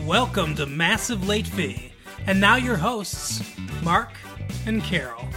Welcome 0.00 0.54
to 0.54 0.64
Massive 0.64 1.28
Late 1.28 1.46
Fee. 1.46 1.92
And 2.26 2.40
now 2.40 2.56
your 2.56 2.76
hosts, 2.76 3.42
Mark 3.82 4.08
and 4.64 4.82
Carol. 4.82 5.28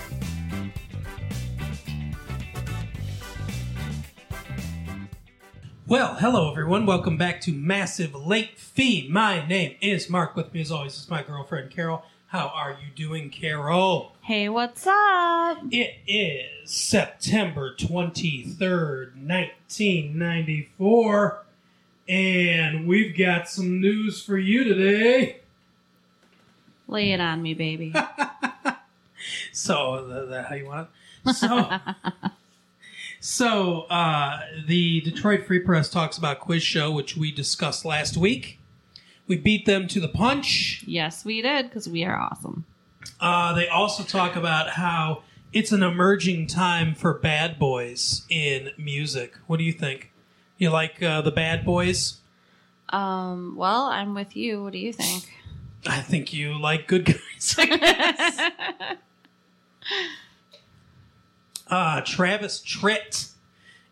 Well, 5.86 6.16
hello 6.16 6.50
everyone. 6.50 6.86
Welcome 6.86 7.18
back 7.18 7.42
to 7.42 7.52
Massive 7.52 8.16
Late 8.16 8.58
Fee. 8.58 9.10
My 9.12 9.46
name 9.46 9.76
is 9.82 10.10
Mark. 10.10 10.38
With 10.38 10.54
me 10.54 10.62
as 10.62 10.72
always 10.72 10.98
is 10.98 11.10
my 11.10 11.22
girlfriend 11.22 11.70
Carol. 11.70 12.06
How 12.28 12.48
are 12.48 12.72
you 12.72 12.88
doing, 12.96 13.30
Carol? 13.30 14.16
Hey, 14.22 14.48
what's 14.48 14.88
up? 14.88 15.58
It 15.70 15.96
is 16.08 16.72
September 16.72 17.76
23rd, 17.76 19.16
1994. 19.16 21.45
And 22.08 22.88
we've 22.88 23.18
got 23.18 23.50
some 23.50 23.82
news 23.82 24.22
for 24.22 24.38
you 24.38 24.64
today. 24.64 25.40
Lay 26.88 27.12
it 27.12 27.20
on 27.20 27.42
me, 27.42 27.54
baby. 27.54 27.94
So, 29.52 30.06
th- 30.08 30.30
that 30.30 30.46
how 30.50 30.56
you 30.56 30.66
want 30.68 30.90
it? 31.26 31.34
So, 31.34 31.70
so 33.20 33.82
uh, 33.84 34.42
the 34.68 35.02
Detroit 35.02 35.46
Free 35.48 35.60
Press 35.60 35.90
talks 35.90 36.18
about 36.18 36.40
Quiz 36.40 36.62
Show, 36.62 36.92
which 36.92 37.18
we 37.18 37.32
discussed 37.32 37.86
last 37.86 38.18
week. 38.18 38.60
We 39.28 39.38
beat 39.38 39.66
them 39.66 39.88
to 39.88 40.00
the 40.00 40.08
punch. 40.10 40.84
yes, 40.86 41.26
we 41.26 41.42
did 41.42 41.68
because 41.70 41.90
we 41.90 42.04
are 42.04 42.16
awesome. 42.16 42.66
Uh, 43.20 43.54
they 43.54 43.68
also 43.68 44.04
talk 44.04 44.36
about 44.36 44.72
how 44.72 45.24
it's 45.54 45.72
an 45.72 45.82
emerging 45.82 46.46
time 46.48 46.94
for 46.94 47.14
bad 47.16 47.58
boys 47.58 48.26
in 48.30 48.72
music. 48.78 49.36
What 49.48 49.58
do 49.58 49.64
you 49.64 49.74
think? 49.74 50.12
You 50.58 50.70
like 50.70 51.02
uh, 51.04 51.22
the 51.22 51.32
bad 51.32 51.66
boys? 51.66 52.18
Um, 52.90 53.56
well, 53.58 53.84
I'm 53.86 54.14
with 54.14 54.36
you. 54.36 54.64
What 54.64 54.74
do 54.74 54.80
you 54.80 54.94
think? 54.94 55.32
I 55.88 56.00
think 56.02 56.34
you 56.34 56.60
like 56.60 56.88
good 56.88 57.06
guys. 57.06 57.56
uh, 61.70 62.02
Travis 62.06 62.62
Tritt, 62.62 63.32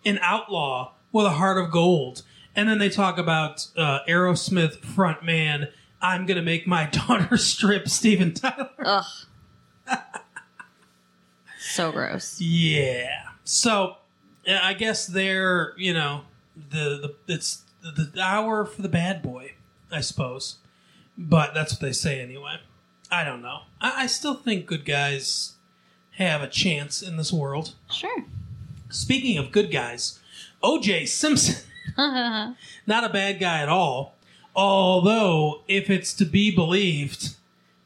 an 0.05 0.19
outlaw 0.21 0.93
with 1.11 1.25
a 1.25 1.31
heart 1.31 1.57
of 1.57 1.71
gold. 1.71 2.23
And 2.55 2.69
then 2.69 2.77
they 2.79 2.89
talk 2.89 3.17
about 3.17 3.67
uh, 3.75 3.99
Aerosmith 4.07 4.79
frontman, 4.79 5.69
I'm 6.01 6.25
going 6.25 6.35
to 6.37 6.43
make 6.43 6.67
my 6.67 6.85
daughter 6.91 7.37
strip, 7.37 7.87
Steven 7.87 8.33
Tyler. 8.33 8.69
Ugh. 8.79 9.05
so 11.59 11.91
gross. 11.91 12.39
Yeah. 12.41 13.23
So 13.45 13.95
I 14.47 14.73
guess 14.73 15.07
they're, 15.07 15.73
you 15.77 15.93
know, 15.93 16.23
the, 16.55 17.15
the 17.27 17.33
it's 17.33 17.63
the, 17.81 18.09
the 18.13 18.21
hour 18.21 18.65
for 18.65 18.81
the 18.81 18.89
bad 18.89 19.21
boy, 19.21 19.53
I 19.91 20.01
suppose. 20.01 20.57
But 21.17 21.53
that's 21.53 21.73
what 21.73 21.81
they 21.81 21.93
say 21.93 22.21
anyway. 22.21 22.57
I 23.11 23.23
don't 23.23 23.41
know. 23.41 23.61
I, 23.79 24.03
I 24.03 24.07
still 24.07 24.35
think 24.35 24.65
good 24.65 24.85
guys 24.85 25.53
have 26.17 26.41
a 26.41 26.47
chance 26.47 27.01
in 27.01 27.17
this 27.17 27.31
world. 27.31 27.75
Sure. 27.91 28.25
Speaking 28.89 29.37
of 29.37 29.51
good 29.51 29.71
guys, 29.71 30.19
OJ 30.63 31.07
Simpson, 31.07 31.63
not 31.97 33.03
a 33.03 33.09
bad 33.09 33.39
guy 33.39 33.61
at 33.61 33.69
all. 33.69 34.15
Although, 34.55 35.63
if 35.67 35.89
it's 35.89 36.13
to 36.13 36.25
be 36.25 36.53
believed, 36.53 37.35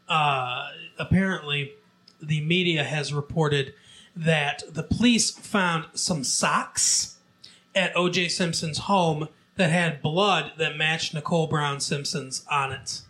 uh, 0.10 0.70
apparently 1.00 1.74
the 2.22 2.42
media 2.42 2.84
has 2.84 3.14
reported 3.14 3.74
that 4.16 4.64
the 4.70 4.84
police 4.84 5.32
found 5.32 5.86
some 5.94 6.24
socks 6.24 7.17
at 7.78 7.94
OJ 7.96 8.30
Simpson's 8.32 8.80
home 8.80 9.30
that 9.56 9.70
had 9.70 10.02
blood 10.02 10.54
that 10.58 10.76
matched 10.76 11.14
Nicole 11.14 11.48
Brown 11.48 11.80
Simpson's 11.80 12.44
on 12.50 12.72
it. 12.72 13.02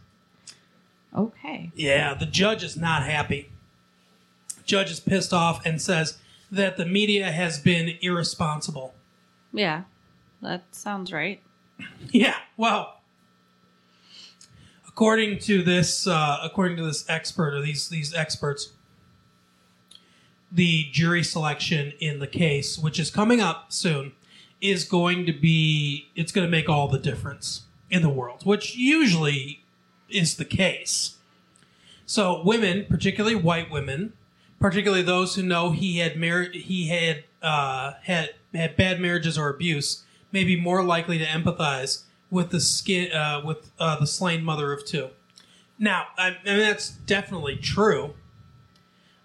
okay. 1.15 1.71
Yeah, 1.75 2.13
the 2.13 2.25
judge 2.25 2.63
is 2.63 2.75
not 2.77 3.03
happy. 3.03 3.49
Judge 4.65 4.91
is 4.91 4.99
pissed 4.99 5.33
off 5.33 5.65
and 5.65 5.81
says 5.81 6.17
that 6.51 6.77
the 6.77 6.85
media 6.85 7.31
has 7.31 7.59
been 7.59 7.97
irresponsible. 8.01 8.93
Yeah, 9.53 9.83
that 10.41 10.63
sounds 10.71 11.11
right. 11.11 11.41
Yeah, 12.11 12.35
well, 12.57 13.01
according 14.87 15.39
to 15.39 15.61
this, 15.61 16.07
uh, 16.07 16.39
according 16.43 16.77
to 16.77 16.85
this 16.85 17.07
expert 17.09 17.53
or 17.53 17.61
these 17.61 17.89
these 17.89 18.13
experts, 18.15 18.71
the 20.51 20.87
jury 20.91 21.23
selection 21.23 21.93
in 21.99 22.19
the 22.19 22.27
case, 22.27 22.77
which 22.79 22.99
is 22.99 23.11
coming 23.11 23.41
up 23.41 23.71
soon, 23.71 24.13
is 24.61 24.83
going 24.83 25.25
to 25.25 25.33
be 25.33 26.09
it's 26.15 26.31
going 26.31 26.45
to 26.45 26.51
make 26.51 26.69
all 26.69 26.87
the 26.87 26.99
difference 26.99 27.63
in 27.89 28.01
the 28.01 28.09
world, 28.09 28.45
which 28.45 28.75
usually 28.75 29.63
is 30.09 30.35
the 30.35 30.45
case. 30.45 31.17
So, 32.05 32.41
women, 32.43 32.85
particularly 32.89 33.35
white 33.35 33.69
women, 33.69 34.13
particularly 34.59 35.03
those 35.03 35.35
who 35.35 35.43
know 35.43 35.71
he 35.71 35.99
had 35.99 36.17
mar- 36.17 36.49
he 36.51 36.87
had 36.87 37.25
uh, 37.41 37.93
had 38.03 38.35
had 38.53 38.75
bad 38.75 38.99
marriages 38.99 39.37
or 39.37 39.49
abuse, 39.49 40.03
may 40.31 40.43
be 40.43 40.59
more 40.59 40.83
likely 40.83 41.17
to 41.17 41.25
empathize 41.25 42.03
with 42.31 42.49
the 42.49 42.59
skin 42.59 43.11
uh, 43.11 43.41
with 43.43 43.71
uh, 43.79 43.99
the 43.99 44.07
slain 44.07 44.43
mother 44.43 44.71
of 44.71 44.85
two. 44.85 45.09
Now, 45.77 46.07
I, 46.17 46.37
I 46.45 46.49
mean 46.49 46.59
that's 46.59 46.89
definitely 46.89 47.57
true. 47.57 48.15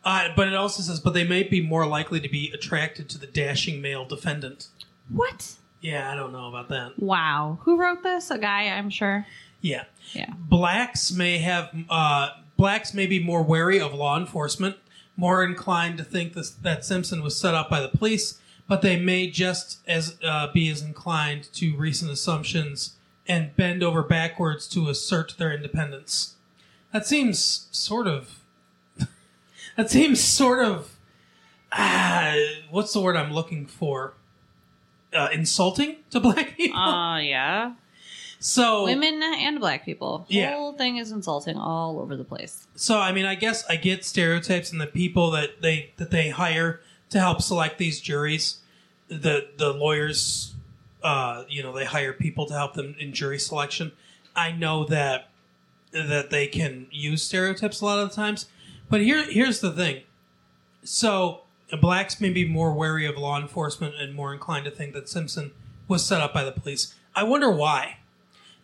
Uh, 0.04 0.31
but 0.34 0.49
it 0.49 0.54
also 0.54 0.82
says, 0.82 0.99
but 0.99 1.14
they 1.14 1.22
may 1.22 1.44
be 1.44 1.60
more 1.60 1.87
likely 1.87 2.19
to 2.19 2.28
be 2.28 2.50
attracted 2.53 3.09
to 3.09 3.19
the 3.19 3.26
dashing 3.26 3.81
male 3.81 4.04
defendant. 4.04 4.66
What? 5.08 5.54
Yeah, 5.80 6.10
I 6.10 6.14
don't 6.14 6.32
know 6.32 6.48
about 6.48 6.68
that. 6.68 6.98
Wow. 6.98 7.58
Who 7.62 7.76
wrote 7.76 8.02
this? 8.02 8.30
A 8.30 8.38
guy, 8.38 8.68
I'm 8.68 8.90
sure. 8.90 9.26
Yeah, 9.60 9.84
Yeah. 10.12 10.32
blacks 10.36 11.12
may 11.12 11.38
have 11.38 11.70
uh, 11.88 12.30
blacks 12.56 12.94
may 12.94 13.06
be 13.06 13.22
more 13.22 13.42
wary 13.42 13.78
of 13.80 13.94
law 13.94 14.18
enforcement, 14.18 14.76
more 15.16 15.44
inclined 15.44 15.98
to 15.98 16.04
think 16.04 16.32
this, 16.34 16.50
that 16.50 16.84
Simpson 16.84 17.22
was 17.22 17.36
set 17.38 17.54
up 17.54 17.70
by 17.70 17.80
the 17.80 17.88
police, 17.88 18.40
but 18.66 18.82
they 18.82 18.98
may 18.98 19.28
just 19.30 19.78
as 19.86 20.16
uh, 20.24 20.48
be 20.52 20.68
as 20.70 20.82
inclined 20.82 21.44
to 21.54 21.76
recent 21.76 22.10
assumptions 22.10 22.96
and 23.28 23.54
bend 23.54 23.82
over 23.84 24.02
backwards 24.02 24.66
to 24.69 24.88
assert 24.88 25.34
their 25.38 25.52
independence. 25.52 26.34
That 26.92 27.06
seems 27.06 27.69
sort 27.70 28.08
of. 28.08 28.40
that 29.76 29.90
seems 29.90 30.20
sort 30.20 30.64
of. 30.64 30.96
Ah, 31.70 32.34
what's 32.70 32.92
the 32.92 33.00
word 33.00 33.16
I'm 33.16 33.32
looking 33.32 33.66
for? 33.66 34.14
Uh, 35.14 35.28
insulting 35.32 35.96
to 36.10 36.20
black 36.28 36.56
people. 36.56 36.78
Uh, 36.78 37.18
yeah. 37.18 37.74
so 38.38 38.84
Women 38.84 39.22
and 39.22 39.60
black 39.60 39.84
people. 39.84 40.22
Oh. 40.22 40.26
Yeah. 40.28 40.54
Whole 40.54 40.72
thing 40.72 40.96
is 40.96 41.12
insulting 41.12 41.56
all 41.56 42.00
over 42.00 42.16
the 42.16 42.24
place. 42.24 42.66
So 42.76 42.98
I 42.98 43.12
mean, 43.12 43.26
I 43.26 43.34
guess 43.34 43.64
I 43.68 43.76
get 43.76 44.04
stereotypes 44.04 44.72
and 44.72 44.80
the 44.80 44.86
people 44.86 45.30
that 45.32 45.60
they 45.60 45.92
that 45.98 46.10
they 46.10 46.30
hire 46.30 46.80
to 47.10 47.20
help 47.20 47.42
select 47.42 47.78
these 47.78 48.00
juries. 48.00 48.58
The 49.08 49.48
the 49.58 49.72
lawyers, 49.72 50.54
uh, 51.02 51.44
you 51.48 51.62
know, 51.62 51.72
they 51.72 51.84
hire 51.84 52.12
people 52.14 52.46
to 52.46 52.54
help 52.54 52.74
them 52.74 52.96
in 52.98 53.12
jury 53.12 53.38
selection. 53.38 53.92
I 54.34 54.52
know 54.52 54.84
that 54.86 55.28
that 55.92 56.30
they 56.30 56.46
can 56.46 56.86
use 56.90 57.22
stereotypes 57.22 57.82
a 57.82 57.84
lot 57.84 57.98
of 57.98 58.08
the 58.08 58.16
times, 58.16 58.46
but 58.88 59.02
here 59.02 59.22
here's 59.24 59.60
the 59.60 59.72
thing. 59.72 60.02
So 60.84 61.42
blacks 61.76 62.20
may 62.20 62.30
be 62.30 62.46
more 62.46 62.72
wary 62.72 63.06
of 63.06 63.16
law 63.16 63.40
enforcement 63.40 63.94
and 63.98 64.14
more 64.14 64.32
inclined 64.32 64.64
to 64.66 64.70
think 64.70 64.92
that 64.92 65.08
Simpson 65.08 65.52
was 65.88 66.04
set 66.04 66.20
up 66.20 66.34
by 66.34 66.44
the 66.44 66.52
police. 66.52 66.94
I 67.14 67.24
wonder 67.24 67.50
why. 67.50 67.98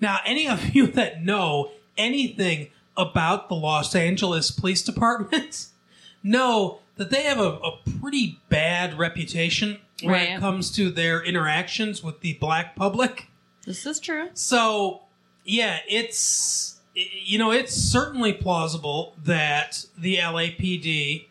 Now, 0.01 0.19
any 0.25 0.49
of 0.49 0.71
you 0.75 0.87
that 0.89 1.23
know 1.25 1.73
anything 1.97 2.69
about 2.97 3.49
the 3.49 3.55
Los 3.55 3.95
Angeles 3.95 4.51
Police 4.51 4.83
Department 4.83 5.69
know 6.23 6.81
that 6.97 7.11
they 7.11 7.23
have 7.23 7.39
a, 7.39 7.59
a 7.59 7.79
pretty 8.01 8.41
bad 8.49 8.99
reputation 8.99 9.79
when 10.03 10.21
it 10.21 10.41
comes 10.41 10.71
to 10.73 10.91
their 10.91 11.23
interactions 11.23 12.03
with 12.03 12.21
the 12.21 12.35
black 12.35 12.77
public. 12.77 13.29
This 13.65 13.87
is 13.87 14.01
true. 14.01 14.29
So, 14.35 15.03
yeah, 15.45 15.79
it's 15.89 16.79
you 16.95 17.39
know, 17.39 17.53
it's 17.53 17.75
certainly 17.75 18.33
plausible 18.33 19.15
that 19.23 19.87
the 19.97 20.17
LAPD 20.17 21.28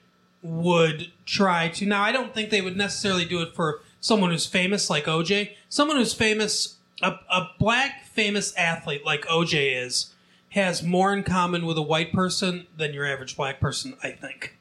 would 0.47 1.11
try 1.25 1.67
to. 1.67 1.85
Now, 1.85 2.03
I 2.03 2.11
don't 2.11 2.33
think 2.33 2.49
they 2.49 2.61
would 2.61 2.77
necessarily 2.77 3.25
do 3.25 3.41
it 3.41 3.53
for 3.53 3.81
someone 3.99 4.31
who's 4.31 4.45
famous 4.45 4.89
like 4.89 5.05
OJ. 5.05 5.51
Someone 5.67 5.97
who's 5.97 6.13
famous, 6.13 6.77
a, 7.01 7.15
a 7.29 7.49
black 7.59 8.05
famous 8.05 8.55
athlete 8.55 9.05
like 9.05 9.25
OJ 9.25 9.83
is, 9.83 10.13
has 10.51 10.81
more 10.81 11.13
in 11.13 11.23
common 11.23 11.65
with 11.65 11.77
a 11.77 11.81
white 11.81 12.13
person 12.13 12.67
than 12.75 12.94
your 12.94 13.05
average 13.05 13.35
black 13.35 13.59
person, 13.59 13.97
I 14.01 14.11
think. 14.11 14.57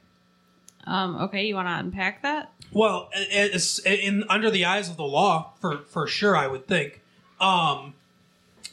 Um, 0.85 1.17
okay, 1.23 1.47
you 1.47 1.55
want 1.55 1.69
to 1.69 1.75
unpack 1.75 2.23
that? 2.23 2.53
Well, 2.73 3.11
it's 3.15 3.79
in 3.85 4.25
under 4.29 4.51
the 4.51 4.65
eyes 4.65 4.89
of 4.89 4.97
the 4.97 5.05
law, 5.05 5.53
for 5.61 5.79
for 5.87 6.07
sure, 6.07 6.37
I 6.37 6.47
would 6.47 6.67
think, 6.67 7.01
um, 7.41 7.95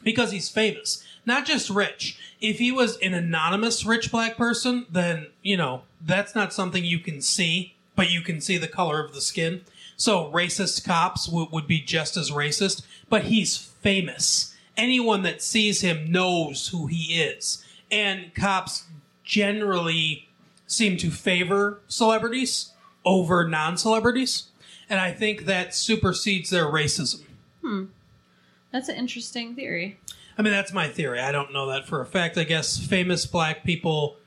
because 0.04 0.32
he's 0.32 0.50
famous, 0.50 1.04
not 1.26 1.46
just 1.46 1.70
rich. 1.70 2.20
If 2.42 2.60
he 2.60 2.72
was 2.72 2.98
an 2.98 3.14
anonymous 3.14 3.86
rich 3.86 4.12
black 4.12 4.36
person, 4.38 4.86
then 4.92 5.28
you 5.42 5.58
know 5.58 5.84
that's 6.06 6.36
not 6.36 6.54
something 6.54 6.84
you 6.84 7.00
can 7.00 7.22
see, 7.22 7.76
but 7.96 8.12
you 8.12 8.22
can 8.22 8.42
see 8.42 8.58
the 8.58 8.68
color 8.68 9.04
of 9.04 9.14
the 9.14 9.22
skin. 9.22 9.62
So 9.96 10.32
racist 10.32 10.86
cops 10.86 11.28
w- 11.28 11.48
would 11.52 11.68
be 11.68 11.80
just 11.80 12.18
as 12.18 12.32
racist, 12.32 12.86
but 13.10 13.26
he's 13.26 13.58
famous, 13.58 14.56
anyone 14.76 15.24
that 15.24 15.42
sees 15.42 15.82
him 15.82 16.12
knows 16.12 16.70
who 16.70 16.88
he 16.88 17.20
is. 17.22 17.64
And 17.92 18.34
cops 18.34 18.86
generally 19.24 20.28
seem 20.66 20.98
to 20.98 21.12
favor 21.12 21.80
celebrities 21.88 22.72
over 23.06 23.48
non 23.48 23.78
celebrities. 23.78 24.48
And 24.90 25.00
I 25.00 25.12
think 25.12 25.46
that 25.46 25.74
supersedes 25.74 26.50
their 26.50 26.66
racism. 26.66 27.24
Hmm. 27.62 27.86
That's 28.72 28.90
an 28.90 28.96
interesting 28.96 29.56
theory. 29.56 30.00
I 30.38 30.42
mean, 30.42 30.52
that's 30.52 30.74
my 30.74 30.88
theory. 30.88 31.20
I 31.20 31.32
don't 31.32 31.54
know 31.54 31.68
that 31.68 31.86
for 31.88 32.02
a 32.02 32.06
fact. 32.06 32.38
I 32.38 32.44
guess 32.44 32.78
famous 32.78 33.26
black 33.26 33.64
people, 33.64 34.18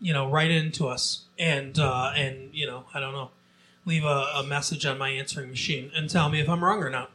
you 0.00 0.12
know, 0.12 0.28
write 0.30 0.50
into 0.50 0.86
us 0.88 1.22
and 1.38 1.78
uh, 1.78 2.12
and 2.16 2.50
you 2.52 2.66
know, 2.66 2.84
I 2.94 3.00
don't 3.00 3.12
know, 3.12 3.30
leave 3.84 4.04
a, 4.04 4.26
a 4.36 4.44
message 4.44 4.84
on 4.86 4.98
my 4.98 5.10
answering 5.10 5.50
machine 5.50 5.90
and 5.94 6.08
tell 6.10 6.28
me 6.28 6.40
if 6.40 6.48
I'm 6.48 6.62
wrong 6.64 6.82
or 6.82 6.90
not. 6.90 7.10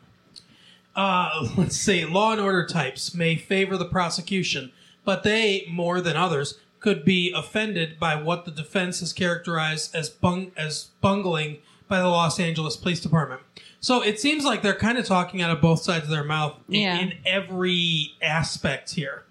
Uh, 0.96 1.48
let's 1.58 1.76
see. 1.78 2.06
Law 2.06 2.32
and 2.34 2.42
order 2.42 2.66
types 2.66 3.14
may 3.16 3.36
favor 3.36 3.78
the 3.78 3.86
prosecution, 3.86 4.72
but 5.06 5.24
they, 5.24 5.66
more 5.70 6.02
than 6.02 6.16
others, 6.18 6.58
could 6.80 7.06
be 7.06 7.32
offended 7.36 8.00
by 8.00 8.16
what 8.16 8.46
the 8.46 8.52
defense 8.52 9.00
has 9.00 9.14
characterized 9.14 9.96
as 9.96 10.10
bung- 10.10 10.52
as 10.58 10.90
bungling 11.00 11.60
by 11.88 12.00
the 12.00 12.08
Los 12.08 12.40
Angeles 12.40 12.76
Police 12.76 13.00
Department. 13.00 13.42
So 13.80 14.02
it 14.04 14.20
seems 14.20 14.44
like 14.46 14.62
they're 14.62 14.74
kind 14.76 14.98
of 14.98 15.06
talking 15.06 15.42
out 15.42 15.52
of 15.52 15.60
both 15.62 15.82
sides 15.82 16.06
of 16.06 16.10
their 16.10 16.24
mouth 16.24 16.56
in, 16.70 16.76
Yeah. 16.76 17.00
in 17.00 17.14
every 17.26 18.14
aspect 18.22 18.92
here. 18.96 19.24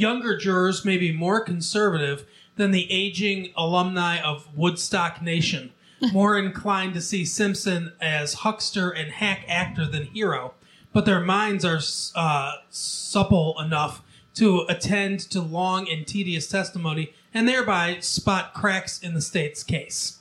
Younger 0.00 0.34
jurors 0.34 0.82
may 0.82 0.96
be 0.96 1.12
more 1.12 1.42
conservative 1.42 2.24
than 2.56 2.70
the 2.70 2.90
aging 2.90 3.52
alumni 3.54 4.18
of 4.18 4.48
Woodstock 4.56 5.20
Nation, 5.20 5.72
more 6.10 6.38
inclined 6.38 6.94
to 6.94 7.02
see 7.02 7.26
Simpson 7.26 7.92
as 8.00 8.32
huckster 8.32 8.88
and 8.88 9.10
hack 9.10 9.44
actor 9.46 9.84
than 9.84 10.06
hero, 10.06 10.54
but 10.94 11.04
their 11.04 11.20
minds 11.20 11.66
are 11.66 11.80
uh, 12.16 12.52
supple 12.70 13.60
enough 13.60 14.00
to 14.36 14.64
attend 14.70 15.20
to 15.32 15.42
long 15.42 15.86
and 15.86 16.06
tedious 16.06 16.48
testimony 16.48 17.12
and 17.34 17.46
thereby 17.46 17.98
spot 18.00 18.54
cracks 18.54 18.98
in 19.00 19.12
the 19.12 19.20
state's 19.20 19.62
case. 19.62 20.20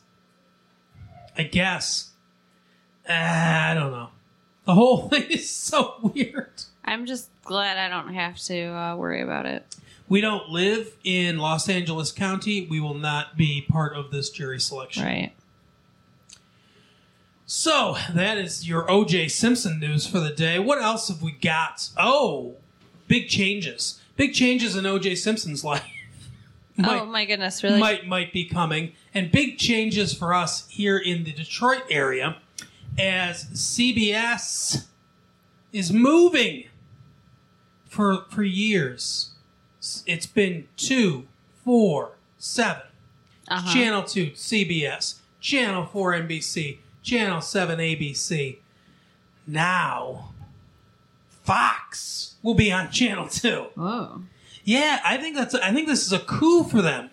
I 1.38 1.44
guess. 1.44 2.10
Ah, 3.10 3.70
I 3.70 3.74
don't 3.76 3.92
know. 3.92 4.10
The 4.66 4.74
whole 4.74 5.08
thing 5.10 5.24
is 5.30 5.50
so 5.50 6.12
weird. 6.14 6.64
I'm 6.84 7.06
just 7.06 7.30
glad 7.50 7.80
I 7.80 7.90
don't 7.90 8.14
have 8.14 8.38
to 8.42 8.68
uh, 8.68 8.96
worry 8.96 9.22
about 9.24 9.48
it. 9.48 9.66
We 10.08 10.22
don't 10.22 10.50
live 10.50 10.96
in 11.04 11.40
Los 11.40 11.68
Angeles 11.68 12.12
County. 12.12 12.68
We 12.70 12.80
will 12.80 12.94
not 12.94 13.38
be 13.38 13.66
part 13.68 13.96
of 13.96 14.12
this 14.12 14.30
jury 14.30 14.60
selection. 14.60 15.04
Right. 15.04 15.34
So 17.48 17.98
that 18.14 18.38
is 18.38 18.68
your 18.70 18.86
OJ 18.86 19.32
Simpson 19.32 19.80
news 19.80 20.06
for 20.06 20.20
the 20.20 20.30
day. 20.30 20.60
What 20.60 20.80
else 20.80 21.08
have 21.08 21.24
we 21.24 21.32
got? 21.32 21.90
Oh, 21.98 22.54
big 23.08 23.30
changes. 23.30 24.00
Big 24.16 24.36
changes 24.36 24.76
in 24.76 24.84
OJ 24.84 25.18
Simpson's 25.18 25.64
life. 25.64 25.84
might, 26.78 27.02
oh 27.02 27.06
my 27.08 27.26
goodness, 27.26 27.64
really? 27.64 27.80
might 27.80 28.06
might 28.06 28.32
be 28.32 28.46
coming, 28.46 28.92
and 29.12 29.32
big 29.32 29.58
changes 29.58 30.14
for 30.14 30.36
us 30.36 30.68
here 30.70 31.00
in 31.00 31.24
the 31.24 31.32
Detroit 31.32 31.82
area, 31.90 32.38
as 33.00 33.46
CBS 33.46 34.86
is 35.74 35.92
moving 35.92 36.66
for 37.90 38.24
for 38.30 38.44
years. 38.44 39.32
It's 40.06 40.26
been 40.26 40.68
two, 40.78 41.28
four, 41.66 42.12
seven. 42.38 42.84
Uh-huh. 43.48 43.74
Channel 43.74 44.04
2 44.04 44.32
CBS, 44.32 45.16
Channel 45.42 45.86
4 45.88 46.14
NBC, 46.14 46.78
Channel 47.02 47.42
7 47.42 47.80
ABC. 47.80 48.58
Now, 49.48 50.34
Fox 51.44 52.36
will 52.44 52.54
be 52.54 52.72
on 52.72 52.92
Channel 52.92 53.28
2. 53.28 53.50
Whoa. 53.74 54.22
Yeah, 54.64 55.00
I 55.04 55.18
think 55.18 55.36
that's 55.36 55.56
I 55.56 55.74
think 55.74 55.88
this 55.88 56.06
is 56.06 56.14
a 56.14 56.20
coup 56.20 56.64
for 56.64 56.82
them. 56.84 57.10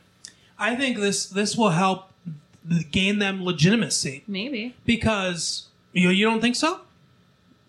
I 0.58 0.74
think 0.76 0.98
this 0.98 1.24
this 1.26 1.56
will 1.56 1.70
help 1.70 2.10
gain 2.90 3.18
them 3.18 3.42
legitimacy 3.42 4.24
Maybe. 4.26 4.74
because 4.84 5.68
you 5.94 6.10
you 6.10 6.26
don't 6.26 6.40
think 6.42 6.56
so? 6.56 6.80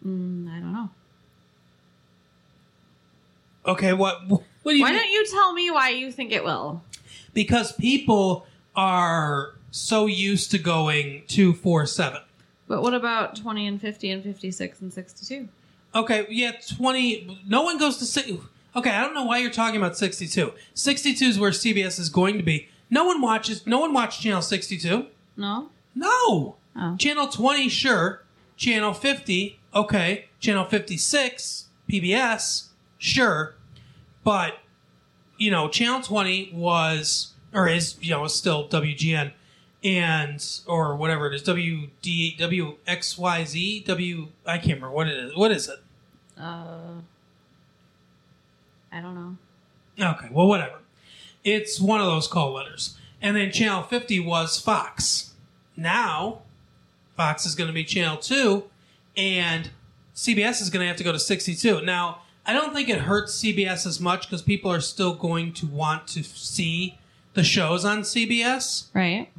Mm, 0.05 0.49
I 0.49 0.59
don't 0.59 0.73
know. 0.73 0.89
Okay, 3.67 3.93
what 3.93 4.27
what 4.27 4.43
do 4.65 4.75
you 4.75 4.81
Why 4.83 4.89
think? 4.91 5.01
don't 5.03 5.11
you 5.11 5.25
tell 5.27 5.53
me 5.53 5.69
why 5.71 5.89
you 5.89 6.11
think 6.11 6.31
it 6.31 6.43
will? 6.43 6.81
because 7.33 7.71
people 7.73 8.47
are 8.75 9.53
so 9.71 10.05
used 10.07 10.49
to 10.51 10.57
going 10.57 11.23
247. 11.27 12.21
But 12.67 12.81
what 12.81 12.93
about 12.93 13.35
20 13.35 13.67
and 13.67 13.79
50 13.81 14.11
and 14.11 14.23
56 14.23 14.81
and 14.81 14.91
62? 14.93 15.47
Okay, 15.95 16.25
yeah, 16.29 16.53
20. 16.77 17.41
No 17.47 17.61
one 17.63 17.77
goes 17.77 17.97
to. 17.97 18.05
si- 18.05 18.39
Okay, 18.75 18.91
I 18.91 19.01
don't 19.01 19.13
know 19.15 19.23
why 19.23 19.39
you're 19.39 19.49
talking 19.51 19.77
about 19.77 19.97
62. 19.97 20.51
62 20.73 21.25
is 21.25 21.39
where 21.39 21.51
CBS 21.51 21.99
is 21.99 22.09
going 22.09 22.37
to 22.37 22.43
be. 22.43 22.69
No 22.89 23.05
one 23.05 23.21
watches. 23.21 23.65
No 23.65 23.79
one 23.79 23.93
watched 23.93 24.21
Channel 24.21 24.41
62. 24.41 25.05
No? 25.35 25.69
No. 25.95 26.55
Oh. 26.75 26.95
Channel 26.97 27.27
20, 27.27 27.69
sure. 27.69 28.23
Channel 28.55 28.93
50, 28.93 29.59
okay. 29.73 30.25
Channel 30.39 30.65
56, 30.65 31.65
PBS, 31.89 32.67
sure. 32.99 33.55
But, 34.27 34.57
you 35.37 35.49
know, 35.51 35.69
Channel 35.69 36.01
20 36.01 36.51
was, 36.53 37.31
or 37.53 37.69
is, 37.69 37.95
you 38.01 38.11
know, 38.11 38.25
is 38.25 38.35
still 38.35 38.67
WGN 38.67 39.31
and, 39.85 40.45
or 40.67 40.97
whatever 40.97 41.27
it 41.27 41.33
is, 41.33 41.43
WD, 41.43 42.37
WXYZ, 42.37 43.85
W, 43.85 44.27
I 44.45 44.57
can't 44.57 44.81
remember 44.81 44.91
what 44.91 45.07
it 45.07 45.17
is. 45.17 45.33
What 45.33 45.51
is 45.51 45.69
it? 45.69 45.79
Uh, 46.37 46.99
I 48.91 48.99
don't 48.99 49.15
know. 49.15 49.37
Okay, 49.97 50.27
well, 50.29 50.47
whatever. 50.47 50.79
It's 51.45 51.79
one 51.79 52.01
of 52.01 52.07
those 52.07 52.27
call 52.27 52.51
letters. 52.51 52.97
And 53.21 53.33
then 53.33 53.49
Channel 53.49 53.83
50 53.83 54.19
was 54.19 54.59
Fox. 54.59 55.35
Now, 55.77 56.39
Fox 57.15 57.45
is 57.45 57.55
going 57.55 57.67
to 57.69 57.73
be 57.73 57.85
Channel 57.85 58.17
2, 58.17 58.65
and 59.15 59.69
CBS 60.13 60.61
is 60.61 60.69
going 60.69 60.83
to 60.83 60.87
have 60.87 60.97
to 60.97 61.05
go 61.05 61.13
to 61.13 61.19
62. 61.19 61.79
Now, 61.83 62.23
I 62.47 62.53
don't 62.53 62.73
think 62.73 62.87
it 62.87 62.99
hurts 63.01 63.41
CBS 63.43 63.85
as 63.85 63.99
much 63.99 64.27
because 64.27 64.41
people 64.41 64.71
are 64.71 64.79
still 64.79 65.13
going 65.13 65.51
to 65.53 65.67
want 65.67 66.07
to 66.07 66.23
see 66.23 66.97
the 67.33 67.43
shows 67.43 67.83
on 67.85 67.99
CBS, 68.01 68.85
Right? 68.93 69.29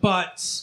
but 0.00 0.62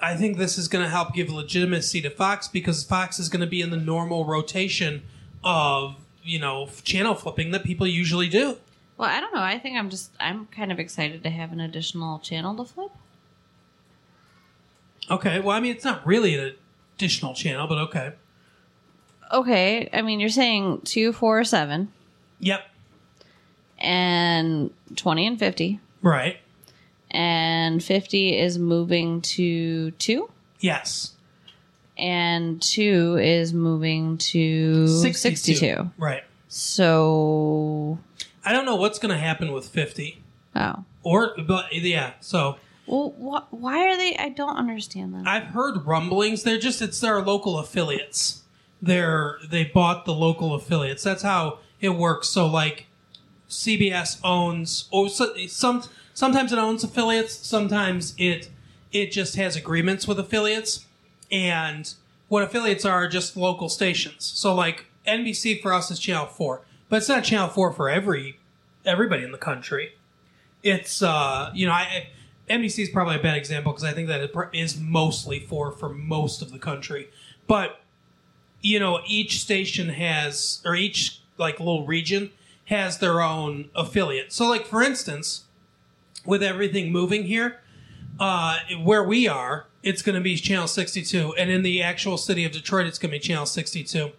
I 0.00 0.14
think 0.16 0.38
this 0.38 0.56
is 0.56 0.68
going 0.68 0.84
to 0.84 0.88
help 0.90 1.12
give 1.12 1.28
legitimacy 1.28 2.00
to 2.02 2.10
Fox 2.10 2.46
because 2.48 2.84
Fox 2.84 3.18
is 3.18 3.28
going 3.28 3.40
to 3.40 3.46
be 3.46 3.60
in 3.60 3.70
the 3.70 3.76
normal 3.76 4.24
rotation 4.24 5.02
of, 5.44 5.96
you 6.22 6.38
know, 6.38 6.68
channel 6.84 7.14
flipping 7.14 7.50
that 7.50 7.64
people 7.64 7.86
usually 7.86 8.28
do. 8.28 8.56
Well, 8.96 9.10
I 9.10 9.20
don't 9.20 9.34
know. 9.34 9.42
I 9.42 9.58
think 9.58 9.76
I'm 9.76 9.90
just, 9.90 10.12
I'm 10.20 10.46
kind 10.46 10.70
of 10.70 10.78
excited 10.78 11.22
to 11.24 11.30
have 11.30 11.52
an 11.52 11.60
additional 11.60 12.18
channel 12.20 12.54
to 12.56 12.64
flip. 12.64 12.92
Okay, 15.10 15.40
well, 15.40 15.56
I 15.56 15.60
mean, 15.60 15.74
it's 15.74 15.84
not 15.84 16.06
really 16.06 16.36
an 16.36 16.54
additional 16.96 17.34
channel, 17.34 17.66
but 17.66 17.78
okay. 17.78 18.12
Okay. 19.32 19.88
I 19.92 20.02
mean, 20.02 20.20
you're 20.20 20.28
saying 20.28 20.82
two, 20.84 21.12
four, 21.12 21.44
seven, 21.44 21.92
Yep, 22.40 22.62
and 23.78 24.70
20 24.96 25.26
and 25.26 25.38
50. 25.38 25.80
right. 26.02 26.38
And 27.12 27.82
50 27.82 28.38
is 28.38 28.56
moving 28.56 29.20
to 29.22 29.90
2. 29.92 30.30
Yes. 30.60 31.14
And 31.98 32.62
2 32.62 33.18
is 33.20 33.52
moving 33.52 34.16
to 34.18 34.86
62. 34.86 35.90
Right. 35.98 36.22
So, 36.46 37.98
I 38.44 38.52
don't 38.52 38.64
know 38.64 38.76
what's 38.76 39.00
going 39.00 39.12
to 39.12 39.18
happen 39.20 39.50
with 39.52 39.66
50. 39.68 40.22
oh. 40.54 40.84
Or, 41.02 41.34
but 41.48 41.72
yeah, 41.74 42.12
so 42.20 42.58
Well, 42.86 43.08
wh- 43.18 43.52
why 43.52 43.88
are 43.88 43.96
they? 43.96 44.14
I 44.16 44.28
don't 44.28 44.56
understand 44.56 45.14
that. 45.14 45.26
I've 45.26 45.46
heard 45.48 45.84
rumblings. 45.86 46.42
They're 46.44 46.58
just, 46.58 46.80
it's 46.80 47.00
their 47.00 47.20
local 47.22 47.58
affiliates. 47.58 48.39
They're, 48.82 49.38
they 49.48 49.64
bought 49.64 50.04
the 50.04 50.14
local 50.14 50.54
affiliates. 50.54 51.02
That's 51.02 51.22
how 51.22 51.58
it 51.80 51.90
works. 51.90 52.28
So, 52.28 52.46
like, 52.46 52.86
CBS 53.48 54.20
owns, 54.24 54.88
or 54.90 55.08
so, 55.08 55.34
some, 55.46 55.82
sometimes 56.14 56.52
it 56.52 56.58
owns 56.58 56.84
affiliates, 56.84 57.34
sometimes 57.34 58.14
it, 58.16 58.48
it 58.92 59.10
just 59.12 59.36
has 59.36 59.56
agreements 59.56 60.06
with 60.06 60.18
affiliates. 60.18 60.86
And 61.30 61.92
what 62.28 62.42
affiliates 62.42 62.84
are, 62.84 63.04
are 63.04 63.08
just 63.08 63.36
local 63.36 63.68
stations. 63.68 64.24
So, 64.24 64.54
like, 64.54 64.86
NBC 65.06 65.60
for 65.60 65.72
us 65.72 65.90
is 65.90 65.98
Channel 65.98 66.26
4, 66.26 66.62
but 66.88 66.96
it's 66.96 67.08
not 67.08 67.24
Channel 67.24 67.48
4 67.48 67.72
for 67.72 67.90
every, 67.90 68.38
everybody 68.84 69.24
in 69.24 69.32
the 69.32 69.38
country. 69.38 69.94
It's, 70.62 71.02
uh, 71.02 71.50
you 71.54 71.66
know, 71.66 71.72
I, 71.72 72.08
NBC 72.48 72.84
is 72.84 72.90
probably 72.90 73.16
a 73.16 73.22
bad 73.22 73.36
example 73.36 73.72
because 73.72 73.84
I 73.84 73.92
think 73.92 74.08
that 74.08 74.20
it 74.20 74.32
is 74.52 74.78
mostly 74.78 75.40
for, 75.40 75.70
for 75.70 75.88
most 75.88 76.42
of 76.42 76.52
the 76.52 76.58
country. 76.58 77.08
But, 77.46 77.80
you 78.62 78.78
know, 78.78 79.00
each 79.06 79.40
station 79.40 79.90
has, 79.90 80.60
or 80.64 80.74
each, 80.74 81.20
like, 81.38 81.58
little 81.58 81.86
region 81.86 82.30
has 82.66 82.98
their 82.98 83.20
own 83.20 83.68
affiliate. 83.74 84.32
So, 84.32 84.48
like, 84.48 84.66
for 84.66 84.82
instance, 84.82 85.44
with 86.24 86.42
everything 86.42 86.92
moving 86.92 87.24
here, 87.24 87.60
uh, 88.18 88.58
where 88.82 89.02
we 89.02 89.26
are, 89.26 89.66
it's 89.82 90.02
going 90.02 90.14
to 90.14 90.20
be 90.20 90.36
channel 90.36 90.66
62, 90.68 91.34
and 91.36 91.50
in 91.50 91.62
the 91.62 91.82
actual 91.82 92.18
city 92.18 92.44
of 92.44 92.52
Detroit, 92.52 92.86
it's 92.86 92.98
going 92.98 93.10
to 93.10 93.16
be 93.16 93.20
channel 93.20 93.46
62. 93.46 94.12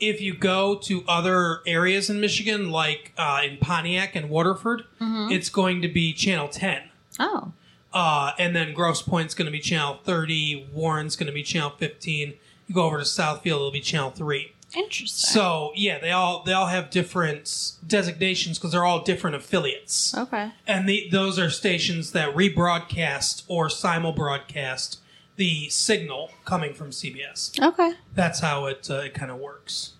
if 0.00 0.20
you 0.20 0.32
go 0.32 0.76
to 0.76 1.02
other 1.08 1.60
areas 1.66 2.08
in 2.08 2.20
Michigan, 2.20 2.70
like 2.70 3.12
uh, 3.18 3.40
in 3.44 3.56
Pontiac 3.56 4.14
and 4.14 4.28
Waterford, 4.30 4.84
it's 5.32 5.48
going 5.48 5.82
to 5.82 5.88
be 5.88 6.12
channel 6.12 6.46
10. 6.48 6.82
Oh, 7.18 7.52
Uh, 7.92 8.32
and 8.38 8.54
then 8.54 8.74
Grosse 8.74 9.02
Pointe's 9.02 9.34
going 9.34 9.46
to 9.46 9.50
be 9.50 9.58
channel 9.58 9.98
30. 10.04 10.68
Warren's 10.72 11.16
going 11.16 11.26
to 11.26 11.32
be 11.32 11.42
channel 11.42 11.70
15. 11.70 12.34
You 12.68 12.74
go 12.74 12.84
over 12.84 12.98
to 12.98 13.04
Southfield, 13.04 13.56
it'll 13.56 13.70
be 13.72 13.80
channel 13.80 14.10
3. 14.10 14.52
interesting. 14.76 15.32
So 15.32 15.72
yeah, 15.74 15.98
they 15.98 16.12
all 16.12 16.42
they 16.44 16.52
all 16.52 16.66
have 16.66 16.90
different 16.90 17.72
designations 17.86 18.58
because 18.58 18.72
they're 18.72 18.84
all 18.84 19.02
different 19.02 19.36
affiliates, 19.36 20.14
okay. 20.16 20.52
and 20.66 20.88
the, 20.88 21.08
those 21.10 21.38
are 21.38 21.50
stations 21.50 22.12
that 22.12 22.34
rebroadcast 22.34 23.44
or 23.48 23.68
simulbroadcast 23.68 24.98
the 25.36 25.68
signal 25.70 26.30
coming 26.44 26.74
from 26.74 26.90
CBS. 26.90 27.58
Okay. 27.58 27.92
That's 28.14 28.40
how 28.40 28.66
it 28.66 28.88
uh, 28.90 28.96
it 28.96 29.14
kind 29.14 29.30
of 29.30 29.38
works. 29.38 29.94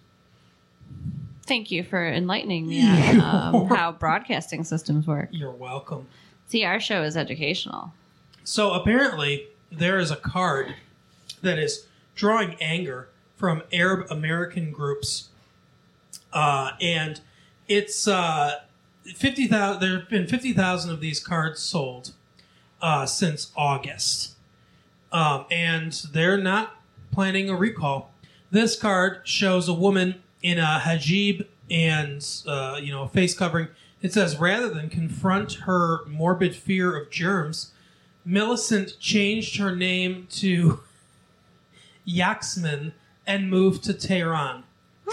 Thank 1.47 1.71
you 1.71 1.83
for 1.83 2.07
enlightening 2.07 2.67
me 2.69 2.87
on 3.21 3.21
um, 3.55 3.67
how 3.69 3.93
broadcasting 3.93 4.65
systems 4.65 5.07
work. 5.07 5.31
You're 5.33 5.51
welcome. 5.51 6.07
See, 6.49 6.65
our 6.65 6.79
show 6.81 7.03
is 7.03 7.17
educational. 7.17 7.95
So 8.45 8.73
apparently, 8.73 9.49
there 9.71 9.99
is 9.99 10.11
a 10.11 10.17
card 10.17 10.75
that 11.43 11.59
is 11.59 11.87
drawing 12.19 12.57
anger 12.61 13.09
from 13.37 13.63
Arab 13.73 14.11
American 14.11 14.73
groups, 14.73 15.29
uh, 16.33 16.73
and 16.83 17.21
it's 17.69 18.07
uh, 18.07 18.57
fifty 19.15 19.47
thousand. 19.47 19.81
There 19.81 20.01
have 20.01 20.11
been 20.11 20.27
fifty 20.27 20.53
thousand 20.53 20.91
of 20.91 21.01
these 21.01 21.21
cards 21.21 21.61
sold 21.61 22.13
uh, 22.83 23.07
since 23.07 23.53
August, 23.57 24.35
um, 25.13 25.47
and 25.51 25.93
they're 26.13 26.37
not 26.37 26.83
planning 27.13 27.49
a 27.49 27.57
recall. 27.57 28.13
This 28.51 28.77
card 28.77 29.21
shows 29.25 29.69
a 29.69 29.75
woman 29.75 30.17
in 30.43 30.59
a 30.59 30.81
hijab 30.83 31.47
and 31.71 32.27
uh, 32.47 32.81
you 32.83 32.91
know 32.93 33.05
a 33.05 33.09
face 33.09 33.33
covering. 33.33 33.69
It 34.03 34.13
says 34.13 34.37
rather 34.37 34.69
than 34.69 34.91
confront 34.91 35.53
her 35.65 36.05
morbid 36.07 36.55
fear 36.55 36.97
of 36.97 37.11
germs, 37.11 37.73
Millicent 38.25 38.99
changed 39.01 39.59
her 39.59 39.75
name 39.75 40.27
to 40.31 40.81
Yaxman 42.09 42.93
and 43.27 43.51
moved 43.51 43.85
to 43.85 43.93
Tehran, 43.95 44.65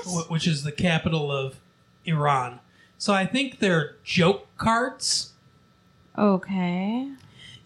wh- 0.06 0.30
which 0.32 0.48
is 0.48 0.64
the 0.64 0.72
capital 0.72 1.32
of 1.32 1.60
Iran. 2.06 2.60
So 2.98 3.14
I 3.14 3.26
think 3.26 3.60
they're 3.60 3.96
joke 4.04 4.48
cards. 4.58 5.34
Okay. 6.18 7.12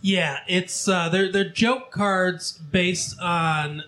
Yeah, 0.02 0.40
it's 0.48 0.88
uh, 0.88 1.10
they're 1.10 1.32
they're 1.32 1.50
joke 1.50 1.92
cards 1.92 2.54
based 2.72 3.20
on 3.20 3.84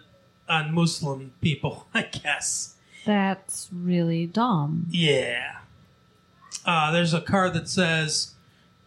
on 0.47 0.73
Muslim 0.73 1.33
people, 1.41 1.87
I 1.93 2.03
guess. 2.03 2.75
That's 3.05 3.69
really 3.73 4.27
dumb. 4.27 4.85
Yeah. 4.89 5.57
Uh, 6.63 6.91
there's 6.91 7.13
a 7.13 7.21
card 7.21 7.53
that 7.55 7.67
says 7.67 8.33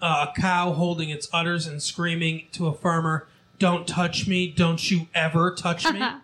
uh, 0.01 0.27
a 0.29 0.41
cow 0.41 0.73
holding 0.75 1.11
its 1.11 1.29
udders 1.33 1.67
and 1.67 1.83
screaming 1.83 2.45
to 2.53 2.69
a 2.69 2.73
farmer, 2.73 3.27
"Don't 3.59 3.89
touch 3.89 4.29
me! 4.29 4.47
Don't 4.47 4.91
you 4.91 5.09
ever 5.15 5.53
touch 5.53 5.91
me!" 5.93 6.01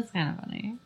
That's 0.00 0.12
kind 0.12 0.30
of 0.30 0.44
funny. 0.44 0.76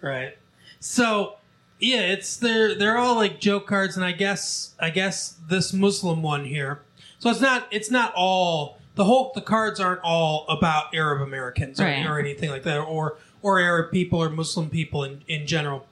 right. 0.00 0.36
So 0.80 1.36
yeah, 1.80 2.00
it's 2.00 2.36
they're 2.36 2.74
they're 2.74 2.98
all 2.98 3.16
like 3.16 3.40
joke 3.40 3.66
cards, 3.66 3.96
and 3.96 4.04
I 4.04 4.12
guess 4.12 4.74
I 4.80 4.90
guess 4.90 5.36
this 5.48 5.72
Muslim 5.72 6.22
one 6.22 6.44
here. 6.44 6.80
So 7.18 7.30
it's 7.30 7.40
not 7.40 7.66
it's 7.70 7.90
not 7.90 8.12
all 8.14 8.78
the 8.94 9.04
whole 9.04 9.32
the 9.34 9.40
cards 9.40 9.80
aren't 9.80 10.00
all 10.02 10.46
about 10.48 10.94
Arab 10.94 11.20
Americans 11.22 11.80
or, 11.80 11.84
Right. 11.84 12.06
or 12.06 12.18
anything 12.18 12.50
like 12.50 12.62
that, 12.64 12.78
or 12.78 13.16
or 13.42 13.58
Arab 13.58 13.90
people 13.92 14.22
or 14.22 14.30
Muslim 14.30 14.70
people 14.70 15.04
in 15.04 15.22
in 15.26 15.46
general. 15.46 15.86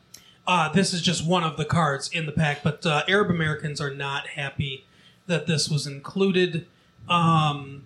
Uh, 0.46 0.68
this 0.72 0.92
is 0.92 1.00
just 1.02 1.24
one 1.26 1.44
of 1.44 1.56
the 1.56 1.64
cards 1.64 2.08
in 2.12 2.26
the 2.26 2.32
pack, 2.32 2.62
but 2.62 2.84
uh, 2.84 3.02
Arab 3.08 3.30
Americans 3.30 3.80
are 3.80 3.94
not 3.94 4.26
happy 4.28 4.84
that 5.26 5.46
this 5.46 5.68
was 5.70 5.86
included. 5.86 6.66
Um, 7.08 7.84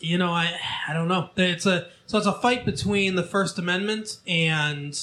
you 0.00 0.18
know, 0.18 0.30
I 0.30 0.58
I 0.88 0.92
don't 0.92 1.08
know. 1.08 1.30
It's 1.36 1.66
a 1.66 1.88
so 2.06 2.18
it's 2.18 2.26
a 2.26 2.32
fight 2.32 2.64
between 2.64 3.16
the 3.16 3.22
First 3.22 3.58
Amendment 3.58 4.18
and, 4.26 4.98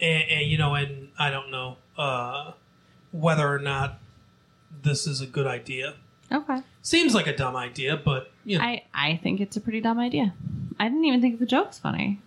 and, 0.00 0.22
and 0.30 0.46
you 0.46 0.58
know, 0.58 0.74
and 0.74 1.08
I 1.18 1.30
don't 1.30 1.50
know 1.50 1.76
uh, 1.96 2.52
whether 3.12 3.52
or 3.52 3.58
not 3.58 4.00
this 4.82 5.06
is 5.06 5.20
a 5.20 5.26
good 5.26 5.46
idea. 5.46 5.94
Okay. 6.30 6.62
Seems 6.82 7.14
like 7.14 7.26
a 7.26 7.36
dumb 7.36 7.56
idea, 7.56 7.96
but 7.96 8.30
you 8.44 8.58
know, 8.58 8.64
I, 8.64 8.82
I 8.92 9.16
think 9.22 9.40
it's 9.40 9.56
a 9.56 9.60
pretty 9.60 9.80
dumb 9.80 9.98
idea. 9.98 10.34
I 10.78 10.84
didn't 10.88 11.04
even 11.04 11.20
think 11.20 11.38
the 11.38 11.46
joke's 11.46 11.78
funny. 11.78 12.20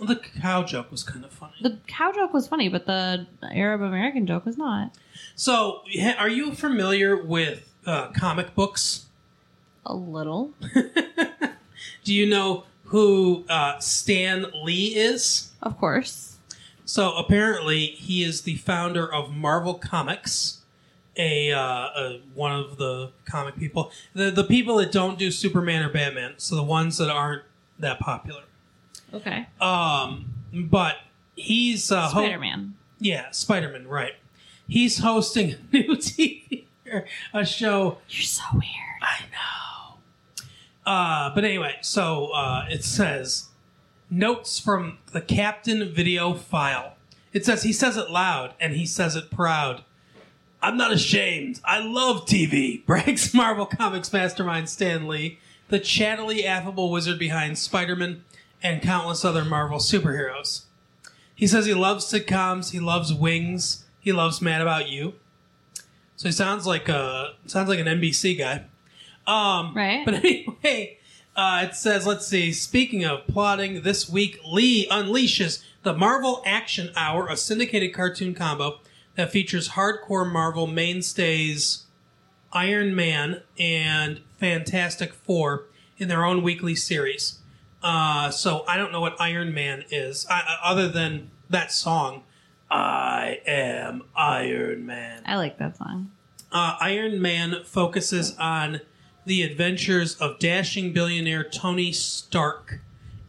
the 0.00 0.16
cow 0.16 0.64
joke 0.64 0.90
was 0.90 1.02
kind 1.04 1.24
of 1.24 1.30
funny. 1.30 1.54
The 1.62 1.78
cow 1.86 2.12
joke 2.12 2.32
was 2.34 2.48
funny, 2.48 2.68
but 2.68 2.86
the 2.86 3.26
Arab 3.52 3.82
American 3.82 4.26
joke 4.26 4.44
was 4.44 4.58
not. 4.58 4.92
So, 5.36 5.82
are 6.18 6.28
you 6.28 6.52
familiar 6.54 7.22
with 7.22 7.70
uh, 7.86 8.08
comic 8.08 8.54
books? 8.54 9.06
A 9.86 9.94
little. 9.94 10.52
Do 12.04 12.12
you 12.14 12.26
know 12.26 12.64
who 12.84 13.44
uh, 13.48 13.78
Stan 13.78 14.46
Lee 14.62 14.94
is? 14.96 15.52
Of 15.62 15.78
course. 15.78 16.36
So 16.84 17.16
apparently, 17.16 17.86
he 17.86 18.22
is 18.22 18.42
the 18.42 18.56
founder 18.56 19.10
of 19.10 19.32
Marvel 19.32 19.74
Comics, 19.74 20.60
a, 21.16 21.50
uh, 21.50 21.58
a 21.60 22.20
one 22.34 22.52
of 22.52 22.76
the 22.76 23.10
comic 23.24 23.56
people, 23.56 23.90
the 24.14 24.30
the 24.30 24.44
people 24.44 24.76
that 24.76 24.92
don't 24.92 25.18
do 25.18 25.30
Superman 25.30 25.82
or 25.82 25.88
Batman, 25.88 26.34
so 26.36 26.54
the 26.56 26.62
ones 26.62 26.98
that 26.98 27.08
aren't 27.10 27.42
that 27.78 28.00
popular. 28.00 28.42
Okay. 29.14 29.46
Um, 29.60 30.34
but 30.52 30.96
he's 31.36 31.90
uh, 31.90 32.08
ho- 32.08 32.22
Spider 32.22 32.38
Man. 32.38 32.74
yeah, 32.98 33.30
Spider 33.30 33.70
Man, 33.70 33.88
right? 33.88 34.14
He's 34.68 34.98
hosting 34.98 35.52
a 35.54 35.56
new 35.72 35.88
TV, 35.96 36.64
a 37.32 37.44
show 37.46 37.98
You're 38.08 38.22
so 38.22 38.42
weird. 38.52 38.64
I 39.02 39.20
know. 39.32 39.63
Uh, 40.86 41.34
but 41.34 41.44
anyway, 41.44 41.76
so 41.80 42.28
uh, 42.28 42.66
it 42.68 42.84
says 42.84 43.48
notes 44.10 44.58
from 44.58 44.98
the 45.12 45.20
captain 45.20 45.90
video 45.92 46.34
file. 46.34 46.94
It 47.32 47.44
says 47.44 47.62
he 47.62 47.72
says 47.72 47.96
it 47.96 48.10
loud 48.10 48.54
and 48.60 48.74
he 48.74 48.86
says 48.86 49.16
it 49.16 49.30
proud. 49.30 49.84
I'm 50.62 50.76
not 50.76 50.92
ashamed. 50.92 51.60
I 51.64 51.80
love 51.80 52.26
TV. 52.26 52.84
Brags 52.86 53.34
Marvel 53.34 53.66
Comics 53.66 54.12
mastermind 54.12 54.68
Stan 54.68 55.08
Lee, 55.08 55.38
the 55.68 55.80
chattily 55.80 56.44
affable 56.44 56.90
wizard 56.90 57.18
behind 57.18 57.58
Spider-Man 57.58 58.24
and 58.62 58.80
countless 58.80 59.24
other 59.24 59.44
Marvel 59.44 59.78
superheroes. 59.78 60.62
He 61.34 61.46
says 61.46 61.66
he 61.66 61.74
loves 61.74 62.04
sitcoms. 62.04 62.70
He 62.70 62.80
loves 62.80 63.12
Wings. 63.12 63.84
He 64.00 64.12
loves 64.12 64.40
Mad 64.40 64.62
About 64.62 64.88
You. 64.88 65.14
So 66.16 66.28
he 66.28 66.32
sounds 66.32 66.66
like 66.66 66.88
a 66.88 67.34
sounds 67.46 67.68
like 67.68 67.80
an 67.80 67.86
NBC 67.86 68.38
guy. 68.38 68.64
Um, 69.26 69.74
Right. 69.74 70.04
But 70.04 70.14
anyway, 70.24 70.98
uh, 71.36 71.66
it 71.68 71.74
says, 71.74 72.06
let's 72.06 72.26
see. 72.26 72.52
Speaking 72.52 73.04
of 73.04 73.26
plotting, 73.26 73.82
this 73.82 74.08
week 74.08 74.38
Lee 74.46 74.86
unleashes 74.90 75.62
the 75.82 75.92
Marvel 75.94 76.42
Action 76.46 76.90
Hour, 76.96 77.26
a 77.28 77.36
syndicated 77.36 77.92
cartoon 77.94 78.34
combo 78.34 78.80
that 79.16 79.30
features 79.30 79.70
hardcore 79.70 80.30
Marvel 80.30 80.66
mainstays 80.66 81.84
Iron 82.52 82.94
Man 82.94 83.42
and 83.58 84.20
Fantastic 84.38 85.12
Four 85.12 85.64
in 85.98 86.08
their 86.08 86.24
own 86.24 86.42
weekly 86.42 86.74
series. 86.74 87.38
Uh, 87.82 88.30
so 88.30 88.64
I 88.66 88.76
don't 88.76 88.92
know 88.92 89.00
what 89.00 89.20
Iron 89.20 89.52
Man 89.52 89.84
is, 89.90 90.26
I, 90.30 90.40
I- 90.62 90.70
other 90.70 90.88
than 90.88 91.30
that 91.50 91.70
song. 91.72 92.22
I 92.70 93.40
am 93.46 94.02
Iron 94.16 94.86
Man. 94.86 95.22
I 95.26 95.36
like 95.36 95.58
that 95.58 95.76
song. 95.76 96.10
Uh, 96.50 96.76
Iron 96.80 97.20
Man 97.20 97.56
focuses 97.64 98.36
on 98.38 98.80
the 99.26 99.42
adventures 99.42 100.16
of 100.16 100.38
dashing 100.38 100.92
billionaire 100.92 101.44
Tony 101.44 101.92
Stark, 101.92 102.80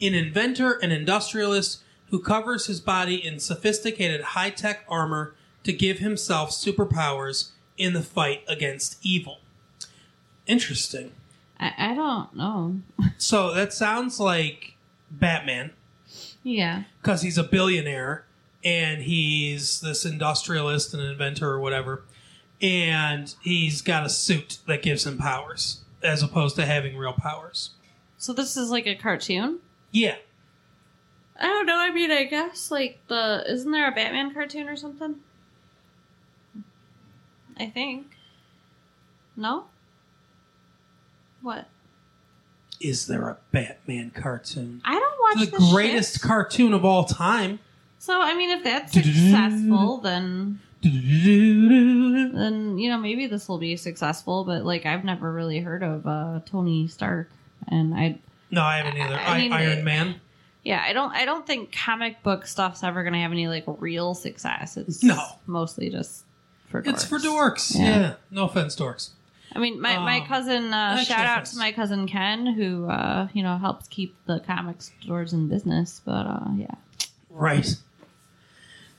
an 0.01 0.13
inventor 0.13 0.73
and 0.81 0.91
industrialist 0.91 1.81
who 2.09 2.19
covers 2.19 2.67
his 2.67 2.79
body 2.81 3.15
in 3.15 3.39
sophisticated 3.39 4.21
high 4.21 4.49
tech 4.49 4.85
armor 4.89 5.35
to 5.63 5.73
give 5.73 5.99
himself 5.99 6.51
superpowers 6.51 7.51
in 7.77 7.93
the 7.93 8.01
fight 8.01 8.43
against 8.47 8.97
evil. 9.01 9.39
Interesting. 10.45 11.11
I, 11.59 11.73
I 11.77 11.93
don't 11.93 12.35
know. 12.35 12.79
So 13.17 13.53
that 13.53 13.71
sounds 13.71 14.19
like 14.19 14.75
Batman 15.09 15.71
yeah. 16.43 16.83
because 17.01 17.21
he's 17.21 17.37
a 17.37 17.43
billionaire 17.43 18.25
and 18.63 19.01
he's 19.03 19.79
this 19.79 20.05
industrialist 20.05 20.93
and 20.93 21.01
inventor 21.01 21.49
or 21.49 21.59
whatever, 21.59 22.03
and 22.61 23.33
he's 23.41 23.81
got 23.81 24.05
a 24.05 24.09
suit 24.09 24.59
that 24.67 24.83
gives 24.83 25.05
him 25.05 25.17
powers 25.17 25.84
as 26.05 26.24
opposed 26.24 26.55
to 26.57 26.65
having 26.65 26.95
real 26.97 27.13
powers. 27.13 27.71
So 28.17 28.31
this 28.33 28.55
is 28.55 28.69
like 28.69 28.88
a 28.88 28.95
cartoon? 28.95 29.59
Yeah, 29.91 30.15
I 31.39 31.47
don't 31.47 31.65
know. 31.65 31.77
I 31.77 31.91
mean, 31.91 32.12
I 32.12 32.24
guess 32.24 32.71
like 32.71 33.00
the 33.07 33.43
isn't 33.47 33.71
there 33.71 33.88
a 33.89 33.93
Batman 33.93 34.33
cartoon 34.33 34.69
or 34.69 34.75
something? 34.75 35.15
I 37.57 37.67
think. 37.67 38.07
No. 39.35 39.65
What? 41.41 41.67
is 42.81 43.07
there 43.07 43.29
a 43.29 43.38
Batman 43.51 44.12
cartoon? 44.12 44.81
I 44.83 45.00
don't 45.00 45.39
watch 45.39 45.50
The 45.50 45.69
greatest 45.71 46.15
shit. 46.15 46.21
cartoon 46.21 46.74
of 46.74 46.83
all 46.83 47.05
time. 47.05 47.59
So 48.00 48.21
I 48.21 48.35
mean, 48.35 48.51
if 48.51 48.63
that's 48.63 48.91
successful, 48.93 49.97
then 50.00 50.59
then 52.33 52.77
you 52.77 52.89
know 52.89 52.97
maybe 52.97 53.27
this 53.27 53.47
will 53.47 53.57
be 53.57 53.75
successful. 53.77 54.43
But 54.43 54.65
like, 54.65 54.85
I've 54.85 55.03
never 55.03 55.31
really 55.31 55.59
heard 55.59 55.83
of 55.83 56.05
uh, 56.05 56.39
Tony 56.45 56.87
Stark, 56.87 57.29
and 57.67 57.93
I 57.93 58.19
No, 58.51 58.61
I 58.63 58.77
haven't 58.77 58.99
either. 59.01 59.15
I 59.15 59.25
I 59.33 59.37
mean, 59.39 59.53
Iron 59.53 59.83
Man. 59.83 60.15
yeah, 60.63 60.83
I 60.85 60.93
don't 60.93 61.11
I 61.11 61.25
don't 61.25 61.45
think 61.45 61.71
comic 61.75 62.21
book 62.23 62.45
stuff's 62.45 62.83
ever 62.83 63.03
going 63.03 63.13
to 63.13 63.19
have 63.19 63.31
any 63.31 63.47
like 63.47 63.63
real 63.67 64.13
success. 64.13 64.77
It's 64.77 65.03
No. 65.03 65.21
mostly 65.47 65.89
just 65.89 66.23
for 66.69 66.81
dorks. 66.81 66.87
It's 66.93 67.05
for 67.05 67.19
dorks. 67.19 67.75
Yeah. 67.75 67.83
Yeah. 67.99 68.13
No 68.31 68.45
offense, 68.45 68.75
dorks. 68.75 69.09
I 69.55 69.59
mean, 69.59 69.79
my, 69.79 69.97
my 69.99 70.19
Um, 70.19 70.25
cousin, 70.25 70.73
uh, 70.73 70.97
shout 71.03 71.25
out 71.25 71.45
to 71.45 71.57
my 71.57 71.71
cousin 71.71 72.07
Ken, 72.07 72.45
who, 72.45 72.89
uh, 72.89 73.29
you 73.31 73.41
know, 73.41 73.57
helps 73.57 73.87
keep 73.87 74.13
the 74.25 74.41
comic 74.41 74.81
stores 74.81 75.31
in 75.31 75.47
business. 75.47 76.01
But, 76.03 76.25
uh, 76.27 76.49
yeah. 76.57 76.73
Right. 77.29 77.73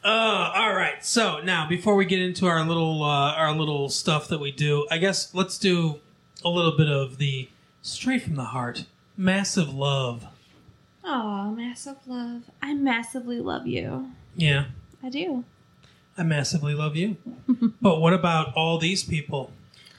Uh, 0.06 0.52
all 0.54 0.72
right. 0.72 1.04
So 1.04 1.40
now, 1.40 1.68
before 1.68 1.96
we 1.96 2.04
get 2.04 2.20
into 2.20 2.46
our 2.46 2.64
little 2.64 3.02
uh, 3.02 3.32
our 3.32 3.52
little 3.52 3.88
stuff 3.88 4.28
that 4.28 4.38
we 4.38 4.52
do, 4.52 4.86
I 4.88 4.98
guess 4.98 5.34
let's 5.34 5.58
do 5.58 5.98
a 6.44 6.48
little 6.48 6.76
bit 6.76 6.88
of 6.88 7.18
the 7.18 7.48
straight 7.82 8.22
from 8.22 8.36
the 8.36 8.44
heart, 8.44 8.84
massive 9.16 9.75
love. 9.75 10.28
Oh, 11.02 11.50
massive 11.50 11.96
love. 12.06 12.42
I 12.62 12.72
massively 12.75 13.40
love 13.40 13.66
you. 13.66 14.12
Yeah, 14.36 14.66
I 15.02 15.08
do. 15.08 15.42
I 16.16 16.22
massively 16.22 16.75
love 16.75 16.94
you. 16.94 17.16
but 17.82 18.00
what 18.00 18.12
about 18.12 18.54
all 18.54 18.78
these 18.78 19.02
people? 19.02 19.50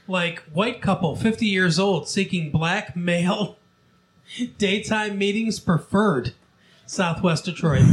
Like 0.08 0.40
white 0.54 0.82
couple, 0.82 1.18
50 1.18 1.46
years 1.46 1.78
old, 1.78 2.08
seeking 2.08 2.50
black 2.50 2.96
male 2.96 3.58
daytime 4.58 5.18
meetings 5.18 5.60
preferred. 5.60 6.34
Southwest 6.86 7.44
Detroit. 7.44 7.84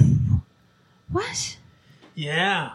What? 1.10 1.56
Yeah. 2.14 2.72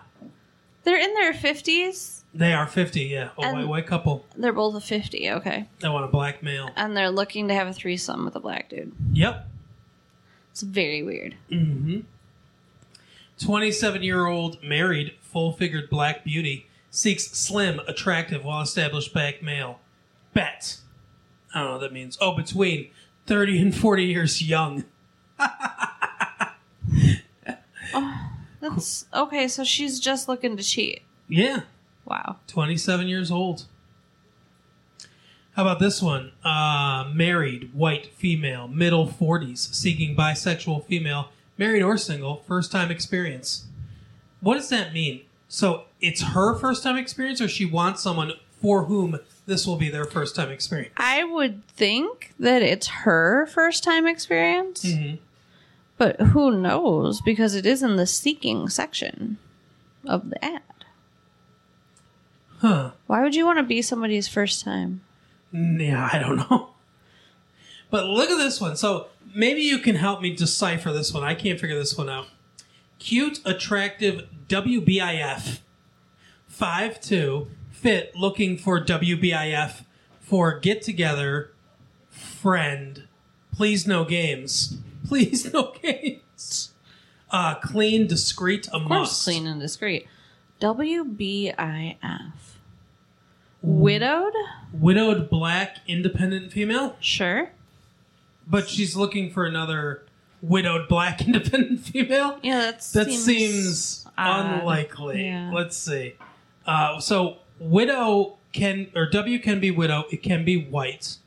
They're 0.83 0.99
in 0.99 1.13
their 1.13 1.33
50s? 1.33 2.21
They 2.33 2.53
are 2.53 2.67
50, 2.67 3.01
yeah. 3.01 3.29
A 3.37 3.41
And- 3.41 3.57
white, 3.57 3.67
white 3.67 3.87
couple. 3.87 4.25
They're 4.35 4.53
both 4.53 4.75
a 4.75 4.81
50, 4.81 5.31
okay. 5.31 5.67
They 5.79 5.89
want 5.89 6.05
a 6.05 6.09
black 6.09 6.43
male. 6.43 6.69
And 6.75 6.95
they're 6.95 7.09
looking 7.11 7.47
to 7.47 7.53
have 7.53 7.67
a 7.67 7.73
threesome 7.73 8.25
with 8.25 8.35
a 8.35 8.39
black 8.39 8.69
dude. 8.69 8.91
Yep. 9.13 9.47
It's 10.51 10.61
very 10.61 11.03
weird. 11.03 11.35
Mm-hmm. 11.49 12.01
27 13.39 14.03
year 14.03 14.25
old 14.27 14.61
married, 14.63 15.13
full 15.21 15.53
figured 15.53 15.89
black 15.89 16.23
beauty 16.23 16.67
seeks 16.91 17.25
slim, 17.31 17.79
attractive, 17.87 18.43
well 18.43 18.61
established 18.61 19.13
black 19.13 19.41
male. 19.41 19.79
Bet. 20.33 20.77
I 21.53 21.59
don't 21.59 21.67
know 21.67 21.71
what 21.73 21.81
that 21.81 21.93
means. 21.93 22.17
Oh, 22.21 22.35
between 22.35 22.89
30 23.27 23.61
and 23.61 23.75
40 23.75 24.03
years 24.03 24.41
young. 24.41 24.83
That's 28.59 29.05
okay, 29.13 29.47
so 29.47 29.63
she's 29.63 29.99
just 29.99 30.27
looking 30.27 30.57
to 30.57 30.63
cheat. 30.63 31.01
Yeah. 31.27 31.61
Wow. 32.05 32.37
27 32.47 33.07
years 33.07 33.31
old. 33.31 33.65
How 35.53 35.63
about 35.63 35.79
this 35.79 36.01
one? 36.01 36.31
Uh, 36.43 37.09
married, 37.13 37.73
white, 37.73 38.07
female, 38.15 38.67
middle 38.67 39.07
40s, 39.07 39.73
seeking 39.73 40.15
bisexual 40.15 40.85
female, 40.85 41.29
married 41.57 41.81
or 41.81 41.97
single, 41.97 42.37
first 42.47 42.71
time 42.71 42.91
experience. 42.91 43.65
What 44.41 44.55
does 44.55 44.69
that 44.69 44.93
mean? 44.93 45.21
So 45.47 45.85
it's 45.99 46.21
her 46.21 46.55
first 46.57 46.83
time 46.83 46.97
experience, 46.97 47.41
or 47.41 47.47
she 47.47 47.65
wants 47.65 48.01
someone 48.01 48.33
for 48.61 48.85
whom 48.85 49.19
this 49.45 49.65
will 49.65 49.75
be 49.77 49.89
their 49.89 50.05
first 50.05 50.35
time 50.35 50.49
experience? 50.49 50.93
I 50.97 51.23
would 51.23 51.65
think 51.67 52.33
that 52.39 52.61
it's 52.61 52.87
her 52.87 53.45
first 53.47 53.83
time 53.83 54.07
experience, 54.07 54.85
Mhm. 54.85 55.17
But 55.99 56.19
who 56.19 56.49
knows 56.49 57.21
because 57.21 57.53
it 57.53 57.65
is 57.65 57.83
in 57.83 57.97
the 57.97 58.07
seeking 58.07 58.69
section 58.69 59.37
of 60.05 60.29
the 60.29 60.43
ad. 60.43 60.61
Huh. 62.59 62.91
Why 63.05 63.21
would 63.21 63.35
you 63.35 63.45
want 63.45 63.59
to 63.59 63.63
be 63.63 63.81
somebody's 63.81 64.27
first 64.27 64.63
time? 64.63 65.01
Mm, 65.53 65.85
yeah, 65.85 66.09
I 66.11 66.17
don't 66.17 66.37
know. 66.37 66.69
But 67.91 68.05
look 68.05 68.29
at 68.29 68.37
this 68.37 68.61
one. 68.61 68.75
So 68.75 69.07
maybe 69.33 69.61
you 69.61 69.79
can 69.79 69.95
help 69.95 70.21
me 70.21 70.35
decipher 70.35 70.93
this 70.93 71.11
one. 71.11 71.23
I 71.23 71.33
can't 71.33 71.59
figure 71.59 71.75
this 71.75 71.97
one 71.97 72.07
out. 72.07 72.27
Cute, 72.99 73.39
attractive 73.45 74.29
WBIF. 74.47 75.61
5'2, 76.55 77.47
fit, 77.71 78.15
looking 78.15 78.59
for 78.59 78.79
WBIF 78.79 79.85
for 80.19 80.59
get 80.59 80.83
together, 80.83 81.51
friend. 82.11 83.07
Please 83.51 83.87
no 83.87 84.05
games. 84.05 84.77
Please 85.07 85.51
no 85.53 85.73
games. 85.81 86.71
Uh, 87.31 87.55
clean, 87.55 88.07
discreet, 88.07 88.67
a 88.69 88.75
Of 88.77 88.87
course, 88.87 89.09
must. 89.09 89.23
clean 89.23 89.45
and 89.47 89.59
discreet. 89.61 90.07
WBIF. 90.61 92.31
Widowed? 93.61 94.33
Widowed 94.73 95.29
black 95.29 95.77
independent 95.87 96.51
female? 96.51 96.95
Sure. 96.99 97.51
But 98.47 98.69
she's 98.69 98.95
looking 98.95 99.31
for 99.31 99.45
another 99.45 100.03
widowed 100.41 100.87
black 100.87 101.21
independent 101.25 101.81
female? 101.81 102.39
Yeah, 102.41 102.59
that's 102.61 102.91
That 102.93 103.11
seems, 103.11 104.05
odd. 104.17 104.59
unlikely. 104.61 105.25
Yeah. 105.25 105.51
Let's 105.53 105.77
see. 105.77 106.15
Uh, 106.65 106.99
so 106.99 107.37
widow 107.59 108.37
can 108.53 108.87
or 108.95 109.05
W 109.09 109.39
can 109.39 109.59
be 109.59 109.71
widow. 109.71 110.05
It 110.11 110.23
can 110.23 110.43
be 110.45 110.57
white. 110.57 111.17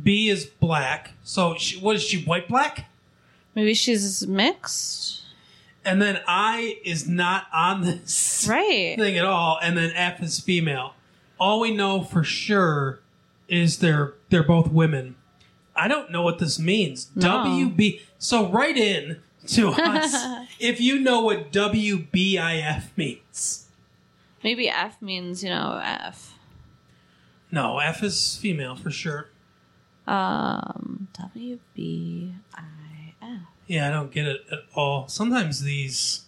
B 0.00 0.28
is 0.28 0.46
black. 0.46 1.12
So 1.22 1.56
she, 1.56 1.78
what 1.78 1.96
is 1.96 2.02
she? 2.02 2.22
White 2.24 2.48
black. 2.48 2.86
Maybe 3.54 3.74
she's 3.74 4.26
mixed. 4.26 5.20
And 5.84 6.00
then 6.00 6.20
I 6.26 6.78
is 6.84 7.08
not 7.08 7.46
on 7.52 7.82
this 7.82 8.46
Right. 8.48 8.96
thing 8.96 9.18
at 9.18 9.24
all. 9.24 9.58
And 9.62 9.76
then 9.76 9.90
F 9.94 10.22
is 10.22 10.38
female. 10.40 10.94
All 11.38 11.60
we 11.60 11.74
know 11.74 12.02
for 12.02 12.22
sure 12.24 13.00
is 13.48 13.78
they're 13.80 14.14
they're 14.30 14.42
both 14.44 14.70
women. 14.70 15.16
I 15.74 15.88
don't 15.88 16.10
know 16.10 16.22
what 16.22 16.38
this 16.38 16.58
means. 16.58 17.10
No. 17.16 17.28
WB. 17.44 18.00
So 18.18 18.48
write 18.48 18.76
in 18.76 19.20
to 19.48 19.68
us 19.76 20.14
if 20.60 20.80
you 20.80 21.00
know 21.00 21.20
what 21.22 21.50
WBIF 21.52 22.84
means. 22.96 23.66
Maybe 24.44 24.68
F 24.68 25.00
means, 25.02 25.42
you 25.42 25.50
know, 25.50 25.80
F. 25.84 26.34
No, 27.50 27.78
F 27.78 28.02
is 28.02 28.36
female 28.36 28.76
for 28.76 28.90
sure. 28.90 29.28
Um, 30.06 31.08
WBIF. 31.14 32.32
Yeah, 33.68 33.88
I 33.88 33.90
don't 33.90 34.10
get 34.10 34.26
it 34.26 34.44
at 34.50 34.58
all. 34.74 35.08
Sometimes 35.08 35.62
these 35.62 36.22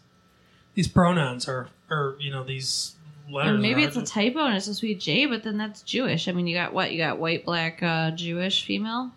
these 0.74 0.88
pronouns 0.88 1.48
are, 1.48 1.68
or 1.90 2.16
you 2.20 2.30
know, 2.30 2.44
these 2.44 2.94
letters. 3.28 3.54
Or 3.54 3.58
maybe 3.58 3.84
are 3.84 3.88
it's 3.88 3.96
a 3.96 4.02
typo 4.02 4.44
and 4.46 4.56
it's 4.56 4.66
supposed 4.66 4.80
to 4.80 4.87
be 4.87 4.94
J, 4.94 5.26
but 5.26 5.42
then 5.42 5.58
that's 5.58 5.82
Jewish. 5.82 6.28
I 6.28 6.32
mean, 6.32 6.46
you 6.46 6.54
got 6.54 6.72
what? 6.72 6.92
You 6.92 6.98
got 6.98 7.18
white, 7.18 7.44
black, 7.44 7.82
uh, 7.82 8.12
Jewish 8.12 8.64
female, 8.64 9.10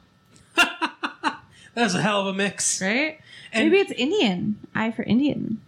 That's 1.73 1.93
a 1.93 2.01
hell 2.01 2.21
of 2.21 2.27
a 2.27 2.33
mix. 2.33 2.81
right? 2.81 3.19
And- 3.53 3.69
maybe 3.69 3.81
it's 3.81 3.91
Indian. 3.91 4.57
I 4.73 4.91
for 4.91 5.03
Indian. 5.03 5.61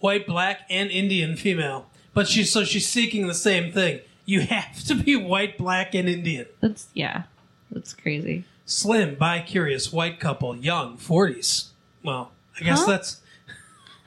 White, 0.00 0.26
black, 0.26 0.60
and 0.68 0.90
Indian 0.90 1.36
female. 1.36 1.86
But 2.14 2.28
she's 2.28 2.50
so 2.52 2.64
she's 2.64 2.86
seeking 2.88 3.26
the 3.26 3.34
same 3.34 3.72
thing. 3.72 4.00
You 4.24 4.40
have 4.40 4.82
to 4.84 4.94
be 4.94 5.16
white, 5.16 5.58
black, 5.58 5.94
and 5.94 6.08
Indian. 6.08 6.46
That's 6.60 6.88
yeah. 6.94 7.24
That's 7.70 7.92
crazy. 7.94 8.44
Slim, 8.66 9.14
bi 9.16 9.40
curious, 9.40 9.92
white 9.92 10.18
couple, 10.20 10.56
young, 10.56 10.96
forties. 10.96 11.70
Well, 12.02 12.32
I 12.60 12.64
guess 12.64 12.80
Huh? 12.80 12.92
that's 12.92 13.20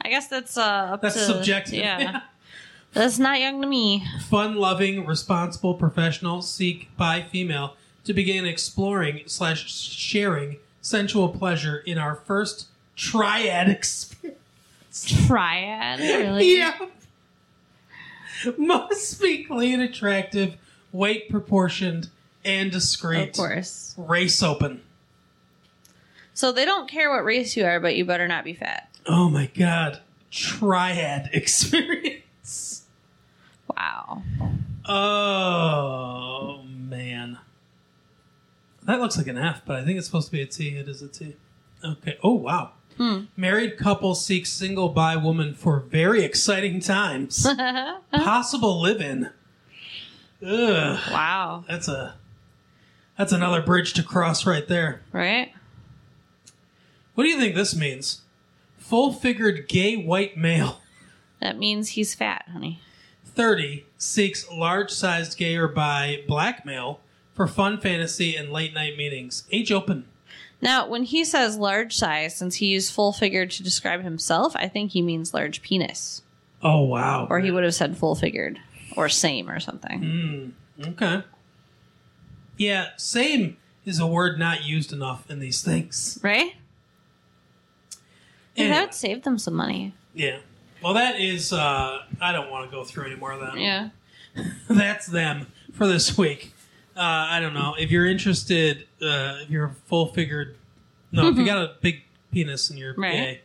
I 0.01 0.09
guess 0.09 0.27
that's 0.27 0.57
uh 0.57 0.61
up 0.93 1.01
that's 1.01 1.15
to 1.15 1.21
subjective. 1.21 1.75
Yeah, 1.75 2.21
that's 2.93 3.19
not 3.19 3.39
young 3.39 3.61
to 3.61 3.67
me. 3.67 4.05
Fun 4.29 4.55
loving, 4.55 5.05
responsible 5.05 5.73
professional 5.73 6.41
seek 6.41 6.89
by 6.97 7.21
female 7.21 7.75
to 8.05 8.13
begin 8.13 8.45
exploring 8.45 9.21
slash 9.25 9.69
sharing 9.71 10.57
sensual 10.81 11.29
pleasure 11.29 11.77
in 11.85 11.97
our 11.97 12.15
first 12.15 12.67
triad 12.95 13.67
experience. 13.69 14.37
Triad, 15.27 15.99
really? 15.99 16.57
Yeah. 16.57 16.73
Must 18.57 19.19
be 19.21 19.43
clean, 19.43 19.81
attractive, 19.81 20.55
weight 20.91 21.29
proportioned, 21.29 22.09
and 22.45 22.71
discreet. 22.71 23.29
Of 23.29 23.35
course. 23.35 23.93
Race 23.97 24.41
open. 24.43 24.81
So 26.33 26.51
they 26.51 26.65
don't 26.65 26.87
care 26.87 27.09
what 27.09 27.23
race 27.25 27.57
you 27.57 27.65
are, 27.65 27.79
but 27.79 27.95
you 27.95 28.05
better 28.05 28.27
not 28.27 28.43
be 28.43 28.53
fat. 28.53 28.89
Oh 29.07 29.29
my 29.29 29.47
god. 29.47 30.01
Triad 30.29 31.29
experience. 31.33 32.83
Wow. 33.75 34.21
Oh 34.85 36.61
man. 36.67 37.39
That 38.83 38.99
looks 38.99 39.17
like 39.17 39.27
an 39.27 39.37
F, 39.37 39.63
but 39.65 39.75
I 39.77 39.83
think 39.83 39.97
it's 39.97 40.07
supposed 40.07 40.27
to 40.27 40.31
be 40.31 40.41
a 40.41 40.45
T. 40.45 40.69
It 40.77 40.87
is 40.87 41.01
a 41.01 41.07
T. 41.07 41.35
Okay. 41.83 42.17
Oh 42.23 42.33
wow. 42.35 42.71
Hmm. 42.97 43.25
Married 43.35 43.77
couple 43.77 44.15
seeks 44.15 44.49
single 44.51 44.89
by 44.89 45.15
woman 45.15 45.53
for 45.53 45.79
very 45.79 46.23
exciting 46.23 46.79
times. 46.79 47.47
Possible 48.11 48.81
live 48.81 49.01
in. 49.01 49.29
Ugh. 50.45 50.99
wow. 51.11 51.63
That's 51.67 51.87
a 51.87 52.15
that's 53.17 53.31
another 53.31 53.61
bridge 53.61 53.93
to 53.93 54.03
cross 54.03 54.45
right 54.45 54.67
there. 54.67 55.01
Right? 55.11 55.53
What 57.15 57.23
do 57.23 57.29
you 57.29 57.39
think 57.39 57.55
this 57.55 57.75
means? 57.75 58.21
full 58.87 59.11
figured 59.11 59.67
gay 59.67 59.97
white 59.97 60.37
male. 60.37 60.79
That 61.41 61.57
means 61.57 61.89
he's 61.89 62.15
fat, 62.15 62.45
honey. 62.51 62.79
30 63.25 63.85
seeks 63.97 64.49
large 64.49 64.91
sized 64.91 65.37
gay 65.37 65.55
or 65.57 65.67
bi 65.67 66.23
black 66.25 66.65
male 66.65 67.01
for 67.33 67.47
fun 67.47 67.79
fantasy 67.79 68.35
and 68.35 68.51
late 68.51 68.73
night 68.73 68.97
meetings. 68.97 69.43
Age 69.51 69.71
open. 69.71 70.05
Now, 70.61 70.87
when 70.87 71.03
he 71.03 71.23
says 71.23 71.57
large 71.57 71.95
size, 71.95 72.35
since 72.35 72.55
he 72.55 72.67
used 72.67 72.91
full 72.91 73.13
figured 73.13 73.51
to 73.51 73.63
describe 73.63 74.03
himself, 74.03 74.55
I 74.55 74.67
think 74.67 74.91
he 74.91 75.03
means 75.03 75.33
large 75.33 75.61
penis. 75.61 76.23
Oh, 76.63 76.81
wow. 76.81 77.27
Or 77.29 77.39
he 77.39 77.51
would 77.51 77.63
have 77.63 77.75
said 77.75 77.97
full 77.97 78.15
figured. 78.15 78.57
Or 78.95 79.09
same 79.09 79.49
or 79.49 79.59
something. 79.59 80.53
Hmm. 80.79 80.89
Okay. 80.89 81.23
Yeah, 82.57 82.89
same 82.97 83.57
is 83.85 83.99
a 83.99 84.07
word 84.07 84.37
not 84.37 84.63
used 84.65 84.91
enough 84.91 85.29
in 85.29 85.39
these 85.39 85.61
things. 85.61 86.19
Right? 86.21 86.53
Anyway. 88.55 88.73
that 88.73 88.85
would 88.87 88.93
save 88.93 89.23
them 89.23 89.37
some 89.37 89.53
money. 89.53 89.93
Yeah. 90.13 90.39
Well, 90.83 90.93
that 90.95 91.19
is, 91.19 91.53
uh, 91.53 91.99
I 92.19 92.31
don't 92.31 92.49
want 92.49 92.69
to 92.69 92.75
go 92.75 92.83
through 92.83 93.05
any 93.05 93.15
more 93.15 93.31
of 93.31 93.39
that. 93.41 93.57
Yeah. 93.57 93.89
That's 94.69 95.05
them 95.07 95.47
for 95.73 95.87
this 95.87 96.17
week. 96.17 96.53
Uh, 96.95 97.01
I 97.01 97.39
don't 97.39 97.53
know. 97.53 97.75
If 97.77 97.91
you're 97.91 98.07
interested, 98.07 98.87
uh, 99.01 99.37
if 99.43 99.49
you're 99.49 99.75
full 99.85 100.07
figured, 100.07 100.55
no, 101.11 101.27
if 101.29 101.37
you 101.37 101.45
got 101.45 101.57
a 101.59 101.75
big 101.81 102.01
penis 102.31 102.69
and 102.69 102.79
you're 102.79 102.95
Right. 102.95 103.11
gay 103.13 103.41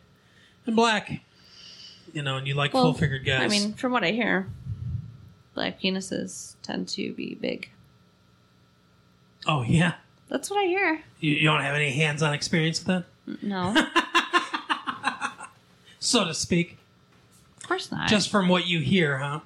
and 0.67 0.75
black, 0.75 1.21
you 2.13 2.23
know, 2.23 2.37
and 2.37 2.47
you 2.47 2.55
like 2.55 2.73
Well, 2.73 2.85
full 2.85 2.95
figured 2.95 3.25
guys. 3.27 3.43
I 3.43 3.49
mean, 3.49 3.75
from 3.75 3.93
what 3.93 4.05
I 4.05 4.13
hear, 4.13 4.49
black 5.55 5.81
penises 5.81 6.57
tend 6.63 6.89
to 6.89 7.13
be 7.13 7.35
big. 7.35 7.69
Oh, 9.47 9.63
yeah. 9.63 9.95
That's 10.29 10.51
what 10.51 10.61
I 10.61 10.67
hear. 10.67 11.03
You, 11.21 11.33
you 11.33 11.45
don't 11.47 11.61
have 11.63 11.75
any 11.75 11.91
hands 11.93 12.23
on 12.23 12.33
experience 12.35 12.79
with 12.85 13.05
that, 13.27 13.43
No, 13.43 13.75
so 15.99 16.25
to 16.25 16.35
speak. 16.35 16.79
of 17.59 17.69
course 17.69 17.91
not. 17.93 18.09
Just 18.09 18.31
from 18.31 18.49
what 18.49 18.67
you 18.67 18.81
hear, 18.81 19.19
huh? 19.19 19.41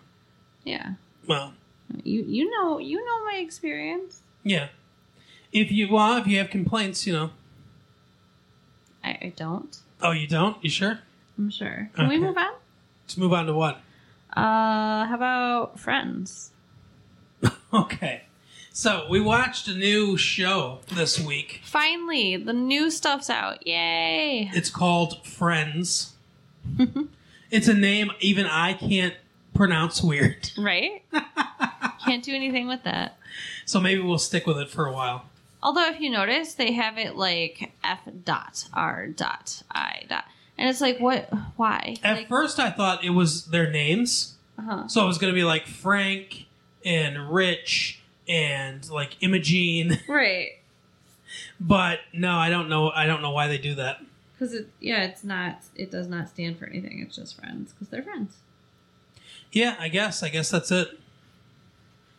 yeah. 0.65 0.93
Well, 1.27 1.55
You 2.05 2.23
you 2.23 2.51
know 2.51 2.79
you 2.79 3.05
know 3.05 3.25
my 3.25 3.39
experience. 3.39 4.21
yeah. 4.45 4.69
If 5.53 5.73
you 5.73 5.89
well, 5.93 6.17
if 6.19 6.27
you 6.27 6.39
have 6.39 6.51
complaints, 6.51 7.07
you 7.07 7.13
know. 7.13 7.31
I, 9.03 9.11
I 9.11 9.33
don't. 9.37 9.77
Oh, 10.03 10.11
you 10.13 10.27
don't? 10.27 10.63
You 10.63 10.69
sure? 10.71 10.99
I'm 11.39 11.51
sure. 11.51 11.91
Can 11.95 12.09
we 12.09 12.17
Okay. 12.17 12.25
move 12.27 12.37
on? 12.37 12.53
Let's 13.05 13.17
move 13.17 13.33
on 13.33 13.47
to 13.47 13.55
what? 13.55 13.77
Uh, 14.37 15.07
how 15.07 15.15
about 15.15 15.79
Friends? 15.81 16.51
Okay. 17.73 18.23
So 18.77 19.07
we 19.09 19.23
watched 19.23 19.69
a 19.69 19.75
new 19.75 20.19
show 20.19 20.81
this 20.95 21.19
week. 21.19 21.63
Finally, 21.65 22.37
the 22.37 22.53
new 22.53 22.91
stuff's 22.91 23.31
out. 23.31 23.67
Yay! 23.67 24.51
It's 24.53 24.69
called 24.69 25.25
Friends. 25.27 26.13
it's 27.51 27.69
a 27.69 27.73
name 27.73 28.11
even 28.21 28.45
I 28.45 28.75
can't 28.75 29.15
pronounce 29.55 30.03
weird. 30.03 30.51
Right? 30.59 31.03
Can't 32.05 32.23
do 32.23 32.35
anything 32.35 32.69
with 32.69 32.83
that. 32.83 33.17
So 33.65 33.81
maybe 33.81 34.03
we'll 34.03 34.19
stick 34.19 34.47
with 34.47 34.59
it 34.59 34.69
for 34.69 34.85
a 34.85 34.93
while. 34.93 35.25
Although, 35.63 35.89
if 35.89 35.99
you 35.99 36.11
notice, 36.11 36.53
they 36.53 36.73
have 36.73 36.99
it 36.99 37.17
like 37.17 37.73
F 37.83 38.01
dot 38.27 38.69
R 38.75 39.07
dot 39.07 39.63
I 39.71 40.05
dot, 40.07 40.27
and 40.59 40.69
it's 40.69 40.83
like, 40.83 40.99
what? 41.01 41.33
Why? 41.57 41.97
At 42.05 42.17
Like, 42.19 42.29
first, 42.29 42.61
I 42.61 42.71
thought 42.73 43.03
it 43.03 43.11
was 43.11 43.47
their 43.47 43.71
names. 43.71 44.35
uh-huh. 44.59 44.89
So 44.89 45.03
it 45.03 45.07
was 45.07 45.17
going 45.17 45.33
to 45.33 45.35
be 45.35 45.45
like 45.45 45.67
Frank 45.67 46.45
and 46.85 47.33
Rich 47.33 48.03
and 48.29 48.89
like 48.91 49.17
Imogene. 49.23 50.01
Right? 50.09 50.53
But 51.59 52.01
no, 52.13 52.37
I 52.37 52.51
don't 52.51 52.69
know. 52.69 52.91
I 52.91 53.07
don't 53.07 53.21
know 53.21 53.31
why 53.31 53.49
they 53.49 53.59
do 53.59 53.75
that. 53.75 53.99
Because 54.33 54.55
it, 54.55 54.69
yeah, 54.81 55.03
it's 55.05 55.25
not. 55.25 55.61
It 55.75 55.91
does 55.91 56.07
not 56.07 56.29
stand 56.29 56.59
for 56.59 56.67
anything. 56.67 57.01
It's 57.01 57.17
just 57.17 57.39
friends 57.39 57.73
because 57.73 57.89
they're 57.89 58.03
friends. 58.03 58.37
Yeah, 59.51 59.77
I 59.79 59.89
guess. 59.89 60.23
I 60.23 60.29
guess 60.29 60.51
that's 60.51 60.71
it. 60.71 60.99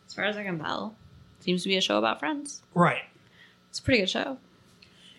As 0.06 0.14
far 0.14 0.24
as 0.24 0.36
I 0.36 0.42
can 0.42 0.58
tell, 0.58 0.94
seems 1.40 1.62
to 1.62 1.68
be 1.68 1.76
a 1.76 1.80
show 1.80 1.98
about 1.98 2.18
friends. 2.18 2.62
Right. 2.74 3.02
It's 3.70 3.78
a 3.78 3.82
pretty 3.82 4.00
good 4.00 4.10
show. 4.10 4.38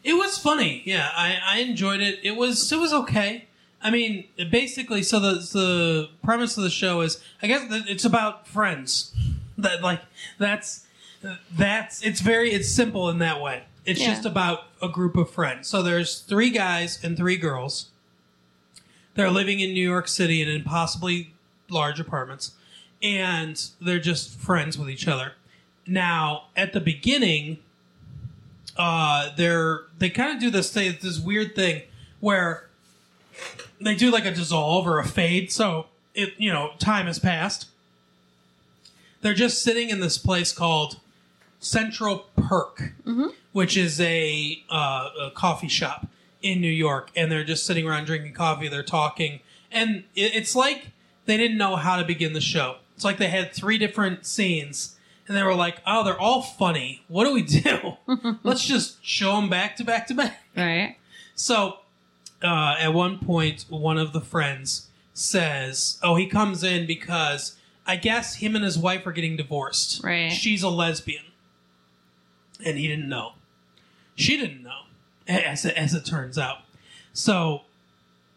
It 0.04 0.14
was 0.14 0.38
funny. 0.38 0.82
Yeah, 0.86 1.10
I, 1.16 1.38
I 1.44 1.60
enjoyed 1.60 2.02
it. 2.02 2.20
It 2.24 2.36
was 2.36 2.72
it 2.72 2.80
was 2.80 2.94
okay. 2.94 3.46
I 3.82 3.92
mean, 3.92 4.26
basically, 4.52 5.04
so 5.04 5.20
the 5.20 5.34
the 5.36 6.10
premise 6.24 6.58
of 6.58 6.64
the 6.64 6.70
show 6.70 7.02
is, 7.02 7.22
I 7.42 7.48
guess, 7.48 7.66
it's 7.70 8.06
about 8.06 8.48
friends. 8.48 9.14
That 9.64 9.82
like 9.82 10.02
that's 10.38 10.86
that's 11.58 12.02
it's 12.04 12.22
very 12.22 12.52
it's 12.52 12.70
simple 12.70 13.10
in 13.10 13.20
that 13.20 13.42
way. 13.42 13.64
It's 13.86 14.00
Yeah. 14.00 14.08
just 14.10 14.26
about 14.26 14.66
a 14.82 14.88
group 14.88 15.18
of 15.18 15.30
friends. 15.30 15.68
So 15.68 15.82
there's 15.82 16.20
three 16.20 16.50
guys 16.50 17.04
and 17.04 17.18
three 17.18 17.38
girls. 17.38 17.90
They're 19.16 19.32
living 19.32 19.60
in 19.60 19.74
New 19.74 19.88
York 19.88 20.08
City 20.08 20.42
in 20.42 20.48
impossibly 20.50 21.34
large 21.70 22.00
apartments, 22.00 22.52
and 23.04 23.62
they're 23.82 24.00
just 24.00 24.38
friends 24.40 24.78
with 24.78 24.90
each 24.90 25.08
other. 25.08 25.34
Now, 25.86 26.46
at 26.56 26.72
the 26.74 26.80
beginning, 26.80 27.58
uh, 28.78 29.32
they're 29.36 29.82
they 29.98 30.10
kind 30.10 30.34
of 30.34 30.40
do 30.40 30.50
this 30.50 30.72
thing, 30.72 30.98
this 31.02 31.20
weird 31.20 31.56
thing 31.56 31.82
where 32.20 32.70
they 33.82 33.96
do 33.96 34.12
like 34.12 34.26
a 34.26 34.32
dissolve 34.32 34.88
or 34.88 35.00
a 35.00 35.06
fade. 35.08 35.52
So 35.52 35.88
it 36.14 36.34
you 36.38 36.52
know 36.54 36.72
time 36.80 37.08
has 37.08 37.20
passed. 37.20 37.69
They're 39.22 39.34
just 39.34 39.62
sitting 39.62 39.90
in 39.90 40.00
this 40.00 40.18
place 40.18 40.52
called 40.52 41.00
Central 41.60 42.28
Perk, 42.38 42.94
which 43.52 43.76
is 43.76 44.00
a, 44.00 44.64
uh, 44.70 45.10
a 45.28 45.32
coffee 45.32 45.68
shop 45.68 46.08
in 46.42 46.62
New 46.62 46.72
York, 46.72 47.12
and 47.16 47.32
they're 47.32 47.44
just 47.44 47.66
sitting 47.66 47.86
around 47.88 48.06
drinking 48.06 48.34
coffee. 48.34 48.68
They're 48.70 48.84
talking, 48.84 49.42
and 49.72 50.06
it, 50.16 50.36
it's 50.36 50.56
like 50.56 50.92
they 51.26 51.36
didn't 51.38 51.58
know 51.58 51.76
how 51.76 51.98
to 51.98 52.06
begin 52.06 52.34
the 52.34 52.42
show. 52.42 52.78
It's 52.96 53.04
like 53.04 53.18
they 53.18 53.28
had 53.30 53.54
three 53.54 53.78
different 53.78 54.26
scenes, 54.26 54.96
and 55.28 55.36
they 55.36 55.44
were 55.44 55.56
like, 55.56 55.82
"Oh, 55.86 56.04
they're 56.04 56.20
all 56.20 56.42
funny. 56.42 57.04
What 57.10 57.26
do 57.26 57.34
we 57.34 57.42
do? 57.42 57.98
Let's 58.44 58.66
just 58.66 59.06
show 59.06 59.36
them 59.36 59.50
back 59.50 59.76
to 59.78 59.84
back 59.84 60.08
to 60.08 60.14
back." 60.14 60.44
Right? 60.56 60.98
So, 61.36 61.80
uh, 62.42 62.76
at 62.80 62.94
one 62.94 63.20
point, 63.20 63.66
one 63.70 63.98
of 63.98 64.14
the 64.14 64.22
friends 64.22 64.88
says, 65.14 65.98
"Oh, 66.02 66.16
he 66.16 66.26
comes 66.28 66.64
in 66.64 66.86
because 66.86 67.58
I 67.90 67.96
guess 67.96 68.36
him 68.36 68.56
and 68.56 68.64
his 68.64 68.78
wife 68.78 69.08
are 69.08 69.12
getting 69.12 69.36
divorced. 69.36 70.04
Right. 70.04 70.32
She's 70.32 70.62
a 70.62 70.70
lesbian, 70.70 71.24
and 72.64 72.78
he 72.78 72.88
didn't 72.88 73.10
know. 73.10 73.32
She 74.14 74.38
didn't 74.38 74.62
know, 74.62 74.82
as 75.28 75.66
it, 75.66 75.76
as 75.76 75.96
it 75.96 76.06
turns 76.06 76.38
out. 76.38 76.60
So, 77.14 77.62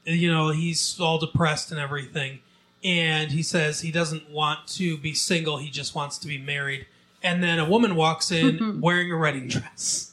you 0.05 0.33
know, 0.33 0.53
he's 0.53 0.99
all 0.99 1.19
depressed 1.19 1.71
and 1.71 1.79
everything, 1.79 2.38
and 2.83 3.31
he 3.31 3.43
says 3.43 3.83
he 3.83 3.93
doesn't 3.93 4.31
want 4.31 4.67
to 4.69 4.97
be 4.97 5.12
single. 5.12 5.59
He 5.59 5.69
just 5.69 5.95
wants 5.95 6.17
to 6.17 6.27
be 6.27 6.38
married. 6.38 6.87
And 7.23 7.43
then 7.43 7.59
a 7.59 7.69
woman 7.69 7.95
walks 7.95 8.31
in 8.31 8.81
wearing 8.81 9.12
a 9.12 9.19
wedding 9.19 9.49
dress. 9.49 10.12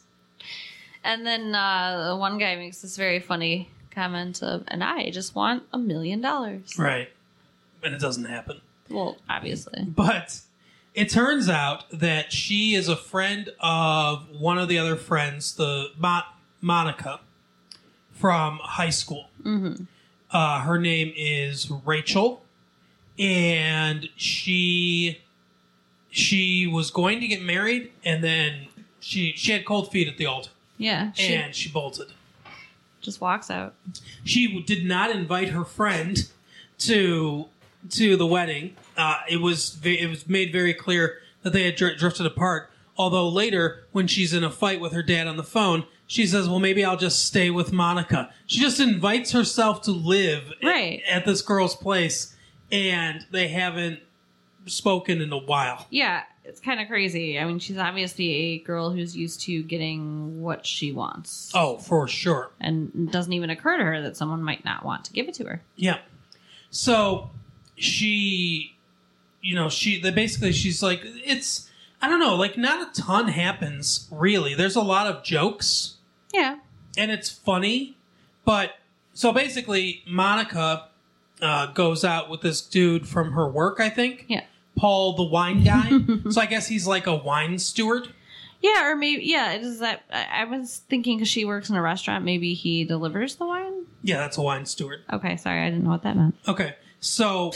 And 1.02 1.25
then 1.25 1.56
uh, 1.56 2.17
one 2.17 2.38
guy 2.39 2.58
makes 2.58 2.82
this 2.82 2.97
very 2.97 3.21
funny 3.21 3.69
comment 3.89 4.43
of, 4.43 4.65
"And 4.67 4.84
I 4.84 5.12
just 5.12 5.34
want 5.34 5.63
a 5.71 5.78
million 5.78 6.19
dollars." 6.19 6.78
Right. 6.78 7.08
And 7.82 7.95
it 7.95 8.02
doesn't 8.02 8.25
happen. 8.25 8.60
Well, 8.89 9.17
obviously. 9.30 9.84
But 9.86 10.39
it 10.93 11.10
turns 11.10 11.47
out 11.49 11.86
that 11.91 12.32
she 12.34 12.73
is 12.73 12.88
a 12.89 12.95
friend 12.95 13.49
of 13.60 14.28
one 14.39 14.58
of 14.58 14.67
the 14.67 14.78
other 14.78 14.95
friends, 14.95 15.56
the 15.56 15.88
Mo- 15.97 16.21
Monica 16.62 17.19
from 18.12 18.60
high 18.62 18.89
school. 18.89 19.30
Mm-hmm. 19.43 19.84
Uh, 20.32 20.60
her 20.62 20.78
name 20.80 21.13
is 21.15 21.71
Rachel, 21.86 22.43
and 23.17 24.10
she 24.15 25.19
she 26.12 26.67
was 26.67 26.91
going 26.91 27.19
to 27.19 27.28
get 27.28 27.41
married, 27.41 27.91
and 28.04 28.23
then 28.23 28.67
she 28.99 29.34
she 29.36 29.52
had 29.52 29.65
cold 29.65 29.91
feet 29.91 30.08
at 30.08 30.17
the 30.17 30.25
altar, 30.25 30.49
Yeah. 30.78 31.12
She 31.13 31.34
and 31.34 31.56
she 31.56 31.69
bolted. 31.69 32.08
just 33.02 33.21
walks 33.21 33.49
out. 33.49 33.73
she 34.23 34.62
did 34.63 34.86
not 34.86 35.10
invite 35.12 35.49
her 35.49 35.63
friend 35.63 36.28
to 36.80 37.47
to 37.91 38.15
the 38.17 38.25
wedding. 38.25 38.75
Uh, 38.97 39.17
it 39.29 39.37
was 39.41 39.79
it 39.83 40.09
was 40.09 40.27
made 40.27 40.51
very 40.51 40.73
clear 40.73 41.19
that 41.43 41.53
they 41.53 41.63
had 41.63 41.75
dr- 41.75 41.97
drifted 41.97 42.25
apart. 42.25 42.69
Although 42.97 43.29
later, 43.29 43.85
when 43.93 44.07
she's 44.07 44.33
in 44.33 44.43
a 44.43 44.49
fight 44.51 44.81
with 44.81 44.91
her 44.91 45.01
dad 45.03 45.25
on 45.27 45.37
the 45.37 45.43
phone, 45.43 45.85
she 46.05 46.27
says, 46.27 46.49
"Well, 46.49 46.59
maybe 46.59 46.83
I'll 46.83 46.97
just 46.97 47.25
stay 47.25 47.49
with 47.49 47.71
Monica." 47.71 48.29
She 48.45 48.59
just 48.59 48.79
invites 48.79 49.31
herself 49.31 49.81
to 49.83 49.91
live 49.91 50.51
Right. 50.61 51.01
at 51.09 51.25
this 51.25 51.41
girl's 51.41 51.75
place, 51.77 52.35
and 52.71 53.25
they 53.31 53.47
haven't 53.47 53.99
spoken 54.65 55.21
in 55.21 55.31
a 55.31 55.37
while. 55.37 55.87
Yeah, 55.89 56.23
it's 56.43 56.59
kind 56.59 56.81
of 56.81 56.87
crazy. 56.89 57.39
I 57.39 57.45
mean, 57.45 57.59
she's 57.59 57.77
obviously 57.77 58.33
a 58.33 58.57
girl 58.59 58.91
who's 58.91 59.15
used 59.15 59.39
to 59.43 59.63
getting 59.63 60.41
what 60.41 60.65
she 60.65 60.91
wants. 60.91 61.51
Oh, 61.55 61.77
for 61.77 62.05
sure. 62.07 62.51
And 62.59 62.91
it 62.93 63.11
doesn't 63.13 63.31
even 63.33 63.49
occur 63.49 63.77
to 63.77 63.83
her 63.85 64.01
that 64.01 64.17
someone 64.17 64.43
might 64.43 64.65
not 64.65 64.83
want 64.83 65.05
to 65.05 65.13
give 65.13 65.29
it 65.29 65.33
to 65.35 65.45
her. 65.45 65.61
Yeah. 65.77 65.99
So 66.69 67.31
she, 67.81 68.75
you 69.41 69.55
know, 69.55 69.69
she, 69.69 69.99
they 70.01 70.11
basically, 70.11 70.51
she's 70.51 70.83
like, 70.83 71.01
it's, 71.03 71.69
I 72.01 72.07
don't 72.09 72.19
know, 72.19 72.35
like 72.35 72.57
not 72.57 72.89
a 72.97 73.01
ton 73.01 73.27
happens 73.29 74.07
really. 74.11 74.53
There's 74.53 74.75
a 74.75 74.81
lot 74.81 75.07
of 75.07 75.23
jokes 75.23 75.95
Yeah. 76.33 76.57
and 76.97 77.11
it's 77.11 77.29
funny, 77.29 77.95
but 78.45 78.71
So 79.13 79.31
basically, 79.33 80.03
Monica 80.07 80.85
uh, 81.41 81.67
goes 81.67 82.03
out 82.05 82.29
with 82.29 82.41
this 82.41 82.61
dude 82.61 83.07
from 83.07 83.31
her 83.33 83.47
work, 83.47 83.79
I 83.79 83.89
think. 83.89 84.25
Yeah. 84.29 84.43
Paul, 84.77 85.13
the 85.17 85.23
wine 85.23 85.63
guy. 85.63 85.89
so 86.29 86.39
I 86.39 86.45
guess 86.45 86.67
he's 86.67 86.87
like 86.87 87.05
a 87.07 87.15
wine 87.15 87.59
steward. 87.59 88.09
Yeah, 88.61 88.89
or 88.89 88.95
maybe 88.95 89.23
yeah. 89.25 89.53
Is 89.53 89.79
that 89.79 90.03
I 90.11 90.41
I 90.41 90.43
was 90.45 90.81
thinking 90.89 91.17
because 91.17 91.29
she 91.29 91.43
works 91.45 91.69
in 91.69 91.75
a 91.77 91.81
restaurant, 91.81 92.23
maybe 92.25 92.53
he 92.53 92.83
delivers 92.85 93.35
the 93.35 93.45
wine. 93.45 93.85
Yeah, 94.03 94.17
that's 94.17 94.37
a 94.37 94.41
wine 94.41 94.65
steward. 94.65 94.99
Okay, 95.11 95.35
sorry, 95.37 95.61
I 95.65 95.69
didn't 95.69 95.83
know 95.85 95.91
what 95.91 96.03
that 96.03 96.15
meant. 96.17 96.35
Okay, 96.47 96.75
so 96.99 97.51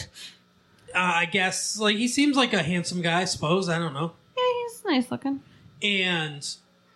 uh, 0.95 0.99
I 1.15 1.25
guess 1.25 1.77
like 1.77 1.97
he 1.97 2.07
seems 2.07 2.35
like 2.35 2.53
a 2.53 2.63
handsome 2.63 3.01
guy. 3.01 3.21
I 3.21 3.25
suppose 3.25 3.69
I 3.69 3.77
don't 3.79 3.93
know. 3.93 4.13
Yeah, 4.37 4.43
he's 4.63 4.83
nice 4.85 5.11
looking. 5.11 5.41
And 5.81 6.47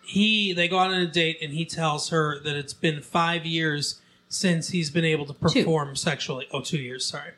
he 0.02 0.52
they 0.52 0.68
go 0.68 0.78
out 0.78 0.90
on 0.90 1.00
a 1.00 1.06
date, 1.06 1.38
and 1.42 1.52
he 1.52 1.64
tells 1.64 2.08
her 2.10 2.38
that 2.40 2.56
it's 2.56 2.72
been 2.72 3.02
five 3.02 3.44
years 3.44 4.00
since 4.28 4.70
he's 4.70 4.90
been 4.90 5.04
able 5.04 5.26
to 5.26 5.34
perform 5.34 5.96
sexually. 5.96 6.46
Oh, 6.52 6.60
two 6.60 6.78
years. 6.78 7.04
Sorry, 7.04 7.32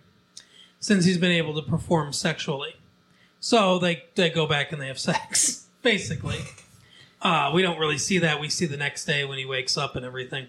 since 0.79 1.05
he's 1.05 1.19
been 1.19 1.33
able 1.33 1.55
to 1.61 1.69
perform 1.69 2.13
sexually. 2.13 2.77
So 3.41 3.79
they 3.79 4.05
they 4.15 4.31
go 4.31 4.47
back 4.47 4.73
and 4.73 4.81
they 4.81 4.87
have 4.87 4.99
sex. 4.99 5.67
Basically, 5.83 6.39
uh, 7.23 7.51
we 7.55 7.63
don't 7.63 7.79
really 7.79 7.99
see 7.99 8.19
that. 8.19 8.39
We 8.39 8.51
see 8.51 8.67
the 8.67 8.77
next 8.77 9.07
day 9.07 9.25
when 9.25 9.39
he 9.39 9.47
wakes 9.47 9.77
up 9.79 9.97
and 9.97 10.05
everything. 10.05 10.49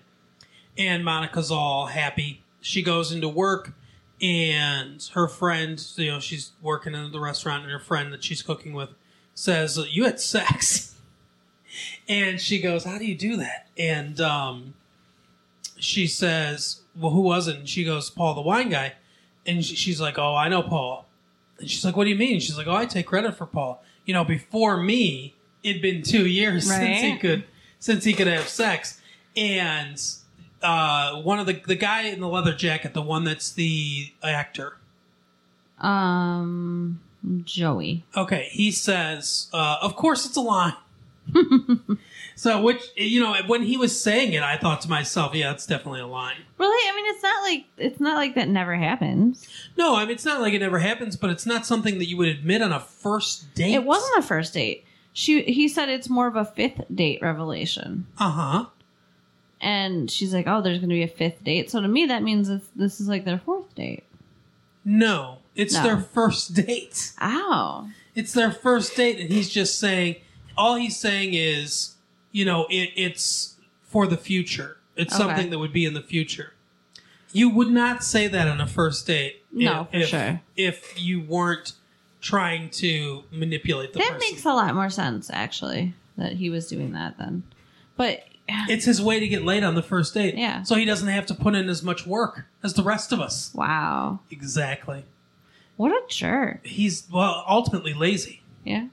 And 0.78 1.04
Monica's 1.04 1.52
all 1.52 1.88
happy. 1.88 2.44
She 2.60 2.82
goes 2.82 3.12
into 3.12 3.28
work, 3.30 3.74
and 4.22 5.02
her 5.14 5.28
friend, 5.28 5.84
you 5.96 6.12
know, 6.12 6.20
she's 6.20 6.52
working 6.62 6.94
in 6.94 7.12
the 7.12 7.20
restaurant, 7.20 7.64
and 7.64 7.72
her 7.72 7.80
friend 7.80 8.14
that 8.14 8.24
she's 8.24 8.42
cooking 8.42 8.74
with 8.74 8.90
says, 9.34 9.80
"You 9.92 10.06
had 10.06 10.20
sex." 10.20 10.88
And 12.10 12.42
she 12.42 12.60
goes, 12.60 12.84
"How 12.84 12.98
do 12.98 13.06
you 13.06 13.16
do 13.16 13.38
that?" 13.38 13.68
And 13.78 14.20
um, 14.20 14.74
she 15.78 16.06
says, 16.06 16.82
"Well, 16.98 17.12
who 17.12 17.22
was 17.22 17.48
it?" 17.48 17.56
And 17.58 17.70
she 17.70 17.86
goes, 17.86 18.10
"Paul, 18.10 18.34
the 18.36 18.42
wine 18.42 18.68
guy." 18.70 18.94
And 19.46 19.64
she- 19.64 19.76
she's 19.76 20.02
like, 20.02 20.20
"Oh, 20.20 20.36
I 20.36 20.50
know 20.50 20.62
Paul." 20.64 21.08
And 21.60 21.70
she's 21.70 21.86
like, 21.86 21.96
"What 21.96 22.04
do 22.04 22.10
you 22.10 22.18
mean?" 22.18 22.42
She's 22.42 22.58
like, 22.58 22.68
"Oh, 22.68 22.76
I 22.76 22.86
take 22.86 23.06
credit 23.08 23.38
for 23.38 23.46
Paul. 23.46 23.82
You 24.06 24.14
know, 24.14 24.26
before 24.26 24.76
me, 24.78 25.36
it'd 25.64 25.82
been 25.82 26.02
two 26.04 26.26
years 26.28 26.68
since 26.98 27.02
he 27.14 27.18
could 27.18 27.46
since 27.80 28.04
he 28.04 28.12
could 28.14 28.28
have 28.28 28.50
sex." 28.50 29.00
And 29.38 30.02
uh, 30.62 31.22
one 31.22 31.40
of 31.40 31.46
the 31.46 31.62
the 31.66 31.76
guy 31.76 32.04
in 32.04 32.20
the 32.20 32.28
leather 32.28 32.54
jacket, 32.54 32.94
the 32.94 33.02
one 33.02 33.24
that's 33.24 33.52
the 33.52 34.12
actor. 34.24 34.78
Um, 35.80 37.02
Joey. 37.44 38.04
Okay, 38.16 38.48
he 38.52 38.72
says, 38.72 39.50
uh, 39.54 39.78
"Of 39.82 39.96
course, 39.96 40.26
it's 40.26 40.38
a 40.38 40.42
lie." 40.42 40.76
so, 42.36 42.62
which 42.62 42.82
you 42.96 43.22
know, 43.22 43.36
when 43.48 43.64
he 43.64 43.78
was 43.78 44.00
saying 44.00 44.34
it, 44.34 44.44
I 44.44 44.58
thought 44.58 44.82
to 44.82 44.90
myself, 44.90 45.34
"Yeah, 45.34 45.52
it's 45.52 45.66
definitely 45.66 46.02
a 46.02 46.08
lie." 46.08 46.36
Really? 46.58 46.90
I 46.92 46.96
mean, 46.96 47.06
it's 47.14 47.24
not 47.24 47.44
like 47.44 47.66
it's 47.78 48.00
not 48.00 48.16
like 48.16 48.36
that 48.36 48.50
never 48.50 48.76
happens. 48.76 49.48
No, 49.78 49.96
I 49.96 50.02
mean 50.02 50.12
it's 50.12 50.26
not 50.26 50.42
like 50.42 50.54
it 50.54 50.60
never 50.60 50.80
happens, 50.80 51.16
but 51.16 51.30
it's 51.30 51.46
not 51.46 51.66
something 51.66 51.98
that 52.00 52.08
you 52.08 52.18
would 52.18 52.30
admit 52.30 52.62
on 52.62 52.72
a 52.72 52.80
first 52.80 53.54
date. 53.56 53.74
It 53.74 53.84
wasn't 53.84 54.24
a 54.24 54.28
first 54.28 54.54
date. 54.54 54.86
She 55.14 55.42
he 55.44 55.68
said 55.68 55.90
it's 55.90 56.10
more 56.10 56.28
of 56.28 56.36
a 56.36 56.46
fifth 56.46 56.82
date 56.94 57.22
revelation. 57.22 58.08
Uh 58.18 58.32
huh. 58.32 58.66
And 59.62 60.10
she's 60.10 60.34
like, 60.34 60.48
"Oh, 60.48 60.62
there's 60.62 60.80
going 60.80 60.90
to 60.90 60.96
be 60.96 61.04
a 61.04 61.08
fifth 61.08 61.44
date." 61.44 61.70
So 61.70 61.82
to 61.82 61.88
me, 61.88 62.08
that 62.08 62.24
means 62.24 62.50
it's, 62.50 62.68
this 62.76 63.00
is 63.00 63.08
like 63.08 63.26
their 63.26 63.38
fourth 63.38 63.74
date. 63.76 64.04
No, 64.84 65.38
it's 65.56 65.76
No. 65.76 65.84
their 65.84 65.98
first 66.00 66.54
date. 66.56 67.14
Ow. 67.22 67.88
It's 68.16 68.34
their 68.34 68.52
first 68.52 68.96
date, 68.96 69.20
and 69.20 69.30
he's 69.30 69.50
just 69.50 69.80
saying. 69.80 70.16
All 70.58 70.76
he's 70.76 70.98
saying 70.98 71.34
is, 71.34 71.96
you 72.32 72.44
know, 72.44 72.66
it, 72.70 72.92
it's 72.96 73.56
for 73.84 74.06
the 74.06 74.18
future. 74.18 74.78
It's 74.98 75.14
Okay. 75.14 75.24
something 75.24 75.50
that 75.50 75.60
would 75.60 75.72
be 75.72 75.86
in 75.86 75.94
the 75.94 76.02
future. 76.02 76.54
You 77.32 77.50
would 77.50 77.70
not 77.70 78.04
say 78.04 78.28
that 78.28 78.48
on 78.50 78.60
a 78.60 78.68
first 78.68 79.08
date. 79.08 79.44
No, 79.52 79.84
if, 79.84 79.90
for 79.92 79.98
if- 79.98 80.08
sure. 80.10 80.42
If 80.58 81.02
you 81.02 81.22
weren't 81.22 81.74
trying 82.20 82.70
to 82.72 83.24
manipulate 83.32 83.94
the 83.94 84.00
That 84.00 84.14
person. 84.14 84.30
makes 84.32 84.46
a 84.46 84.50
lot 84.54 84.76
more 84.76 84.90
sense, 84.90 85.30
actually, 85.32 85.94
that 86.18 86.34
he 86.34 86.50
was 86.50 86.68
doing 86.68 86.92
that 86.92 87.18
then. 87.18 87.44
But 87.96 88.26
it's 88.48 88.86
his 88.86 89.02
way 89.02 89.20
to 89.20 89.28
get 89.28 89.44
laid 89.44 89.64
on 89.64 89.76
the 89.76 89.82
first 89.84 90.14
date. 90.14 90.36
Yeah. 90.38 90.64
So 90.64 90.76
he 90.76 90.86
doesn't 90.86 91.08
have 91.08 91.26
to 91.28 91.34
put 91.36 91.56
in 91.56 91.70
as 91.70 91.84
much 91.84 92.06
work 92.06 92.46
as 92.64 92.74
the 92.74 92.84
rest 92.84 93.12
of 93.12 93.20
us. 93.20 93.52
wow, 93.54 94.20
Exactly. 94.30 95.06
what 95.78 95.92
a 95.92 96.02
jerk! 96.08 96.66
He's 96.66 97.08
well, 97.12 97.44
ultimately 97.48 97.94
lazy. 97.94 98.42
Yeah. 98.66 98.88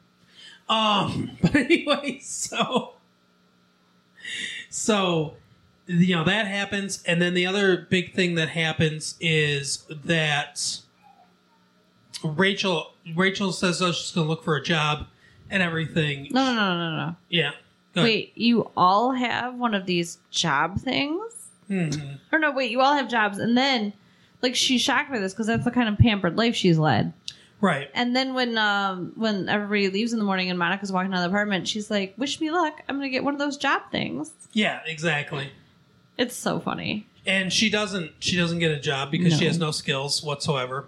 Um, 0.68 1.32
but 1.42 1.54
anyway, 1.56 2.20
so 2.22 2.94
so 4.70 5.34
you 5.87 6.14
know 6.14 6.24
that 6.24 6.46
happens, 6.46 7.02
and 7.04 7.20
then 7.20 7.34
the 7.34 7.46
other 7.46 7.76
big 7.90 8.12
thing 8.14 8.34
that 8.37 8.50
happens 8.50 9.14
is 9.20 9.84
that 10.04 10.78
Rachel 12.22 12.92
Rachel 13.16 13.52
says, 13.52 13.80
"Oh, 13.80 13.92
she's 13.92 14.11
going 14.12 14.26
to 14.26 14.28
look 14.28 14.44
for 14.44 14.56
a 14.56 14.62
job 14.62 15.06
and 15.50 15.62
everything." 15.62 16.28
No, 16.30 16.54
no, 16.54 16.54
no, 16.54 16.76
no, 16.90 16.96
no. 17.06 17.16
Yeah. 17.28 17.52
Wait, 18.02 18.32
you 18.37 18.70
all 18.76 19.12
have 19.12 19.54
one 19.54 19.74
of 19.74 19.87
these 19.87 20.18
job 20.30 20.78
things? 20.80 21.20
Mhm. 21.70 22.18
Or 22.32 22.38
no, 22.38 22.50
wait, 22.50 22.70
you 22.70 22.80
all 22.80 22.94
have 22.94 23.08
jobs, 23.08 23.38
and 23.38 23.56
then 23.56 23.92
like 24.42 24.54
she's 24.54 24.80
shocked 24.80 25.11
by 25.11 25.18
this 25.18 25.32
because 25.32 25.46
that's 25.46 25.64
the 25.64 25.70
kind 25.70 25.88
of 25.88 25.98
pampered 25.98 26.37
life 26.37 26.54
she's 26.56 26.78
led. 26.78 27.12
Right. 27.61 27.90
And 27.94 28.14
then 28.14 28.34
when 28.34 28.56
um 28.56 29.12
when 29.16 29.48
everybody 29.48 29.88
leaves 29.88 30.12
in 30.12 30.18
the 30.18 30.24
morning 30.24 30.48
and 30.48 30.58
Monica's 30.58 30.92
walking 30.92 31.12
out 31.12 31.16
of 31.18 31.22
the 31.22 31.28
apartment, 31.28 31.66
she's 31.68 31.90
like, 31.90 32.14
"Wish 32.16 32.40
me 32.40 32.50
luck. 32.50 32.82
I'm 32.88 32.96
gonna 32.96 33.08
get 33.08 33.24
one 33.24 33.34
of 33.34 33.40
those 33.40 33.56
job 33.56 33.82
things." 33.90 34.30
Yeah. 34.52 34.80
Exactly. 34.87 35.50
It's 36.16 36.34
so 36.37 36.58
funny. 36.61 37.06
and 37.26 37.52
she 37.52 37.68
doesn't 37.68 38.12
she 38.20 38.37
doesn't 38.37 38.58
get 38.61 38.70
a 38.70 38.78
job 38.80 39.11
because 39.11 39.37
she 39.38 39.44
has 39.44 39.58
no 39.58 39.70
skills 39.70 40.22
whatsoever 40.22 40.87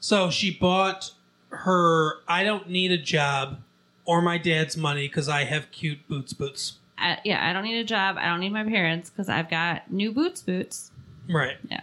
so 0.00 0.30
she 0.30 0.50
bought 0.50 1.10
her 1.48 2.20
i 2.28 2.44
don't 2.44 2.68
need 2.70 2.92
a 2.92 2.96
job 2.98 3.58
or 4.04 4.20
my 4.22 4.38
dad's 4.38 4.76
money 4.76 5.06
because 5.08 5.28
i 5.28 5.44
have 5.44 5.70
cute 5.70 6.06
boots 6.08 6.32
boots 6.32 6.74
I, 6.98 7.18
yeah, 7.24 7.48
I 7.48 7.52
don't 7.52 7.64
need 7.64 7.80
a 7.80 7.84
job. 7.84 8.16
I 8.16 8.26
don't 8.26 8.38
need 8.38 8.52
my 8.52 8.62
parents 8.62 9.10
because 9.10 9.28
I've 9.28 9.50
got 9.50 9.90
new 9.90 10.12
boots. 10.12 10.40
Boots. 10.40 10.92
right 11.28 11.56
Yeah. 11.68 11.80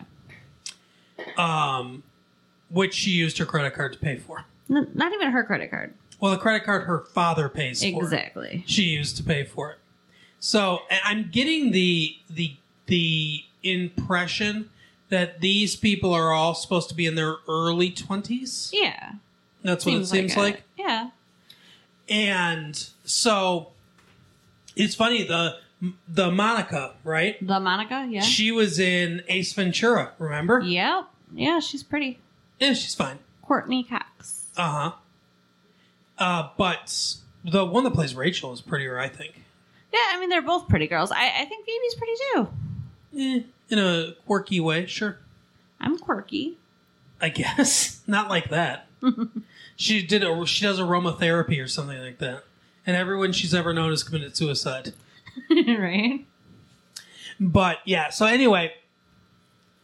um 1.38 2.04
which 2.70 2.94
she 2.94 3.12
used 3.12 3.38
her 3.40 3.46
credit 3.46 3.74
card 3.74 3.94
to 3.94 4.00
pay 4.00 4.18
for 4.18 4.46
N- 4.70 4.92
not 4.94 5.12
even 5.14 5.32
her 5.32 5.44
credit 5.44 5.72
card. 5.72 5.94
well 6.22 6.32
the 6.32 6.38
credit 6.38 6.64
card 6.64 6.84
her 6.84 7.00
father 7.14 7.50
pays 7.50 7.82
for 7.82 7.88
Exactly. 8.04 8.64
she 8.68 8.84
used 8.84 9.18
to 9.18 9.24
pay 9.24 9.44
for 9.44 9.72
it 9.72 9.78
so 10.40 10.80
i'm 11.04 11.30
getting 11.32 11.72
the 11.72 12.16
the 12.30 12.56
the 12.86 13.44
impression 13.64 14.70
that 15.10 15.42
these 15.42 15.76
people 15.76 16.14
are 16.14 16.32
all 16.32 16.54
supposed 16.54 16.88
to 16.90 16.96
be 16.96 17.06
in 17.06 17.16
their 17.16 17.36
early 17.48 17.92
20s 17.92 18.70
Yeah. 18.72 19.14
that's 19.64 19.86
what 19.86 19.96
it 19.96 20.06
seems 20.06 20.38
like 20.38 20.56
it. 20.56 20.64
Yeah. 20.78 21.10
And 22.10 22.76
so 23.06 23.70
it's 24.76 24.96
funny 24.96 25.24
the 25.24 25.58
the 26.08 26.32
Monica, 26.32 26.94
right? 27.04 27.36
The 27.46 27.60
Monica. 27.60 28.08
Yeah. 28.10 28.22
She 28.22 28.52
was 28.52 28.80
in 28.80 29.24
Ace 29.28 29.54
Ventura, 29.54 30.12
remember? 30.18 30.60
Yep. 30.60 31.06
Yeah, 31.34 31.60
she's 31.60 31.84
pretty. 31.84 32.20
Yeah, 32.60 32.74
she's 32.74 32.96
fine. 32.96 33.20
Courteney 33.44 33.84
Cox. 33.84 34.48
Uh-huh. 34.58 34.92
Uh 36.18 36.50
but 36.58 37.16
the 37.46 37.66
one 37.66 37.84
that 37.86 37.92
plays 37.94 38.16
Rachel 38.16 38.52
is 38.52 38.62
prettier, 38.62 39.00
I 39.00 39.08
think. 39.08 39.44
Yeah, 39.94 40.00
I 40.12 40.20
mean 40.20 40.30
they're 40.30 40.42
both 40.42 40.68
pretty 40.68 40.88
girls. 40.88 41.12
I, 41.12 41.32
I 41.42 41.46
think 41.46 41.66
Phoebe's 41.66 41.96
pretty 41.96 42.14
too. 42.34 42.48
Eh, 43.18 43.42
in 43.70 43.80
a 43.80 44.14
quirky 44.26 44.60
way, 44.60 44.86
sure. 44.86 45.18
I'm 45.80 45.98
quirky. 45.98 46.58
I 47.22 47.30
guess. 47.30 48.02
Not 48.08 48.30
like 48.30 48.50
that. 48.50 48.88
she 49.80 50.06
did 50.06 50.24
a 50.24 50.46
she 50.46 50.66
does 50.66 50.78
aromatherapy 50.80 51.64
or 51.64 51.68
something 51.68 51.98
like 51.98 52.18
that. 52.20 52.44
And 52.86 52.98
everyone 52.98 53.32
she's 53.32 53.54
ever 53.56 53.74
known 53.74 53.92
has 53.92 54.04
committed 54.04 54.36
suicide. 54.36 54.94
right? 55.50 56.26
But 57.40 57.78
yeah, 57.86 58.10
so 58.10 58.26
anyway, 58.26 58.74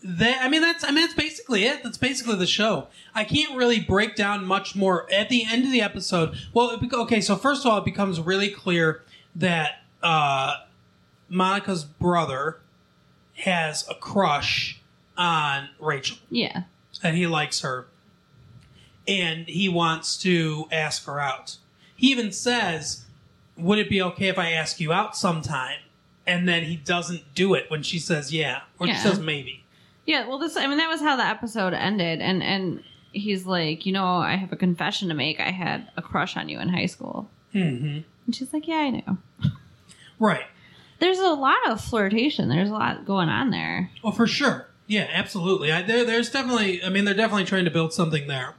that 0.03 0.39
I 0.43 0.49
mean 0.49 0.61
that's 0.61 0.83
I 0.83 0.87
mean 0.91 1.01
that's 1.05 1.13
basically 1.13 1.63
it. 1.63 1.81
That's 1.81 1.97
basically 1.97 2.35
the 2.35 2.45
show. 2.45 2.87
I 3.13 3.23
can't 3.23 3.55
really 3.55 3.79
break 3.79 4.15
down 4.15 4.45
much 4.45 4.75
more 4.75 5.09
at 5.11 5.29
the 5.29 5.45
end 5.45 5.63
of 5.65 5.71
the 5.71 5.81
episode. 5.81 6.35
Well, 6.53 6.71
it, 6.71 6.93
okay, 6.93 7.21
so 7.21 7.35
first 7.37 7.65
of 7.65 7.71
all, 7.71 7.77
it 7.77 7.85
becomes 7.85 8.19
really 8.19 8.49
clear 8.49 9.03
that 9.35 9.81
uh, 10.03 10.55
Monica's 11.29 11.85
brother 11.85 12.59
has 13.37 13.87
a 13.89 13.95
crush 13.95 14.81
on 15.17 15.69
Rachel, 15.79 16.17
Yeah. 16.29 16.63
and 17.01 17.15
he 17.15 17.25
likes 17.27 17.61
her, 17.61 17.87
and 19.07 19.47
he 19.47 19.69
wants 19.69 20.17
to 20.17 20.65
ask 20.71 21.05
her 21.05 21.19
out. 21.19 21.57
He 21.95 22.11
even 22.11 22.31
says, 22.31 23.05
"Would 23.57 23.79
it 23.79 23.89
be 23.89 24.01
okay 24.01 24.27
if 24.27 24.37
I 24.37 24.51
ask 24.51 24.79
you 24.79 24.91
out 24.93 25.15
sometime?" 25.15 25.79
And 26.27 26.47
then 26.47 26.63
he 26.63 26.75
doesn't 26.75 27.35
do 27.35 27.53
it 27.53 27.69
when 27.69 27.83
she 27.83 27.99
says 27.99 28.33
yeah, 28.33 28.61
or 28.79 28.87
Yeah. 28.87 28.93
she 28.95 28.99
says 29.07 29.19
maybe. 29.19 29.63
Yeah, 30.05 30.27
well 30.27 30.37
this 30.39 30.57
I 30.57 30.67
mean 30.67 30.77
that 30.77 30.89
was 30.89 31.01
how 31.01 31.15
the 31.15 31.25
episode 31.25 31.73
ended 31.73 32.19
and 32.21 32.41
and 32.43 32.83
he's 33.11 33.45
like, 33.45 33.85
"You 33.85 33.93
know, 33.93 34.05
I 34.17 34.35
have 34.35 34.51
a 34.51 34.55
confession 34.57 35.07
to 35.09 35.13
make. 35.13 35.39
I 35.39 35.51
had 35.51 35.87
a 35.97 36.01
crush 36.01 36.35
on 36.35 36.49
you 36.49 36.59
in 36.59 36.69
high 36.69 36.85
school." 36.87 37.29
hmm 37.53 37.99
And 38.25 38.33
she's 38.35 38.51
like, 38.53 38.67
"Yeah, 38.67 38.75
I 38.77 38.89
know." 38.89 39.17
Right. 40.19 40.45
there's 40.99 41.19
a 41.19 41.29
lot 41.33 41.57
of 41.69 41.81
flirtation. 41.81 42.47
There's 42.49 42.69
a 42.69 42.73
lot 42.73 43.05
going 43.05 43.27
on 43.29 43.49
there. 43.51 43.91
Oh, 44.03 44.11
for 44.11 44.25
sure. 44.27 44.67
Yeah, 44.87 45.07
absolutely. 45.11 45.71
I, 45.71 45.81
there, 45.81 46.05
there's 46.05 46.29
definitely. 46.29 46.83
I 46.83 46.89
mean, 46.89 47.05
they're 47.05 47.13
definitely 47.13 47.45
trying 47.45 47.65
to 47.65 47.71
build 47.71 47.91
something 47.93 48.27
there. 48.27 48.53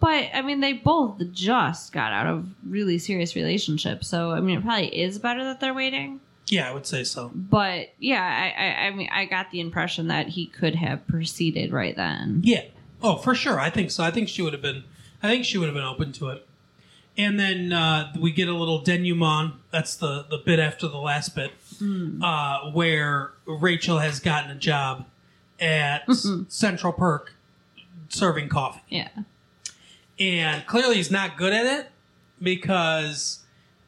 But 0.00 0.28
I 0.32 0.42
mean, 0.42 0.60
they 0.60 0.74
both 0.74 1.20
just 1.32 1.92
got 1.92 2.12
out 2.12 2.26
of 2.26 2.46
really 2.64 2.98
serious 2.98 3.34
relationships, 3.34 4.06
so 4.06 4.30
I 4.30 4.40
mean, 4.40 4.58
it 4.58 4.62
probably 4.64 4.96
is 4.96 5.18
better 5.18 5.42
that 5.44 5.60
they're 5.60 5.74
waiting. 5.74 6.20
Yeah, 6.46 6.68
I 6.68 6.72
would 6.72 6.86
say 6.86 7.04
so. 7.04 7.30
But 7.34 7.92
yeah, 7.98 8.22
I, 8.22 8.62
I, 8.62 8.86
I 8.86 8.90
mean, 8.90 9.08
I 9.12 9.24
got 9.26 9.50
the 9.50 9.60
impression 9.60 10.08
that 10.08 10.28
he 10.28 10.46
could 10.46 10.74
have 10.76 11.06
proceeded 11.06 11.72
right 11.72 11.94
then. 11.94 12.40
Yeah. 12.42 12.62
Oh, 13.02 13.16
for 13.16 13.34
sure. 13.34 13.60
I 13.60 13.70
think 13.70 13.90
so. 13.90 14.02
I 14.02 14.10
think 14.10 14.28
she 14.28 14.42
would 14.42 14.52
have 14.52 14.62
been. 14.62 14.84
I 15.22 15.28
think 15.28 15.44
she 15.44 15.58
would 15.58 15.66
have 15.66 15.74
been 15.74 15.84
open 15.84 16.12
to 16.12 16.28
it. 16.28 16.46
And 17.16 17.38
then 17.38 17.72
uh, 17.72 18.12
we 18.18 18.30
get 18.30 18.48
a 18.48 18.54
little 18.54 18.82
denouement. 18.82 19.54
That's 19.72 19.96
the 19.96 20.24
the 20.30 20.38
bit 20.38 20.60
after 20.60 20.86
the 20.86 20.98
last 20.98 21.34
bit, 21.34 21.50
uh, 22.22 22.70
where 22.70 23.32
Rachel 23.44 23.98
has 23.98 24.20
gotten 24.20 24.50
a 24.50 24.54
job 24.54 25.06
at 25.60 26.04
Central 26.48 26.92
Perk 26.92 27.34
serving 28.08 28.48
coffee. 28.48 28.80
Yeah. 28.88 29.08
And 30.18 30.66
clearly 30.66 30.96
he's 30.96 31.10
not 31.10 31.36
good 31.36 31.52
at 31.52 31.66
it 31.66 31.90
because 32.40 33.40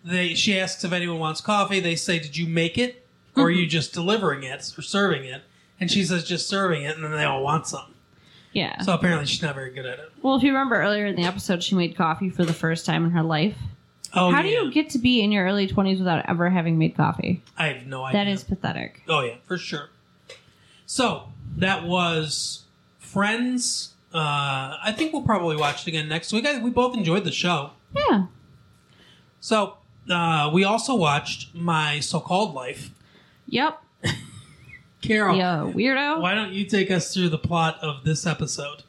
they 0.04 0.34
she 0.34 0.58
asks 0.58 0.84
if 0.84 0.92
anyone 0.92 1.18
wants 1.18 1.40
coffee. 1.40 1.80
They 1.80 1.96
say, 1.96 2.18
"Did 2.18 2.36
you 2.36 2.46
make 2.46 2.78
it, 2.78 3.06
or 3.36 3.44
are 3.44 3.50
you 3.50 3.62
mm-hmm. 3.62 3.70
just 3.70 3.92
delivering 3.92 4.42
it 4.42 4.72
or 4.76 4.82
serving 4.82 5.24
it?" 5.24 5.42
And 5.78 5.90
she 5.90 6.04
says, 6.04 6.24
"Just 6.24 6.48
serving 6.48 6.82
it," 6.82 6.96
and 6.96 7.04
then 7.04 7.12
they 7.12 7.24
all 7.24 7.42
want 7.42 7.66
some. 7.66 7.94
Yeah. 8.52 8.80
So 8.82 8.94
apparently 8.94 9.26
she's 9.26 9.42
not 9.42 9.54
very 9.54 9.70
good 9.70 9.86
at 9.86 9.98
it. 10.00 10.12
well, 10.22 10.34
if 10.34 10.42
you 10.42 10.50
remember 10.50 10.80
earlier 10.80 11.06
in 11.06 11.14
the 11.14 11.22
episode, 11.22 11.62
she 11.62 11.76
made 11.76 11.96
coffee 11.96 12.30
for 12.30 12.44
the 12.44 12.52
first 12.52 12.84
time 12.84 13.04
in 13.04 13.12
her 13.12 13.22
life. 13.22 13.56
Oh, 14.12 14.32
How 14.32 14.42
do 14.42 14.48
yeah. 14.48 14.62
you 14.62 14.72
get 14.72 14.90
to 14.90 14.98
be 14.98 15.22
in 15.22 15.30
your 15.30 15.44
early 15.44 15.68
20s 15.68 15.98
without 15.98 16.28
ever 16.28 16.50
having 16.50 16.76
made 16.76 16.96
coffee? 16.96 17.44
I 17.56 17.68
have 17.68 17.86
no 17.86 18.02
idea. 18.02 18.24
That 18.24 18.28
is 18.28 18.42
pathetic. 18.42 19.02
Oh 19.08 19.20
yeah, 19.20 19.36
for 19.46 19.56
sure. 19.56 19.90
So 20.84 21.28
that 21.56 21.84
was 21.84 22.64
Friends. 23.10 23.94
Uh, 24.12 24.76
I 24.82 24.92
think 24.96 25.12
we'll 25.12 25.22
probably 25.22 25.56
watch 25.56 25.82
it 25.82 25.88
again 25.88 26.08
next 26.08 26.32
week. 26.32 26.46
I, 26.46 26.58
we 26.60 26.70
both 26.70 26.96
enjoyed 26.96 27.24
the 27.24 27.30
show. 27.32 27.70
Yeah. 27.94 28.26
So 29.40 29.76
uh, 30.10 30.50
we 30.52 30.64
also 30.64 30.94
watched 30.94 31.54
My 31.54 32.00
So-Called 32.00 32.54
Life. 32.54 32.90
Yep. 33.46 33.80
Carol, 35.02 35.36
Yeah, 35.36 35.70
weirdo. 35.74 36.20
why 36.20 36.34
don't 36.34 36.52
you 36.52 36.64
take 36.66 36.90
us 36.90 37.14
through 37.14 37.30
the 37.30 37.38
plot 37.38 37.78
of 37.82 38.04
this 38.04 38.26
episode? 38.26 38.82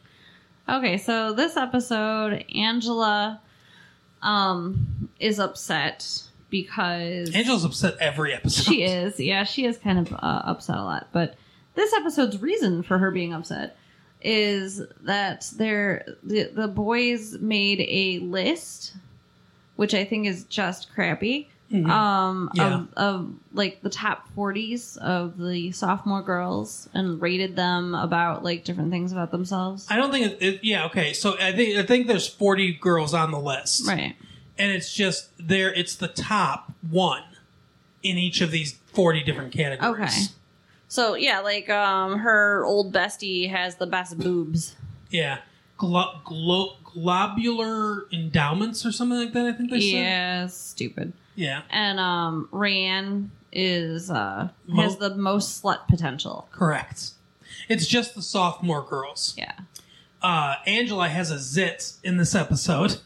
Okay, 0.67 0.97
so 0.97 1.33
this 1.33 1.55
episode, 1.57 2.43
Angela 2.53 3.41
um 4.21 5.09
is 5.19 5.39
upset 5.39 6.05
because 6.51 7.33
Angela's 7.33 7.63
upset 7.65 7.95
every 7.99 8.33
episode. 8.33 8.63
she 8.71 8.83
is. 8.83 9.19
Yeah, 9.19 9.43
she 9.45 9.65
is 9.65 9.77
kind 9.77 9.99
of 9.99 10.13
uh, 10.13 10.41
upset 10.45 10.77
a 10.77 10.83
lot. 10.83 11.07
But 11.11 11.35
this 11.75 11.93
episode's 11.93 12.41
reason 12.41 12.83
for 12.83 12.97
her 12.99 13.09
being 13.09 13.33
upset 13.33 13.77
is 14.21 14.81
that 15.01 15.49
they're 15.55 16.05
the, 16.23 16.43
the 16.53 16.67
boys 16.67 17.37
made 17.39 17.85
a 17.87 18.19
list, 18.25 18.93
which 19.75 19.93
I 19.93 20.03
think 20.05 20.27
is 20.27 20.43
just 20.45 20.93
crappy. 20.93 21.47
Mhm. 21.71 21.89
Um, 21.89 22.51
Yeah. 22.53 22.73
of, 22.81 22.93
of 22.97 23.33
like 23.53 23.81
the 23.81 23.89
top 23.89 24.27
40s 24.35 24.97
of 24.97 25.37
the 25.37 25.71
sophomore 25.71 26.21
girls 26.21 26.89
and 26.93 27.21
rated 27.21 27.55
them 27.55 27.95
about 27.95 28.43
like 28.43 28.65
different 28.65 28.91
things 28.91 29.13
about 29.13 29.31
themselves. 29.31 29.87
I 29.89 29.95
don't 29.95 30.11
think 30.11 30.33
it, 30.33 30.37
it. 30.41 30.63
Yeah, 30.65 30.85
okay. 30.87 31.13
So 31.13 31.37
I 31.39 31.53
think 31.53 31.77
I 31.77 31.83
think 31.83 32.07
there's 32.07 32.27
40 32.27 32.73
girls 32.73 33.13
on 33.13 33.31
the 33.31 33.39
list, 33.39 33.87
Right. 33.87 34.15
and 34.57 34.69
it's 34.71 34.93
just 34.93 35.29
there. 35.39 35.73
It's 35.73 35.95
the 35.95 36.09
top 36.09 36.73
one 36.89 37.23
in 38.03 38.17
each 38.17 38.41
of 38.41 38.51
these 38.51 38.73
40 38.93 39.23
different 39.23 39.53
categories. 39.53 40.01
Okay. 40.03 40.21
So 40.91 41.13
yeah, 41.15 41.39
like 41.39 41.69
um, 41.69 42.19
her 42.19 42.65
old 42.65 42.91
bestie 42.91 43.49
has 43.49 43.75
the 43.75 43.87
best 43.87 44.17
boobs. 44.19 44.75
Yeah. 45.09 45.37
Glo- 45.77 46.19
glo- 46.25 46.75
globular 46.83 48.07
endowments 48.11 48.85
or 48.85 48.91
something 48.91 49.17
like 49.17 49.31
that. 49.31 49.45
I 49.45 49.53
think 49.53 49.71
they 49.71 49.79
said. 49.79 49.87
Yeah, 50.03 50.47
stupid. 50.47 51.13
Yeah. 51.35 51.61
And 51.69 51.97
um, 51.97 52.49
Rayanne 52.51 53.29
is 53.53 54.11
uh 54.11 54.49
Mo- 54.67 54.81
has 54.83 54.97
the 54.97 55.15
most 55.15 55.63
slut 55.63 55.87
potential. 55.87 56.49
Correct. 56.51 57.11
It's 57.69 57.87
just 57.87 58.13
the 58.13 58.21
sophomore 58.21 58.81
girls. 58.81 59.33
Yeah. 59.37 59.53
Uh, 60.21 60.55
Angela 60.67 61.07
has 61.07 61.31
a 61.31 61.39
zit 61.39 61.93
in 62.03 62.17
this 62.17 62.35
episode 62.35 62.97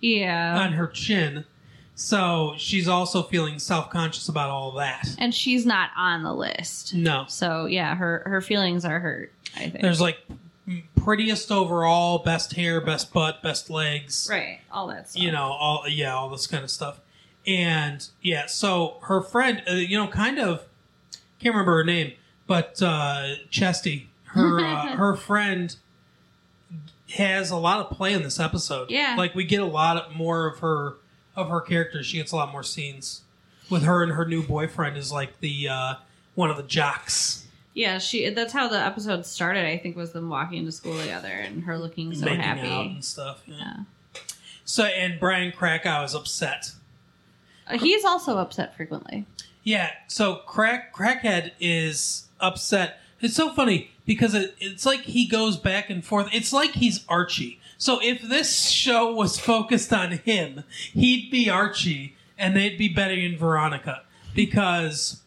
Yeah. 0.00 0.60
on 0.60 0.74
her 0.74 0.86
chin, 0.86 1.44
so 2.02 2.54
she's 2.56 2.88
also 2.88 3.22
feeling 3.22 3.58
self 3.60 3.88
conscious 3.88 4.28
about 4.28 4.50
all 4.50 4.72
that. 4.72 5.08
and 5.18 5.32
she's 5.32 5.64
not 5.64 5.90
on 5.96 6.24
the 6.24 6.34
list. 6.34 6.94
No. 6.94 7.24
So 7.28 7.66
yeah, 7.66 7.94
her 7.94 8.22
her 8.26 8.40
feelings 8.40 8.84
are 8.84 8.98
hurt. 8.98 9.32
I 9.54 9.68
think. 9.68 9.82
There's 9.82 10.00
like 10.00 10.18
prettiest 10.96 11.52
overall, 11.52 12.18
best 12.18 12.54
hair, 12.54 12.80
best 12.80 13.12
butt, 13.12 13.40
best 13.42 13.70
legs. 13.70 14.26
right. 14.30 14.60
All 14.72 14.88
that 14.88 15.10
stuff. 15.10 15.22
You 15.22 15.30
know, 15.30 15.44
all 15.44 15.84
yeah, 15.88 16.14
all 16.14 16.28
this 16.28 16.46
kind 16.48 16.64
of 16.64 16.70
stuff. 16.70 17.00
And 17.46 18.06
yeah, 18.20 18.46
so 18.46 18.96
her 19.02 19.20
friend, 19.20 19.62
uh, 19.70 19.74
you 19.74 19.96
know, 19.96 20.08
kind 20.08 20.38
of 20.40 20.64
can't 21.38 21.54
remember 21.54 21.76
her 21.76 21.84
name, 21.84 22.12
but 22.46 22.80
uh, 22.82 23.34
Chesty, 23.50 24.08
her 24.26 24.58
uh, 24.60 24.86
her 24.96 25.14
friend 25.14 25.76
has 27.14 27.50
a 27.50 27.56
lot 27.56 27.78
of 27.78 27.96
play 27.96 28.12
in 28.12 28.22
this 28.22 28.40
episode. 28.40 28.90
Yeah. 28.90 29.14
like 29.16 29.34
we 29.34 29.44
get 29.44 29.60
a 29.60 29.66
lot 29.66 29.96
of, 29.98 30.16
more 30.16 30.46
of 30.46 30.58
her 30.60 30.94
of 31.36 31.48
her 31.48 31.60
character. 31.60 32.02
She 32.02 32.18
gets 32.18 32.32
a 32.32 32.36
lot 32.36 32.52
more 32.52 32.62
scenes 32.62 33.22
with 33.70 33.82
her 33.84 34.02
and 34.02 34.12
her 34.12 34.24
new 34.24 34.42
boyfriend 34.42 34.96
is 34.96 35.12
like 35.12 35.40
the 35.40 35.68
uh, 35.68 35.94
one 36.34 36.50
of 36.50 36.56
the 36.56 36.62
jocks. 36.62 37.46
Yeah, 37.74 37.98
she. 37.98 38.28
That's 38.30 38.52
how 38.52 38.68
the 38.68 38.78
episode 38.78 39.24
started. 39.24 39.64
I 39.64 39.78
think 39.78 39.96
was 39.96 40.12
them 40.12 40.28
walking 40.28 40.64
to 40.66 40.72
school 40.72 40.98
together 40.98 41.28
and 41.28 41.64
her 41.64 41.78
looking 41.78 42.14
so 42.14 42.26
making 42.26 42.40
happy. 42.40 42.68
and 42.68 43.04
stuff. 43.04 43.42
Yeah. 43.46 43.56
Yeah. 43.58 43.76
So 44.64 44.84
and 44.84 45.18
Brian 45.18 45.52
Krakow 45.52 46.04
is 46.04 46.14
upset. 46.14 46.72
Uh, 47.66 47.78
He's 47.78 48.04
also 48.04 48.38
upset 48.38 48.76
frequently. 48.76 49.26
Yeah. 49.62 49.90
So 50.06 50.36
crack 50.46 50.94
crackhead 50.94 51.52
is 51.60 52.28
upset. 52.40 53.00
It's 53.20 53.34
so 53.34 53.50
funny 53.50 53.90
because 54.04 54.34
it, 54.34 54.54
it's 54.60 54.84
like 54.84 55.02
he 55.02 55.26
goes 55.26 55.56
back 55.56 55.88
and 55.88 56.04
forth. 56.04 56.28
It's 56.32 56.52
like 56.52 56.72
he's 56.72 57.04
Archie. 57.08 57.60
So 57.82 57.98
if 58.00 58.22
this 58.22 58.68
show 58.70 59.12
was 59.12 59.40
focused 59.40 59.92
on 59.92 60.12
him, 60.12 60.62
he'd 60.92 61.32
be 61.32 61.50
Archie, 61.50 62.14
and 62.38 62.54
they'd 62.54 62.78
be 62.78 62.86
Betty 62.86 63.26
and 63.26 63.36
Veronica. 63.36 64.02
Because, 64.36 65.20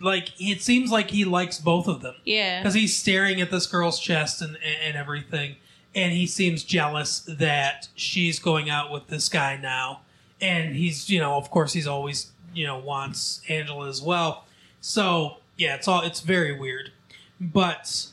like, 0.00 0.30
it 0.40 0.62
seems 0.62 0.90
like 0.90 1.12
he 1.12 1.24
likes 1.24 1.58
both 1.58 1.86
of 1.86 2.02
them. 2.02 2.16
Yeah. 2.24 2.60
because 2.60 2.74
he's 2.74 2.96
staring 2.96 3.40
at 3.40 3.52
this 3.52 3.68
girl's 3.68 4.00
chest 4.00 4.42
and, 4.42 4.58
and 4.84 4.96
everything 4.96 5.54
and 5.94 6.12
he 6.12 6.26
seems 6.26 6.62
jealous 6.62 7.20
that 7.20 7.88
she's 7.94 8.38
going 8.38 8.70
out 8.70 8.90
with 8.92 9.08
this 9.08 9.28
guy 9.28 9.56
now. 9.56 10.00
And 10.40 10.74
he's 10.74 11.08
you 11.10 11.20
know 11.20 11.36
of 11.36 11.50
course 11.50 11.72
he's 11.72 11.86
always 11.86 12.32
you 12.52 12.66
know 12.66 12.78
wants 12.78 13.42
angela 13.48 13.88
as 13.88 14.00
well. 14.02 14.44
So 14.80 15.36
yeah 15.56 15.74
it's 15.74 15.86
all 15.86 16.02
it's 16.02 16.20
very 16.20 16.58
weird. 16.58 16.90
But 17.40 18.06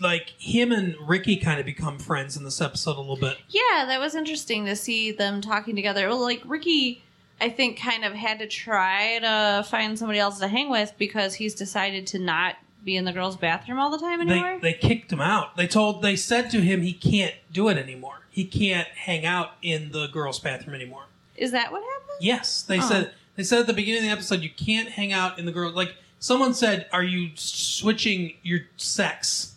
like 0.00 0.30
him 0.38 0.72
and 0.72 0.96
ricky 1.06 1.36
kind 1.36 1.60
of 1.60 1.66
become 1.66 1.98
friends 1.98 2.36
in 2.36 2.44
this 2.44 2.60
episode 2.60 2.96
a 2.96 3.00
little 3.00 3.16
bit 3.16 3.36
Yeah, 3.48 3.84
that 3.86 4.00
was 4.00 4.14
interesting 4.14 4.64
to 4.66 4.74
see 4.76 5.12
them 5.12 5.40
talking 5.40 5.76
together. 5.76 6.08
Well, 6.08 6.20
like 6.22 6.42
Ricky, 6.46 7.02
I 7.40 7.48
think 7.50 7.78
kind 7.78 8.04
of 8.04 8.12
had 8.14 8.38
to 8.40 8.46
try 8.46 9.18
to 9.20 9.64
find 9.68 9.98
somebody 9.98 10.18
else 10.18 10.38
to 10.40 10.48
hang 10.48 10.70
with 10.70 10.92
because 10.98 11.34
he's 11.34 11.54
decided 11.54 12.06
to 12.08 12.18
not 12.18 12.56
be 12.84 12.96
in 12.96 13.04
the 13.04 13.12
girls' 13.12 13.36
bathroom 13.36 13.78
all 13.78 13.90
the 13.90 13.98
time 13.98 14.26
they, 14.26 14.32
anymore. 14.34 14.58
they 14.62 14.72
kicked 14.72 15.12
him 15.12 15.20
out 15.20 15.56
they 15.56 15.66
told 15.66 16.00
they 16.02 16.16
said 16.16 16.50
to 16.50 16.60
him 16.62 16.80
he 16.80 16.92
can't 16.94 17.34
do 17.52 17.68
it 17.68 17.76
anymore 17.76 18.20
he 18.30 18.44
can't 18.44 18.88
hang 18.88 19.26
out 19.26 19.50
in 19.60 19.90
the 19.92 20.06
girls 20.08 20.38
bathroom 20.40 20.74
anymore 20.74 21.04
Is 21.36 21.50
that 21.52 21.70
what 21.72 21.82
happened? 21.82 22.18
Yes, 22.20 22.62
they 22.62 22.78
Oh. 22.78 22.88
said 22.88 23.12
they 23.36 23.42
said 23.44 23.60
at 23.60 23.66
the 23.66 23.72
beginning 23.74 24.02
of 24.02 24.06
the 24.06 24.12
episode 24.12 24.40
you 24.40 24.50
can't 24.50 24.88
hang 24.90 25.12
out 25.12 25.38
in 25.38 25.44
the 25.46 25.52
girl. 25.52 25.70
Like 25.70 25.94
someone 26.18 26.52
said, 26.52 26.86
"Are 26.92 27.02
you 27.04 27.30
switching 27.36 28.34
your 28.42 28.60
sex?" 28.76 29.54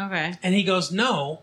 Okay. 0.00 0.34
And 0.42 0.54
he 0.54 0.62
goes, 0.62 0.90
"No, 0.90 1.42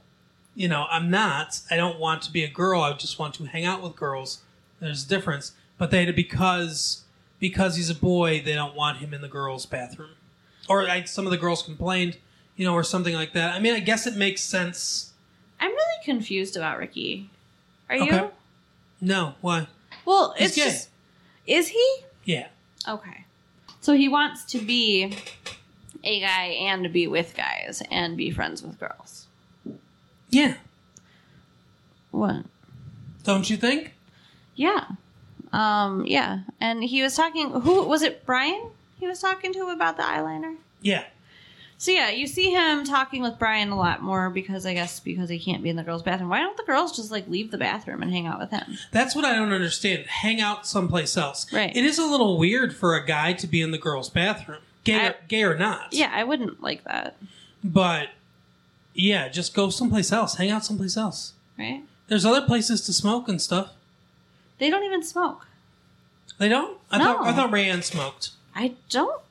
you 0.55 0.67
know 0.67 0.87
I'm 0.89 1.09
not. 1.11 1.61
I 1.69 1.75
don't 1.75 1.99
want 1.99 2.21
to 2.23 2.31
be 2.31 2.43
a 2.43 2.49
girl. 2.49 2.81
I 2.81 2.93
just 2.93 3.19
want 3.19 3.35
to 3.35 3.45
hang 3.45 3.65
out 3.65 3.81
with 3.83 3.95
girls. 3.95 4.39
There's 4.79 5.05
a 5.05 5.07
difference." 5.07 5.51
But 5.77 5.91
they 5.91 6.09
because 6.11 7.03
because 7.39 7.75
he's 7.75 7.89
a 7.89 7.95
boy, 7.95 8.41
they 8.43 8.55
don't 8.55 8.75
want 8.75 8.97
him 8.97 9.13
in 9.13 9.21
the 9.21 9.27
girls' 9.27 9.65
bathroom. 9.65 10.11
Or 10.67 10.89
I, 10.89 11.03
some 11.03 11.25
of 11.25 11.31
the 11.31 11.37
girls 11.37 11.61
complained, 11.61 12.17
you 12.55 12.65
know, 12.65 12.73
or 12.73 12.83
something 12.83 13.13
like 13.13 13.33
that. 13.33 13.53
I 13.53 13.59
mean, 13.59 13.73
I 13.73 13.79
guess 13.79 14.07
it 14.07 14.15
makes 14.15 14.41
sense. 14.41 15.13
I'm 15.59 15.69
really 15.71 16.03
confused 16.03 16.57
about 16.57 16.77
Ricky. 16.79 17.29
Are 17.89 17.95
you? 17.95 18.11
Okay. 18.11 18.29
No, 18.99 19.35
why? 19.41 19.67
Well, 20.05 20.33
He's 20.37 20.47
it's 20.47 20.55
gay. 20.57 20.63
just. 20.63 20.89
Is 21.45 21.67
he? 21.69 21.97
Yeah, 22.25 22.47
Okay. 22.87 23.25
So 23.79 23.93
he 23.93 24.09
wants 24.09 24.43
to 24.45 24.59
be 24.59 25.13
a 26.07 26.19
guy 26.21 26.45
and 26.45 26.91
be 26.93 27.05
with 27.07 27.35
guys 27.35 27.83
and 27.91 28.15
be 28.15 28.31
friends 28.31 28.63
with 28.63 28.79
girls. 28.79 29.27
yeah. 30.29 30.55
What? 32.11 32.45
Don't 33.23 33.49
you 33.49 33.57
think? 33.57 33.93
Yeah. 34.55 34.85
Um, 35.51 36.05
yeah, 36.05 36.39
and 36.59 36.83
he 36.83 37.03
was 37.03 37.15
talking. 37.15 37.49
Who 37.51 37.83
was 37.83 38.01
it? 38.01 38.25
Brian. 38.25 38.69
He 38.99 39.05
was 39.07 39.19
talking 39.19 39.53
to 39.53 39.67
about 39.67 39.97
the 39.97 40.03
eyeliner. 40.03 40.55
Yeah. 40.81 41.03
So 41.79 41.91
yeah, 41.91 42.09
you 42.09 42.25
see 42.25 42.49
him 42.49 42.85
talking 42.85 43.21
with 43.21 43.37
Brian 43.37 43.69
a 43.69 43.77
lot 43.77 44.01
more 44.01 44.31
because 44.31 44.65
I 44.65 44.73
guess 44.73 44.99
because 44.99 45.29
he 45.29 45.37
can't 45.37 45.61
be 45.61 45.69
in 45.69 45.75
the 45.75 45.83
girls' 45.83 46.01
bathroom. 46.01 46.29
Why 46.29 46.39
don't 46.39 46.57
the 46.57 46.63
girls 46.63 46.95
just 46.95 47.11
like 47.11 47.27
leave 47.27 47.51
the 47.51 47.57
bathroom 47.59 48.01
and 48.01 48.11
hang 48.11 48.25
out 48.25 48.39
with 48.39 48.49
him? 48.49 48.77
That's 48.91 49.15
what 49.15 49.25
I 49.25 49.35
don't 49.35 49.53
understand. 49.53 50.07
Hang 50.07 50.41
out 50.41 50.65
someplace 50.65 51.15
else. 51.15 51.51
Right. 51.53 51.75
It 51.75 51.85
is 51.85 51.99
a 51.99 52.05
little 52.05 52.39
weird 52.39 52.75
for 52.75 52.95
a 52.95 53.05
guy 53.05 53.33
to 53.33 53.45
be 53.45 53.61
in 53.61 53.69
the 53.69 53.77
girls' 53.77 54.09
bathroom, 54.09 54.61
gay, 54.87 54.99
I- 55.05 55.07
or, 55.09 55.15
gay 55.27 55.43
or 55.43 55.57
not. 55.57 55.89
Yeah, 55.93 56.11
I 56.13 56.23
wouldn't 56.23 56.61
like 56.63 56.83
that, 56.85 57.15
But 57.63 58.09
yeah, 58.93 59.27
just 59.29 59.53
go 59.53 59.69
someplace 59.69 60.11
else. 60.11 60.35
Hang 60.35 60.49
out 60.49 60.65
someplace 60.65 60.97
else. 60.97 61.33
right? 61.57 61.83
There's 62.07 62.25
other 62.25 62.41
places 62.41 62.81
to 62.85 62.93
smoke 62.93 63.27
and 63.29 63.41
stuff. 63.41 63.71
They 64.59 64.69
don't 64.69 64.83
even 64.83 65.03
smoke. 65.03 65.47
They 66.39 66.49
don't. 66.49 66.77
I 66.91 66.97
No. 66.97 67.03
thought 67.03 67.27
I 67.27 67.33
thought 67.33 67.51
Rayanne 67.51 67.83
smoked. 67.83 68.29
I 68.55 68.73
don't 68.89 69.21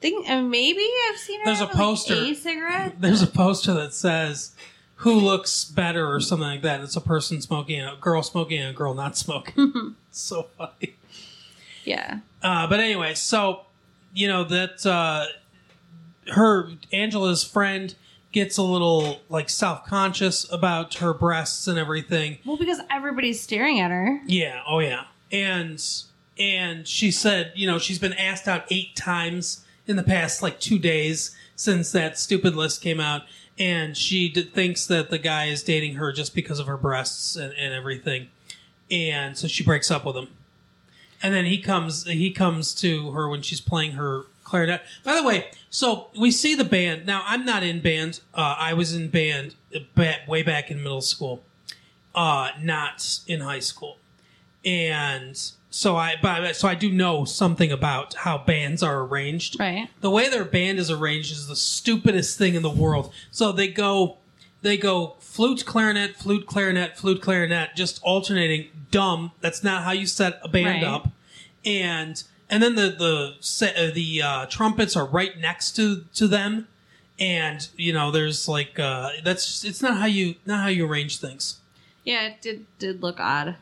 think. 0.00 0.28
Uh, 0.28 0.42
maybe 0.42 0.86
I've 1.10 1.18
seen 1.18 1.40
her. 1.40 1.46
There's 1.46 1.60
a 1.60 1.66
have, 1.66 1.74
like, 1.74 1.76
poster. 1.84 2.14
a 2.14 2.34
cigarette. 2.34 2.94
There's 3.00 3.20
a 3.22 3.26
poster 3.26 3.74
that 3.74 3.92
says 3.94 4.52
"Who 4.96 5.14
looks 5.14 5.64
better" 5.64 6.10
or 6.12 6.20
something 6.20 6.46
like 6.48 6.62
that. 6.62 6.80
It's 6.82 6.96
a 6.96 7.00
person 7.00 7.40
smoking, 7.42 7.80
a 7.80 7.96
girl 8.00 8.22
smoking, 8.22 8.60
and 8.60 8.70
a 8.70 8.72
girl 8.74 8.94
not 8.94 9.16
smoking. 9.18 9.96
so 10.12 10.44
funny. 10.56 10.94
Yeah. 11.84 12.20
Uh, 12.42 12.66
but 12.66 12.78
anyway, 12.80 13.14
so 13.14 13.62
you 14.12 14.28
know 14.28 14.44
that 14.44 14.84
uh, 14.86 15.26
her 16.32 16.70
Angela's 16.92 17.44
friend 17.44 17.94
gets 18.32 18.56
a 18.56 18.62
little 18.62 19.20
like 19.28 19.48
self 19.48 19.84
conscious 19.84 20.50
about 20.52 20.94
her 20.94 21.12
breasts 21.12 21.66
and 21.66 21.78
everything. 21.78 22.38
Well, 22.44 22.56
because 22.56 22.80
everybody's 22.90 23.40
staring 23.40 23.80
at 23.80 23.90
her. 23.90 24.20
Yeah, 24.26 24.62
oh 24.66 24.78
yeah, 24.78 25.04
and 25.30 25.82
and 26.38 26.86
she 26.86 27.10
said, 27.10 27.52
you 27.54 27.66
know, 27.66 27.78
she's 27.78 27.98
been 27.98 28.14
asked 28.14 28.48
out 28.48 28.64
eight 28.70 28.96
times 28.96 29.64
in 29.86 29.96
the 29.96 30.02
past 30.02 30.42
like 30.42 30.60
two 30.60 30.78
days 30.78 31.36
since 31.56 31.92
that 31.92 32.18
stupid 32.18 32.54
list 32.56 32.80
came 32.80 33.00
out, 33.00 33.22
and 33.58 33.96
she 33.96 34.28
d- 34.28 34.42
thinks 34.42 34.86
that 34.86 35.10
the 35.10 35.18
guy 35.18 35.46
is 35.46 35.62
dating 35.62 35.94
her 35.96 36.12
just 36.12 36.34
because 36.34 36.58
of 36.58 36.66
her 36.66 36.76
breasts 36.76 37.36
and, 37.36 37.52
and 37.54 37.74
everything, 37.74 38.28
and 38.90 39.36
so 39.36 39.46
she 39.46 39.64
breaks 39.64 39.90
up 39.90 40.04
with 40.04 40.16
him. 40.16 40.28
And 41.22 41.34
then 41.34 41.44
he 41.44 41.58
comes 41.58 42.04
he 42.04 42.30
comes 42.30 42.74
to 42.76 43.10
her 43.12 43.28
when 43.28 43.42
she's 43.42 43.60
playing 43.60 43.92
her 43.92 44.22
clarinet. 44.44 44.82
By 45.04 45.16
the 45.16 45.22
way, 45.22 45.50
so 45.68 46.08
we 46.18 46.30
see 46.30 46.54
the 46.54 46.64
band. 46.64 47.06
Now 47.06 47.22
I'm 47.26 47.44
not 47.44 47.62
in 47.62 47.80
band. 47.80 48.20
Uh, 48.34 48.56
I 48.58 48.74
was 48.74 48.94
in 48.94 49.08
band 49.08 49.54
way 50.26 50.42
back 50.42 50.70
in 50.70 50.82
middle 50.82 51.02
school, 51.02 51.42
uh, 52.14 52.50
not 52.60 53.20
in 53.26 53.40
high 53.40 53.60
school 53.60 53.98
and 54.64 55.36
so 55.70 55.96
I 55.96 56.16
but 56.20 56.54
so 56.56 56.68
I 56.68 56.74
do 56.74 56.90
know 56.90 57.24
something 57.24 57.70
about 57.70 58.14
how 58.14 58.38
bands 58.38 58.82
are 58.82 59.00
arranged. 59.00 59.58
Right. 59.58 59.88
The 60.00 60.10
way 60.10 60.28
their 60.28 60.44
band 60.44 60.78
is 60.78 60.90
arranged 60.90 61.32
is 61.32 61.46
the 61.46 61.56
stupidest 61.56 62.36
thing 62.36 62.54
in 62.54 62.62
the 62.62 62.70
world. 62.70 63.12
So 63.30 63.52
they 63.52 63.68
go 63.68 64.18
they 64.62 64.76
go 64.76 65.16
flute 65.20 65.64
clarinet, 65.64 66.16
flute 66.16 66.46
clarinet, 66.46 66.96
flute 66.98 67.20
clarinet, 67.22 67.74
just 67.76 68.02
alternating. 68.02 68.68
Dumb. 68.90 69.30
That's 69.40 69.62
not 69.62 69.84
how 69.84 69.92
you 69.92 70.06
set 70.06 70.40
a 70.42 70.48
band 70.48 70.82
Right. 70.82 70.84
up. 70.84 71.08
And 71.64 72.22
and 72.48 72.62
then 72.62 72.74
the 72.74 72.90
the 72.90 73.34
se- 73.40 73.74
uh, 73.76 73.94
the 73.94 74.22
uh, 74.22 74.46
trumpets 74.46 74.96
are 74.96 75.06
right 75.06 75.38
next 75.38 75.76
to 75.76 76.04
to 76.14 76.26
them. 76.26 76.66
And 77.18 77.68
you 77.76 77.92
know, 77.92 78.10
there's 78.10 78.48
like 78.48 78.78
uh, 78.78 79.10
that's 79.22 79.64
it's 79.64 79.80
not 79.82 79.98
how 79.98 80.06
you 80.06 80.34
not 80.46 80.60
how 80.62 80.68
you 80.68 80.86
arrange 80.86 81.18
things. 81.18 81.58
Yeah, 82.04 82.26
it 82.28 82.40
did 82.42 82.66
did 82.78 83.02
look 83.02 83.20
odd, 83.20 83.56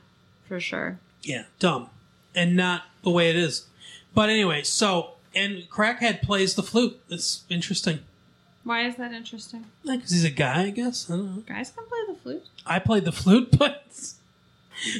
for 0.46 0.60
sure. 0.60 0.98
Yeah, 1.22 1.44
dumb, 1.58 1.90
and 2.34 2.56
not 2.56 2.84
the 3.02 3.10
way 3.10 3.28
it 3.30 3.36
is. 3.36 3.66
But 4.14 4.30
anyway, 4.30 4.62
so 4.62 5.14
and 5.34 5.68
Crackhead 5.68 6.22
plays 6.22 6.54
the 6.54 6.62
flute. 6.62 7.00
It's 7.10 7.42
interesting. 7.50 7.98
Why 8.68 8.86
is 8.86 8.96
that 8.96 9.12
interesting? 9.12 9.64
Because 9.82 10.10
he's 10.10 10.24
a 10.24 10.30
guy, 10.30 10.64
I 10.64 10.70
guess. 10.70 11.10
I 11.10 11.16
don't 11.16 11.36
know. 11.36 11.42
Guys 11.42 11.70
can 11.70 11.84
play 11.86 11.98
the 12.06 12.14
flute. 12.20 12.46
I 12.66 12.78
played 12.78 13.04
the 13.06 13.12
flute, 13.12 13.48
but 13.58 13.84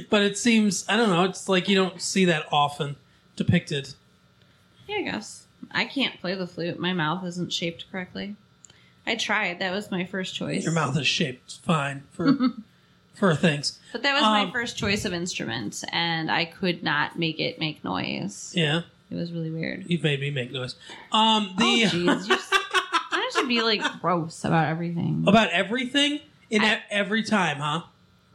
but 0.09 0.23
it 0.23 0.39
seems 0.39 0.85
I 0.89 0.97
don't 0.97 1.11
know. 1.11 1.25
It's 1.25 1.49
like 1.49 1.69
you 1.69 1.77
don't 1.77 2.01
see 2.01 2.25
that 2.25 2.47
often 2.51 2.97
depicted. 3.37 3.95
Yeah, 4.87 4.97
I 4.97 5.03
guess. 5.03 5.47
I 5.71 5.85
can't 5.85 6.19
play 6.21 6.35
the 6.35 6.47
flute. 6.47 6.79
My 6.79 6.93
mouth 6.95 7.25
isn't 7.27 7.53
shaped 7.53 7.85
correctly. 7.93 8.37
I 9.07 9.17
tried. 9.17 9.59
That 9.59 9.73
was 9.73 9.91
my 9.91 10.05
first 10.05 10.35
choice. 10.35 10.65
Your 10.65 10.73
mouth 10.73 10.97
is 10.99 11.07
shaped 11.07 11.59
fine 11.63 12.05
for 12.11 12.37
for 13.15 13.35
things. 13.35 13.79
But 13.93 14.03
that 14.03 14.15
was 14.15 14.23
my 14.23 14.43
Um, 14.45 14.53
first 14.53 14.79
choice 14.79 15.05
of 15.05 15.13
instrument, 15.13 15.85
and 15.93 16.31
I 16.31 16.47
could 16.47 16.83
not 16.83 17.19
make 17.19 17.39
it 17.39 17.59
make 17.59 17.85
noise. 17.85 18.53
Yeah, 18.57 18.83
It 19.11 19.15
was 19.17 19.31
really 19.33 19.51
weird. 19.51 19.85
you've 19.89 20.03
made 20.03 20.21
me 20.21 20.31
make 20.31 20.53
noise. 20.53 20.75
Um, 21.13 21.51
Oh, 21.59 21.59
the 21.59 21.85
jeez. 21.85 22.31
S- 22.31 22.49
I 22.53 22.58
should 23.39 23.49
be 23.49 23.63
like 23.63 23.83
gross 24.01 24.45
about 24.45 24.67
everything. 24.69 25.25
about 25.27 25.51
everything 25.51 26.21
in 26.51 26.63
I- 26.63 26.83
every 26.91 27.23
time, 27.23 27.59
huh? 27.59 27.83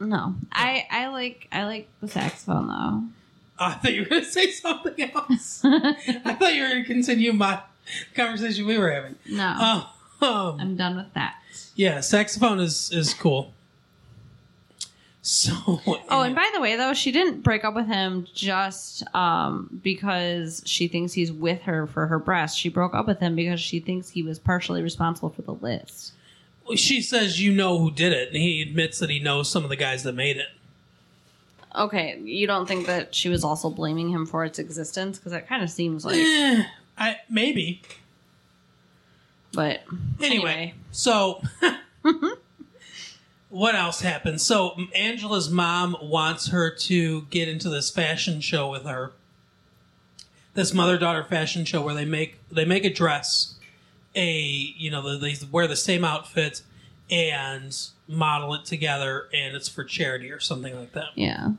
No, 0.00 0.34
I 0.52 0.86
I 0.90 1.06
like 1.08 1.48
I 1.52 1.64
like 1.64 1.88
the 2.00 2.08
saxophone 2.08 2.68
though. 2.68 3.02
I 3.58 3.74
thought 3.74 3.94
you 3.94 4.02
were 4.02 4.08
going 4.08 4.24
to 4.24 4.28
say 4.30 4.50
something 4.50 5.10
else. 5.14 5.62
I 5.64 6.34
thought 6.38 6.54
you 6.54 6.62
were 6.64 6.70
going 6.70 6.82
to 6.82 6.88
continue 6.92 7.32
my 7.32 7.60
conversation 8.16 8.66
we 8.66 8.76
were 8.76 8.90
having. 8.90 9.14
no, 9.30 9.84
Um, 10.20 10.60
I'm 10.60 10.76
done 10.76 10.96
with 10.96 11.14
that. 11.14 11.36
yeah, 11.76 12.00
saxophone 12.00 12.58
is 12.58 12.90
is 12.92 13.14
cool. 13.14 13.53
So, 15.26 15.80
Oh, 16.10 16.20
and 16.20 16.34
by 16.34 16.50
the 16.54 16.60
way, 16.60 16.76
though, 16.76 16.92
she 16.92 17.10
didn't 17.10 17.40
break 17.40 17.64
up 17.64 17.74
with 17.74 17.86
him 17.86 18.26
just 18.34 19.02
um, 19.16 19.80
because 19.82 20.62
she 20.66 20.86
thinks 20.86 21.14
he's 21.14 21.32
with 21.32 21.62
her 21.62 21.86
for 21.86 22.06
her 22.08 22.18
breast. 22.18 22.58
She 22.58 22.68
broke 22.68 22.92
up 22.94 23.06
with 23.06 23.20
him 23.20 23.34
because 23.34 23.58
she 23.58 23.80
thinks 23.80 24.10
he 24.10 24.22
was 24.22 24.38
partially 24.38 24.82
responsible 24.82 25.30
for 25.30 25.40
the 25.40 25.54
list. 25.54 26.12
she 26.76 27.00
says 27.00 27.40
you 27.40 27.54
know 27.54 27.78
who 27.78 27.90
did 27.90 28.12
it, 28.12 28.28
and 28.28 28.36
he 28.36 28.60
admits 28.60 28.98
that 28.98 29.08
he 29.08 29.18
knows 29.18 29.50
some 29.50 29.64
of 29.64 29.70
the 29.70 29.76
guys 29.76 30.02
that 30.02 30.14
made 30.14 30.36
it. 30.36 30.48
Okay, 31.74 32.18
you 32.20 32.46
don't 32.46 32.66
think 32.66 32.86
that 32.86 33.14
she 33.14 33.30
was 33.30 33.42
also 33.44 33.70
blaming 33.70 34.10
him 34.10 34.26
for 34.26 34.44
its 34.44 34.58
existence? 34.58 35.18
Because 35.18 35.32
that 35.32 35.48
kind 35.48 35.62
of 35.62 35.70
seems 35.70 36.04
like. 36.04 36.16
Eh, 36.18 36.64
I 36.98 37.16
maybe 37.30 37.80
But 39.54 39.80
anyway. 40.20 40.26
anyway, 40.36 40.74
So, 40.92 41.40
what 43.54 43.76
else 43.76 44.00
happened? 44.00 44.40
So, 44.40 44.76
Angela's 44.96 45.48
mom 45.48 45.96
wants 46.02 46.48
her 46.48 46.70
to 46.70 47.22
get 47.30 47.48
into 47.48 47.70
this 47.70 47.88
fashion 47.88 48.40
show 48.40 48.68
with 48.68 48.82
her. 48.82 49.12
This 50.54 50.74
mother 50.74 50.98
daughter 50.98 51.22
fashion 51.22 51.64
show 51.64 51.80
where 51.80 51.94
they 51.94 52.04
make 52.04 52.38
they 52.50 52.64
make 52.64 52.84
a 52.84 52.92
dress, 52.92 53.54
a 54.16 54.32
you 54.32 54.90
know 54.90 55.16
they 55.18 55.36
wear 55.52 55.68
the 55.68 55.76
same 55.76 56.04
outfit 56.04 56.62
and 57.08 57.76
model 58.08 58.54
it 58.54 58.64
together, 58.64 59.28
and 59.32 59.54
it's 59.54 59.68
for 59.68 59.84
charity 59.84 60.32
or 60.32 60.40
something 60.40 60.76
like 60.76 60.92
that. 60.92 61.10
yeah, 61.14 61.50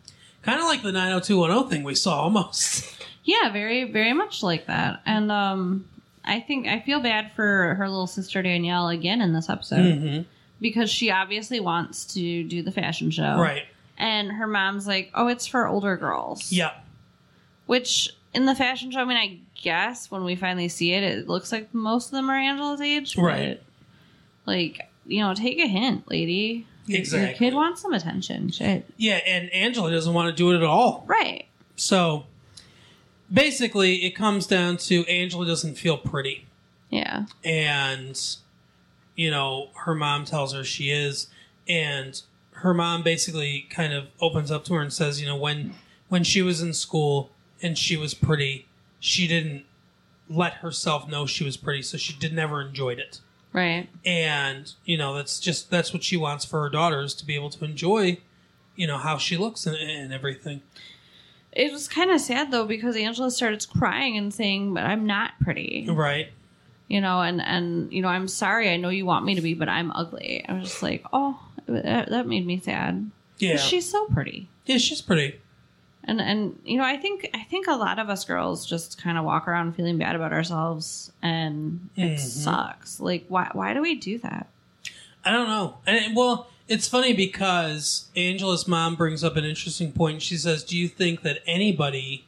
Kind 0.42 0.60
of 0.60 0.66
like 0.66 0.84
the 0.84 0.92
90210 0.92 1.70
thing 1.70 1.84
we 1.86 1.96
saw 1.96 2.22
almost. 2.22 2.94
yeah, 3.24 3.52
very, 3.54 3.90
very 3.92 4.14
much 4.14 4.44
like 4.44 4.68
that. 4.68 5.02
And 5.06 5.32
um, 5.32 5.88
I 6.26 6.42
think 6.42 6.68
I 6.68 6.82
feel 6.82 7.00
bad 7.00 7.32
for 7.36 7.76
her 7.76 7.88
little 7.88 8.08
sister 8.08 8.42
Danielle 8.42 8.90
again 8.90 9.22
in 9.22 9.32
this 9.32 9.50
episode 9.50 9.98
hmm 9.98 10.22
because 10.62 10.90
she 10.90 11.12
obviously 11.12 11.60
wants 11.60 12.06
to 12.14 12.44
do 12.44 12.62
the 12.62 12.72
fashion 12.72 13.12
show, 13.12 13.38
Right. 13.38 13.64
And 13.98 14.32
her 14.32 14.48
mom's 14.48 14.88
like, 14.88 15.10
"Oh, 15.14 15.28
it's 15.28 15.48
for 15.48 15.68
older 15.68 15.96
girls." 15.96 16.52
Yeah. 16.52 16.72
Which 17.66 18.10
in 18.34 18.46
the 18.46 18.54
fashion 18.56 18.92
show, 18.92 19.00
I 19.00 19.06
mean, 19.06 19.18
I 19.18 19.38
guess 19.62 20.12
when 20.12 20.24
we 20.26 20.36
finally 20.36 20.68
see 20.68 20.92
it, 20.94 21.02
it 21.04 21.28
looks 21.30 21.52
like 21.52 21.74
most 21.74 22.08
of 22.08 22.12
them 22.12 22.30
are 22.30 22.36
Angela's 22.38 22.82
age. 22.82 23.18
Right. 23.18 23.62
Like, 24.46 24.90
you 25.08 25.22
know, 25.22 25.34
take 25.34 25.60
a 25.60 25.68
hint, 25.68 26.10
lady. 26.10 26.66
Your- 26.88 26.98
Your 26.98 27.00
Exactly. 27.00 27.38
kid 27.48 27.54
wants 27.56 27.82
some 27.82 27.94
attention. 27.94 28.52
Shit. 28.52 28.86
Yeah, 28.98 29.16
and 29.26 29.50
Angela 29.52 29.90
doesn't 29.90 30.14
want 30.14 30.30
to 30.30 30.36
do 30.36 30.52
it 30.52 30.58
at 30.58 30.64
all. 30.64 31.04
Right. 31.08 31.46
So 31.78 32.26
basically, 33.34 34.06
it 34.06 34.12
comes 34.12 34.46
down 34.48 34.78
to 34.78 35.06
Angela 35.08 35.46
doesn't 35.46 35.76
feel 35.76 35.98
pretty. 35.98 36.46
Yeah. 36.90 37.26
And, 37.44 38.20
you 39.16 39.32
know, 39.32 39.70
her 39.86 39.96
mom 39.96 40.26
tells 40.26 40.54
her 40.54 40.64
she 40.64 40.92
is. 40.92 41.28
And 41.68 42.22
her 42.52 42.74
mom 42.74 43.04
basically 43.04 43.68
kind 43.70 43.94
of 43.94 44.08
opens 44.22 44.52
up 44.52 44.66
to 44.66 44.74
her 44.76 44.82
and 44.82 44.94
says, 44.94 45.20
you 45.20 45.28
know, 45.28 45.36
when 45.36 45.74
when 46.10 46.24
she 46.24 46.42
was 46.42 46.62
in 46.62 46.74
school 46.74 47.32
and 47.62 47.78
she 47.78 47.98
was 47.98 48.14
pretty, 48.14 48.68
she 49.00 49.28
didn't 49.28 49.66
let 50.30 50.56
herself 50.56 51.08
know 51.08 51.26
she 51.26 51.44
was 51.44 51.58
pretty, 51.58 51.82
so 51.82 51.98
she 51.98 52.14
did 52.14 52.34
never 52.34 52.62
enjoyed 52.62 53.00
it. 53.00 53.20
Right. 53.54 53.88
And, 54.06 54.74
you 54.84 54.98
know, 54.98 55.16
that's 55.16 55.40
just 55.40 55.72
that's 55.72 55.94
what 55.94 56.04
she 56.04 56.18
wants 56.18 56.46
for 56.46 56.62
her 56.62 56.70
daughters 56.70 57.14
to 57.16 57.26
be 57.26 57.36
able 57.36 57.50
to 57.52 57.66
enjoy, 57.66 58.20
you 58.76 58.86
know, 58.86 58.98
how 58.98 59.18
she 59.18 59.38
looks 59.38 59.66
and, 59.66 59.78
and 59.78 60.14
everything. 60.14 60.62
It 61.52 61.72
was 61.72 61.88
kind 61.88 62.12
of 62.12 62.20
sad 62.20 62.52
though 62.52 62.66
because 62.66 62.98
Angela 62.98 63.32
started 63.32 63.66
crying 63.70 64.18
and 64.18 64.34
saying, 64.34 64.74
"But 64.74 64.84
I'm 64.84 65.06
not 65.06 65.32
pretty," 65.40 65.88
Right. 65.90 66.32
You 66.88 67.02
know, 67.02 67.22
and 67.22 67.42
and 67.42 67.92
you 67.92 68.02
know, 68.02 68.08
I'm 68.10 68.28
sorry. 68.28 68.70
I 68.70 68.78
know 68.78 68.90
you 68.90 69.06
want 69.06 69.26
me 69.26 69.36
to 69.36 69.42
be, 69.42 69.54
but 69.54 69.70
I'm 69.70 69.92
ugly. 69.92 70.46
I 70.48 70.54
was 70.54 70.64
just 70.70 70.84
like, 70.84 71.04
oh, 71.14 71.40
that, 71.68 72.10
that 72.10 72.28
made 72.28 72.46
me 72.46 72.60
sad. 72.60 73.10
Yeah. 73.40 73.58
She's 73.58 73.90
so 73.90 74.06
pretty. 74.08 74.48
yeah, 74.66 74.78
she's 74.78 75.02
pretty. 75.02 75.40
And 76.08 76.22
and 76.22 76.60
you 76.64 76.78
know, 76.78 76.84
I 76.84 76.98
think 76.98 77.28
I 77.34 77.44
think 77.44 77.66
a 77.68 77.74
lot 77.76 77.98
of 77.98 78.10
us 78.10 78.24
girls 78.26 78.66
just 78.66 79.02
kind 79.02 79.18
of 79.18 79.26
walk 79.26 79.48
around 79.48 79.74
feeling 79.76 79.98
bad 79.98 80.16
about 80.16 80.32
ourselves, 80.34 81.12
and 81.24 81.90
it 81.96 82.18
Mhm. 82.18 82.20
sucks. 82.20 83.00
Like, 83.00 83.26
why 83.28 83.50
why 83.54 83.74
do 83.74 83.82
we 83.82 83.96
do 83.96 84.20
that? 84.20 84.48
I 85.24 85.32
don't 85.32 85.48
know. 85.48 85.78
And 85.88 86.16
well, 86.16 86.48
it's 86.68 86.88
funny 86.88 87.14
because 87.14 88.10
Angela's 88.16 88.68
mom 88.68 88.94
brings 88.96 89.24
up 89.24 89.36
an 89.36 89.46
interesting 89.46 89.92
point. 89.92 90.22
She 90.22 90.38
says, 90.38 90.64
"Do 90.64 90.78
you 90.78 90.88
think 90.88 91.24
that 91.24 91.40
anybody 91.48 92.26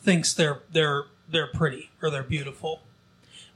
thinks 0.00 0.34
they're 0.34 0.62
they're 0.72 1.04
they're 1.30 1.46
pretty 1.46 1.90
or 2.02 2.10
they're 2.10 2.24
beautiful?" 2.24 2.80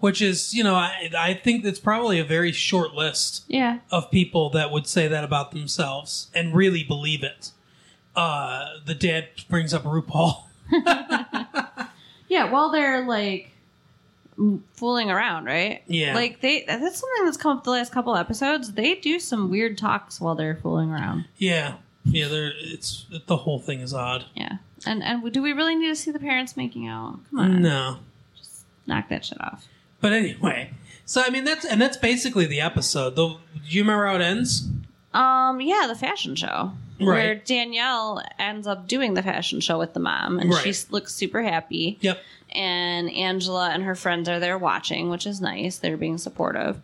Which 0.00 0.20
is, 0.22 0.52
you 0.54 0.64
know, 0.64 0.74
I 0.74 1.10
I 1.16 1.34
think 1.34 1.64
it's 1.64 1.78
probably 1.78 2.18
a 2.18 2.24
very 2.24 2.52
short 2.52 2.94
list 2.94 3.44
Yeah, 3.48 3.78
of 3.90 4.10
people 4.10 4.50
that 4.50 4.70
would 4.70 4.86
say 4.86 5.06
that 5.08 5.24
about 5.24 5.52
themselves 5.52 6.28
and 6.34 6.54
really 6.54 6.82
believe 6.82 7.22
it. 7.22 7.52
Uh, 8.16 8.64
the 8.84 8.94
dad 8.94 9.28
brings 9.48 9.72
up 9.72 9.84
RuPaul. 9.84 10.44
yeah. 12.28 12.50
While 12.50 12.70
they're 12.70 13.06
like 13.06 13.50
fooling 14.72 15.10
around, 15.10 15.44
right? 15.44 15.82
Yeah. 15.86 16.14
Like 16.14 16.40
they 16.40 16.64
that's 16.66 16.98
something 17.00 17.24
that's 17.24 17.36
come 17.36 17.58
up 17.58 17.64
the 17.64 17.70
last 17.70 17.92
couple 17.92 18.16
episodes. 18.16 18.72
They 18.72 18.94
do 18.94 19.20
some 19.20 19.50
weird 19.50 19.76
talks 19.76 20.20
while 20.20 20.34
they're 20.34 20.56
fooling 20.56 20.90
around. 20.90 21.26
Yeah, 21.36 21.74
yeah. 22.04 22.28
They're 22.28 22.52
it's 22.56 23.06
the 23.26 23.36
whole 23.36 23.58
thing 23.58 23.80
is 23.80 23.92
odd. 23.92 24.24
Yeah. 24.34 24.56
And 24.86 25.02
and 25.02 25.30
do 25.32 25.42
we 25.42 25.52
really 25.52 25.74
need 25.76 25.88
to 25.88 25.96
see 25.96 26.10
the 26.10 26.18
parents 26.18 26.56
making 26.56 26.86
out? 26.88 27.18
Come 27.30 27.38
on, 27.38 27.62
No, 27.62 27.98
just 28.36 28.64
knock 28.86 29.08
that 29.10 29.24
shit 29.26 29.40
off. 29.40 29.66
But 30.00 30.12
anyway. 30.12 30.70
So 31.04 31.22
I 31.24 31.30
mean 31.30 31.44
that's 31.44 31.64
and 31.64 31.80
that's 31.80 31.96
basically 31.96 32.46
the 32.46 32.60
episode. 32.60 33.16
The, 33.16 33.28
do 33.28 33.38
you 33.68 33.82
remember 33.82 34.06
how 34.06 34.16
it 34.16 34.22
ends? 34.22 34.68
Um, 35.12 35.60
yeah, 35.60 35.86
the 35.88 35.96
fashion 35.96 36.36
show. 36.36 36.72
Right. 37.00 37.06
Where. 37.06 37.34
Danielle 37.34 38.22
ends 38.38 38.66
up 38.66 38.86
doing 38.86 39.14
the 39.14 39.22
fashion 39.22 39.60
show 39.60 39.78
with 39.78 39.94
the 39.94 40.00
mom, 40.00 40.38
and 40.38 40.50
Right. 40.50 40.62
she 40.74 40.86
looks 40.90 41.14
super 41.14 41.42
happy. 41.42 41.98
Yep. 42.02 42.20
And 42.52 43.10
Angela 43.10 43.70
and 43.70 43.82
her 43.84 43.94
friends 43.94 44.28
are 44.28 44.38
there 44.38 44.58
watching, 44.58 45.08
which 45.08 45.26
is 45.26 45.40
nice. 45.40 45.78
They're 45.78 45.96
being 45.96 46.18
supportive. 46.18 46.80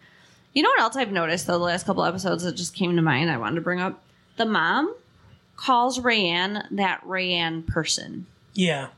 You 0.55 0.63
know 0.63 0.71
what 0.71 0.81
else 0.81 0.97
I've 0.97 1.13
noticed 1.13 1.47
though? 1.47 1.59
The 1.59 1.65
last 1.65 1.85
couple 1.87 2.05
episodes 2.05 2.43
that 2.45 2.57
just 2.57 2.75
came 2.75 2.97
to 2.97 3.03
mind, 3.03 3.31
I 3.31 3.37
wanted 3.37 3.57
to 3.57 3.61
bring 3.61 3.81
up. 3.81 4.03
The 4.39 4.47
mom 4.47 4.95
calls 5.57 5.99
Rayanne 6.01 6.65
that 6.73 7.03
Rayanne 7.05 7.67
person. 7.67 8.27
Yeah. 8.55 8.89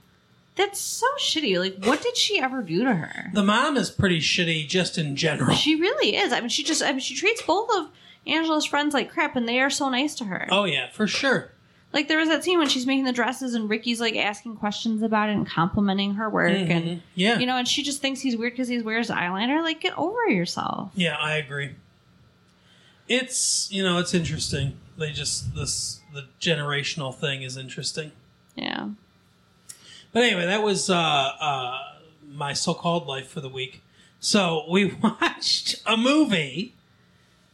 That's 0.58 0.78
so 0.80 1.06
shitty. 1.18 1.58
Like, 1.58 1.82
what 1.86 2.02
did 2.02 2.16
she 2.18 2.38
ever 2.38 2.60
do 2.62 2.84
to 2.84 2.92
her? 2.94 3.30
The 3.32 3.42
mom 3.42 3.76
is 3.78 3.90
pretty 3.90 4.18
shitty 4.20 4.68
just 4.68 4.98
in 4.98 5.16
general. 5.16 5.54
She 5.56 5.76
really 5.76 6.16
is. 6.16 6.32
I 6.32 6.40
mean, 6.40 6.50
she 6.50 6.62
just, 6.64 6.82
I 6.82 6.90
mean, 6.90 7.00
she 7.00 7.14
treats 7.14 7.40
both 7.40 7.70
of 7.74 7.88
Angela's 8.26 8.66
friends 8.66 8.92
like 8.92 9.10
crap, 9.10 9.36
and 9.36 9.48
they 9.48 9.60
are 9.60 9.70
so 9.70 9.88
nice 9.88 10.14
to 10.16 10.24
her. 10.26 10.46
Oh 10.50 10.64
yeah, 10.64 10.90
for 10.90 11.06
sure. 11.06 11.52
Like 11.92 12.08
there 12.08 12.18
was 12.18 12.28
that 12.28 12.44
scene 12.44 12.58
when 12.58 12.68
she's 12.68 12.86
making 12.86 13.04
the 13.04 13.12
dresses 13.14 13.54
and 13.54 13.70
Ricky's 13.70 13.98
like 13.98 14.14
asking 14.14 14.56
questions 14.56 15.00
about 15.02 15.30
it 15.30 15.36
and 15.36 15.48
complimenting 15.48 16.14
her 16.14 16.28
work 16.28 16.52
Mhm. 16.52 16.70
and 16.70 17.02
Yeah. 17.14 17.38
you 17.38 17.46
know, 17.46 17.56
and 17.56 17.66
she 17.66 17.82
just 17.82 18.02
thinks 18.02 18.20
he's 18.20 18.36
weird 18.36 18.52
because 18.52 18.68
he 18.68 18.78
wears 18.82 19.08
eyeliner. 19.08 19.62
Like, 19.62 19.80
get 19.80 19.96
over 19.96 20.28
yourself. 20.28 20.90
Yeah, 20.94 21.16
I 21.18 21.36
agree. 21.36 21.70
It's 23.08 23.68
you 23.72 23.82
know, 23.82 23.98
it's 23.98 24.12
interesting. 24.12 24.76
They 24.98 25.12
just 25.12 25.54
this 25.54 26.00
the 26.12 26.26
generational 26.40 27.14
thing 27.14 27.42
is 27.42 27.56
interesting. 27.56 28.12
Yeah. 28.54 28.88
But 30.12 30.22
anyway, 30.24 30.46
that 30.46 30.62
was 30.62 30.88
uh, 30.90 30.96
uh, 30.96 31.78
my 32.30 32.52
so-called 32.52 33.06
life 33.06 33.28
for 33.28 33.40
the 33.40 33.48
week. 33.48 33.82
So 34.20 34.64
we 34.70 34.86
watched 35.02 35.82
a 35.86 35.96
movie. 35.96 36.74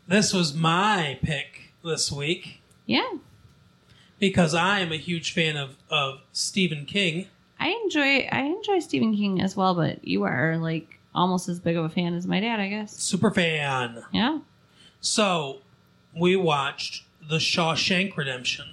This 0.07 0.33
was 0.33 0.55
my 0.55 1.19
pick 1.23 1.73
this 1.85 2.11
week 2.13 2.61
Yeah. 2.87 3.09
because 4.19 4.55
I 4.55 4.81
am 4.81 4.93
a 4.93 4.97
huge 4.99 5.33
fan 5.33 5.57
of, 5.57 5.77
of 5.91 6.21
Stephen 6.33 6.85
King. 6.87 7.27
I 7.59 7.69
enjoy 7.85 8.29
I 8.31 8.43
enjoy 8.43 8.81
Stephen 8.81 9.15
King 9.17 9.41
as 9.41 9.57
well, 9.57 9.75
but 9.75 10.07
you 10.07 10.25
are 10.25 10.59
like 10.59 10.99
almost 11.15 11.49
as 11.49 11.61
big 11.61 11.77
of 11.77 11.85
a 11.85 11.89
fan 11.89 12.15
as 12.15 12.27
my 12.27 12.41
dad, 12.41 12.61
I 12.61 12.69
guess. 12.69 12.95
Super 12.97 13.31
fan. 13.31 14.03
Yeah. 14.13 14.41
So 15.01 15.59
we 16.19 16.37
watched 16.37 17.05
The 17.27 17.37
Shawshank 17.37 18.17
Redemption. 18.17 18.67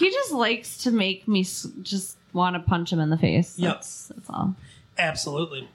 He 0.00 0.10
just 0.10 0.32
likes 0.32 0.78
to 0.78 0.90
make 0.90 1.28
me 1.28 1.40
s- 1.42 1.68
just 1.82 2.16
want 2.32 2.54
to 2.56 2.60
punch 2.60 2.90
him 2.92 2.98
in 3.00 3.10
the 3.10 3.18
face. 3.18 3.58
Yep. 3.58 3.74
That's 3.74 4.06
that's 4.08 4.30
all. 4.30 4.54
Absolutely. 4.98 5.68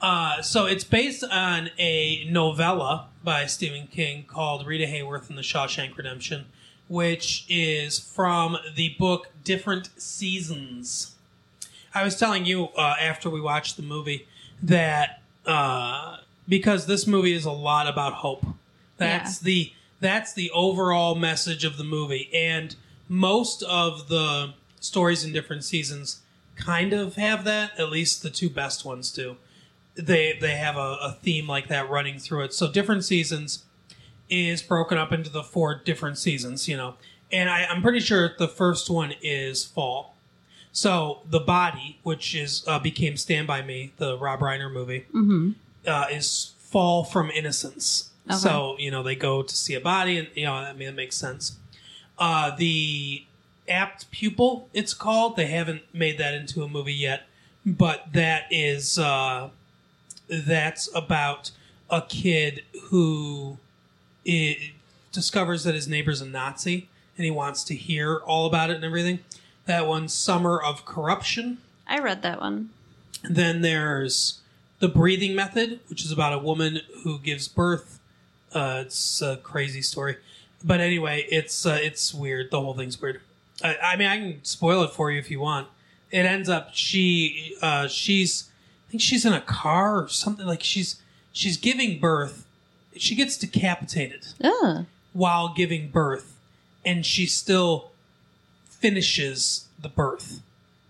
Uh, 0.00 0.42
so 0.42 0.66
it's 0.66 0.84
based 0.84 1.24
on 1.24 1.70
a 1.78 2.24
novella 2.30 3.06
by 3.24 3.46
Stephen 3.46 3.86
King 3.86 4.24
called 4.24 4.66
Rita 4.66 4.84
Hayworth 4.86 5.28
and 5.28 5.38
the 5.38 5.42
Shawshank 5.42 5.96
Redemption, 5.96 6.46
which 6.88 7.44
is 7.48 7.98
from 8.00 8.56
the 8.74 8.96
book 8.98 9.28
Different 9.44 9.90
Seasons. 10.00 11.14
I 11.94 12.02
was 12.04 12.16
telling 12.18 12.44
you 12.46 12.66
uh, 12.76 12.96
after 13.00 13.30
we 13.30 13.40
watched 13.40 13.76
the 13.76 13.82
movie 13.82 14.26
that 14.62 15.22
uh, 15.46 16.18
because 16.48 16.86
this 16.86 17.06
movie 17.06 17.32
is 17.32 17.44
a 17.44 17.50
lot 17.52 17.86
about 17.86 18.14
hope. 18.14 18.44
That's 18.96 19.38
the 19.38 19.72
that's 20.00 20.32
the 20.32 20.50
overall 20.50 21.14
message 21.14 21.64
of 21.64 21.76
the 21.76 21.84
movie, 21.84 22.28
and 22.34 22.74
most 23.08 23.62
of 23.64 24.08
the 24.08 24.54
stories 24.80 25.24
in 25.24 25.32
different 25.32 25.64
seasons 25.64 26.20
kind 26.56 26.92
of 26.92 27.16
have 27.16 27.44
that. 27.44 27.78
At 27.78 27.90
least 27.90 28.22
the 28.22 28.30
two 28.30 28.50
best 28.50 28.84
ones 28.84 29.10
do. 29.12 29.36
They 29.94 30.36
they 30.40 30.54
have 30.56 30.76
a, 30.76 30.98
a 31.02 31.18
theme 31.22 31.46
like 31.48 31.68
that 31.68 31.88
running 31.90 32.18
through 32.18 32.44
it. 32.44 32.54
So 32.54 32.70
different 32.70 33.04
seasons 33.04 33.64
is 34.30 34.62
broken 34.62 34.98
up 34.98 35.12
into 35.12 35.30
the 35.30 35.42
four 35.42 35.74
different 35.74 36.18
seasons, 36.18 36.68
you 36.68 36.76
know. 36.76 36.94
And 37.32 37.48
I, 37.50 37.64
I'm 37.66 37.82
pretty 37.82 38.00
sure 38.00 38.30
the 38.38 38.48
first 38.48 38.88
one 38.90 39.14
is 39.22 39.64
fall. 39.64 40.14
So 40.72 41.20
the 41.28 41.40
body, 41.40 41.98
which 42.02 42.34
is 42.34 42.62
uh, 42.66 42.78
became 42.78 43.16
Stand 43.16 43.46
by 43.46 43.62
Me, 43.62 43.92
the 43.96 44.16
Rob 44.18 44.40
Reiner 44.40 44.72
movie, 44.72 45.06
Mm-hmm. 45.14 45.50
uh, 45.86 46.06
is 46.12 46.52
fall 46.58 47.04
from 47.04 47.30
innocence. 47.30 48.10
Okay. 48.28 48.36
So 48.36 48.76
you 48.78 48.90
know 48.90 49.02
they 49.02 49.16
go 49.16 49.42
to 49.42 49.54
see 49.56 49.74
a 49.74 49.80
body, 49.80 50.18
and 50.18 50.28
you 50.34 50.44
know 50.44 50.52
I 50.52 50.72
mean 50.74 50.88
it 50.88 50.94
makes 50.94 51.16
sense. 51.16 51.56
Uh, 52.18 52.54
the 52.56 53.24
apt 53.68 54.10
pupil, 54.10 54.68
it's 54.72 54.94
called. 54.94 55.36
They 55.36 55.46
haven't 55.46 55.82
made 55.94 56.18
that 56.18 56.34
into 56.34 56.62
a 56.62 56.68
movie 56.68 56.94
yet, 56.94 57.26
but 57.64 58.12
that 58.12 58.44
is 58.50 58.98
uh, 58.98 59.50
that's 60.28 60.88
about 60.94 61.50
a 61.90 62.02
kid 62.02 62.62
who 62.84 63.58
i 64.26 64.72
discovers 65.12 65.64
that 65.64 65.74
his 65.74 65.88
neighbor's 65.88 66.20
a 66.20 66.26
Nazi, 66.26 66.88
and 67.16 67.24
he 67.24 67.30
wants 67.30 67.64
to 67.64 67.74
hear 67.74 68.16
all 68.16 68.46
about 68.46 68.70
it 68.70 68.76
and 68.76 68.84
everything. 68.84 69.20
That 69.64 69.86
one, 69.86 70.08
Summer 70.08 70.60
of 70.60 70.84
Corruption. 70.84 71.58
I 71.86 71.98
read 71.98 72.22
that 72.22 72.40
one. 72.40 72.70
Then 73.22 73.62
there's 73.62 74.40
the 74.80 74.88
breathing 74.88 75.34
method, 75.34 75.80
which 75.88 76.04
is 76.04 76.12
about 76.12 76.32
a 76.32 76.38
woman 76.38 76.80
who 77.02 77.18
gives 77.18 77.48
birth. 77.48 78.00
Uh, 78.52 78.82
it's 78.86 79.20
a 79.20 79.38
crazy 79.38 79.82
story, 79.82 80.16
but 80.64 80.80
anyway, 80.80 81.26
it's 81.30 81.66
uh, 81.66 81.78
it's 81.80 82.12
weird. 82.12 82.50
The 82.50 82.60
whole 82.60 82.74
thing's 82.74 83.00
weird. 83.00 83.20
I, 83.62 83.76
I 83.76 83.96
mean, 83.96 84.08
I 84.08 84.16
can 84.18 84.44
spoil 84.44 84.82
it 84.82 84.90
for 84.90 85.10
you 85.10 85.18
if 85.18 85.30
you 85.30 85.40
want. 85.40 85.68
It 86.10 86.24
ends 86.24 86.48
up 86.48 86.70
she 86.72 87.56
uh, 87.62 87.88
she's 87.88 88.50
I 88.88 88.90
think 88.90 89.02
she's 89.02 89.24
in 89.24 89.32
a 89.32 89.40
car 89.40 90.02
or 90.02 90.08
something 90.08 90.46
like 90.46 90.62
she's 90.62 91.00
she's 91.32 91.56
giving 91.56 92.00
birth. 92.00 92.46
She 92.96 93.14
gets 93.14 93.36
decapitated 93.36 94.26
Ugh. 94.42 94.86
while 95.12 95.52
giving 95.54 95.88
birth, 95.90 96.36
and 96.84 97.04
she 97.06 97.26
still 97.26 97.90
finishes 98.64 99.68
the 99.80 99.88
birth. 99.88 100.40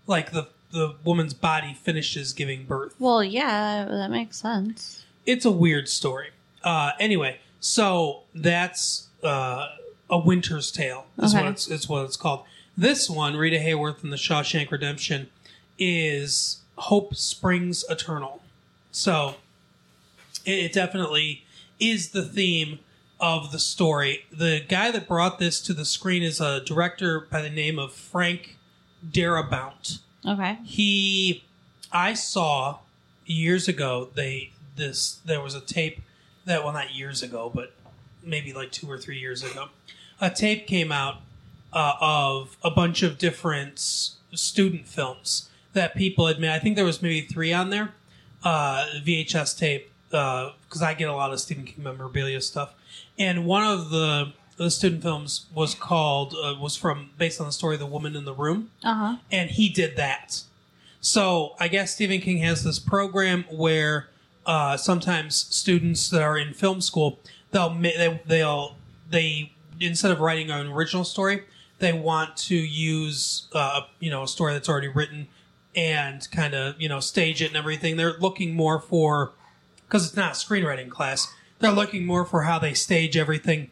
Like 0.07 0.31
the 0.31 0.47
the 0.71 0.95
woman's 1.03 1.33
body 1.33 1.73
finishes 1.73 2.31
giving 2.33 2.63
birth. 2.63 2.95
Well, 2.99 3.23
yeah, 3.23 3.85
that 3.85 4.11
makes 4.11 4.37
sense. 4.37 5.03
It's 5.25 5.45
a 5.45 5.51
weird 5.51 5.89
story. 5.89 6.29
Uh, 6.63 6.91
anyway, 6.99 7.39
so 7.59 8.21
that's 8.33 9.08
uh, 9.23 9.67
a 10.09 10.17
Winter's 10.17 10.71
Tale. 10.71 11.05
Is 11.17 11.33
Okay. 11.33 11.43
what 11.43 11.51
it's, 11.51 11.67
it's 11.67 11.87
what 11.89 12.05
it's 12.05 12.17
called. 12.17 12.43
This 12.77 13.09
one, 13.09 13.35
Rita 13.35 13.57
Hayworth 13.57 14.03
and 14.03 14.11
the 14.13 14.17
Shawshank 14.17 14.71
Redemption, 14.71 15.29
is 15.77 16.59
Hope 16.77 17.15
Springs 17.15 17.83
Eternal. 17.89 18.41
So 18.91 19.35
it, 20.45 20.51
it 20.65 20.73
definitely 20.73 21.43
is 21.79 22.09
the 22.09 22.23
theme 22.23 22.79
of 23.19 23.51
the 23.51 23.59
story. 23.59 24.25
The 24.31 24.61
guy 24.67 24.91
that 24.91 25.07
brought 25.07 25.39
this 25.39 25.59
to 25.61 25.73
the 25.73 25.83
screen 25.85 26.23
is 26.23 26.39
a 26.39 26.61
director 26.61 27.19
by 27.19 27.41
the 27.41 27.49
name 27.49 27.77
of 27.77 27.91
Frank 27.93 28.57
Darabont 29.11 29.99
Okay. 30.27 30.57
he 30.65 31.43
i 31.91 32.13
saw 32.13 32.79
years 33.25 33.67
ago 33.69 34.09
they 34.15 34.51
this 34.75 35.19
there 35.25 35.39
was 35.41 35.55
a 35.55 35.61
tape 35.61 36.01
that 36.45 36.63
well 36.65 36.73
not 36.73 36.93
years 36.93 37.23
ago 37.23 37.49
but 37.53 37.73
maybe 38.23 38.53
like 38.53 38.71
two 38.71 38.89
or 38.89 38.97
three 38.97 39.17
years 39.19 39.43
ago 39.43 39.69
a 40.21 40.29
tape 40.29 40.67
came 40.67 40.91
out 40.91 41.17
uh, 41.73 41.93
of 42.01 42.57
a 42.63 42.69
bunch 42.71 43.03
of 43.03 43.17
different 43.17 43.79
student 44.33 44.87
films 44.87 45.49
that 45.73 45.95
people 45.95 46.27
had 46.27 46.39
made 46.39 46.51
i 46.51 46.59
think 46.59 46.75
there 46.75 46.85
was 46.85 47.01
maybe 47.01 47.21
three 47.21 47.53
on 47.53 47.69
there 47.69 47.93
uh, 48.43 48.85
vhs 49.05 49.57
tape 49.57 49.91
because 50.09 50.81
i 50.81 50.93
get 50.93 51.07
a 51.09 51.13
lot 51.13 51.31
of 51.31 51.39
stephen 51.39 51.63
king 51.65 51.83
memorabilia 51.83 52.41
stuff 52.41 52.73
and 53.17 53.45
one 53.45 53.63
of 53.63 53.89
the 53.91 54.31
the 54.57 54.69
student 54.69 55.01
films 55.01 55.45
was 55.53 55.73
called 55.73 56.33
uh, 56.33 56.53
was 56.59 56.75
from 56.75 57.11
based 57.17 57.39
on 57.39 57.45
the 57.47 57.51
story 57.53 57.75
of 57.75 57.79
the 57.79 57.85
woman 57.85 58.13
in 58.13 58.25
the 58.25 58.33
room, 58.33 58.69
Uh 58.83 58.93
huh. 58.93 59.15
and 59.31 59.51
he 59.51 59.69
did 59.69 59.95
that. 59.95 60.41
So 60.99 61.55
I 61.61 61.69
guess 61.69 61.93
Stephen 61.93 62.19
King 62.19 62.39
has 62.39 62.65
this 62.65 62.77
program 62.77 63.45
where 63.49 64.09
uh, 64.45 64.75
sometimes 64.75 65.37
students 65.37 66.09
that 66.09 66.21
are 66.21 66.37
in 66.37 66.53
film 66.53 66.81
school 66.81 67.19
they'll 67.51 67.69
they, 67.69 68.21
they'll 68.25 68.75
they 69.09 69.51
instead 69.79 70.11
of 70.11 70.19
writing 70.19 70.51
an 70.51 70.67
original 70.67 71.03
story 71.03 71.43
they 71.79 71.93
want 71.93 72.35
to 72.35 72.55
use 72.55 73.47
uh, 73.53 73.81
you 73.99 74.09
know 74.09 74.23
a 74.23 74.27
story 74.27 74.53
that's 74.53 74.69
already 74.69 74.87
written 74.87 75.27
and 75.75 76.29
kind 76.31 76.53
of 76.53 76.79
you 76.79 76.89
know 76.89 76.99
stage 76.99 77.41
it 77.41 77.47
and 77.47 77.55
everything. 77.55 77.97
They're 77.97 78.17
looking 78.19 78.53
more 78.53 78.79
for 78.79 79.31
because 79.87 80.05
it's 80.05 80.15
not 80.15 80.31
a 80.31 80.35
screenwriting 80.35 80.89
class. 80.89 81.33
They're 81.59 81.71
looking 81.71 82.05
more 82.05 82.25
for 82.25 82.43
how 82.43 82.59
they 82.59 82.73
stage 82.73 83.17
everything, 83.17 83.69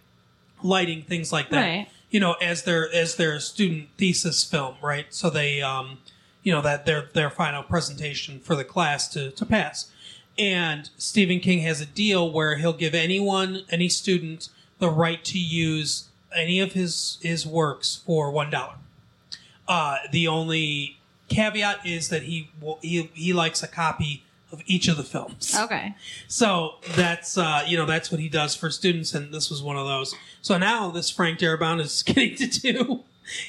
lighting 0.63 1.03
things 1.03 1.31
like 1.31 1.49
that. 1.51 1.61
Right. 1.61 1.87
You 2.09 2.19
know, 2.19 2.33
as 2.41 2.63
their 2.63 2.91
as 2.93 3.15
their 3.15 3.39
student 3.39 3.89
thesis 3.97 4.43
film, 4.43 4.75
right? 4.81 5.05
So 5.09 5.29
they, 5.29 5.61
um, 5.61 5.99
you 6.43 6.53
know, 6.53 6.61
that 6.61 6.85
their 6.85 7.09
their 7.13 7.29
final 7.29 7.63
presentation 7.63 8.39
for 8.39 8.55
the 8.55 8.63
class 8.63 9.07
to 9.09 9.31
to 9.31 9.45
pass. 9.45 9.91
And 10.37 10.89
Stephen 10.97 11.39
King 11.39 11.59
has 11.59 11.81
a 11.81 11.85
deal 11.85 12.31
where 12.31 12.57
he'll 12.57 12.73
give 12.73 12.93
anyone, 12.93 13.63
any 13.69 13.89
student, 13.89 14.49
the 14.79 14.89
right 14.89 15.23
to 15.25 15.39
use 15.39 16.09
any 16.35 16.59
of 16.59 16.73
his 16.73 17.17
his 17.21 17.45
works 17.45 18.01
for 18.05 18.29
one 18.31 18.49
dollar. 18.49 18.75
Uh, 19.67 19.97
the 20.11 20.27
only 20.27 20.97
caveat 21.29 21.85
is 21.85 22.09
that 22.09 22.23
he 22.23 22.49
will, 22.61 22.79
he 22.81 23.09
he 23.13 23.33
likes 23.33 23.63
a 23.63 23.67
copy 23.67 24.23
of 24.51 24.61
each 24.65 24.87
of 24.87 24.97
the 24.97 25.03
films. 25.03 25.55
Okay. 25.57 25.95
So 26.27 26.75
that's 26.95 27.37
uh, 27.37 27.63
you 27.67 27.77
know 27.77 27.85
that's 27.85 28.11
what 28.11 28.19
he 28.19 28.29
does 28.29 28.55
for 28.55 28.69
students, 28.69 29.13
and 29.13 29.33
this 29.33 29.49
was 29.49 29.61
one 29.61 29.77
of 29.77 29.87
those. 29.87 30.15
So 30.41 30.57
now 30.57 30.89
this 30.89 31.09
Frank 31.09 31.39
Darabont 31.39 31.81
is 31.81 32.03
getting 32.05 32.35
to 32.35 32.47
do, 32.47 33.03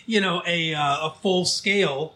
you 0.07 0.21
know, 0.21 0.43
a 0.47 0.75
uh, 0.75 1.09
a 1.09 1.15
full 1.21 1.45
scale 1.45 2.15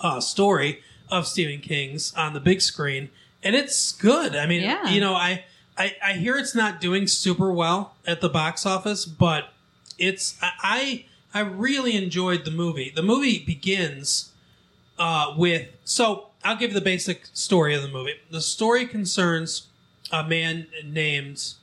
uh, 0.00 0.20
story 0.20 0.82
of 1.10 1.26
Stephen 1.26 1.60
King's 1.60 2.12
on 2.14 2.34
the 2.34 2.40
big 2.40 2.60
screen, 2.60 3.10
and 3.48 3.56
it's 3.56 3.92
good. 3.92 4.36
I 4.36 4.44
mean, 4.46 4.60
Yeah. 4.62 4.90
you 4.90 5.00
know, 5.00 5.14
I, 5.14 5.44
I 5.78 5.96
I 6.04 6.12
hear 6.12 6.36
it's 6.36 6.54
not 6.54 6.82
doing 6.82 7.06
super 7.06 7.50
well 7.50 7.94
at 8.06 8.20
the 8.20 8.28
box 8.28 8.66
office, 8.66 9.06
but 9.06 9.48
it's 9.98 10.36
I 10.42 11.06
I 11.32 11.40
really 11.40 11.96
enjoyed 11.96 12.44
the 12.44 12.50
movie. 12.50 12.92
The 12.94 13.02
movie 13.02 13.38
begins 13.38 14.32
uh, 14.98 15.32
with 15.36 15.68
so 15.84 16.26
I'll 16.44 16.56
give 16.56 16.74
the 16.74 16.82
basic 16.82 17.24
story 17.32 17.74
of 17.74 17.80
the 17.80 17.88
movie. 17.88 18.16
The 18.30 18.42
story 18.42 18.86
concerns 18.86 19.68
a 20.12 20.22
man 20.22 20.66
named 20.84 21.54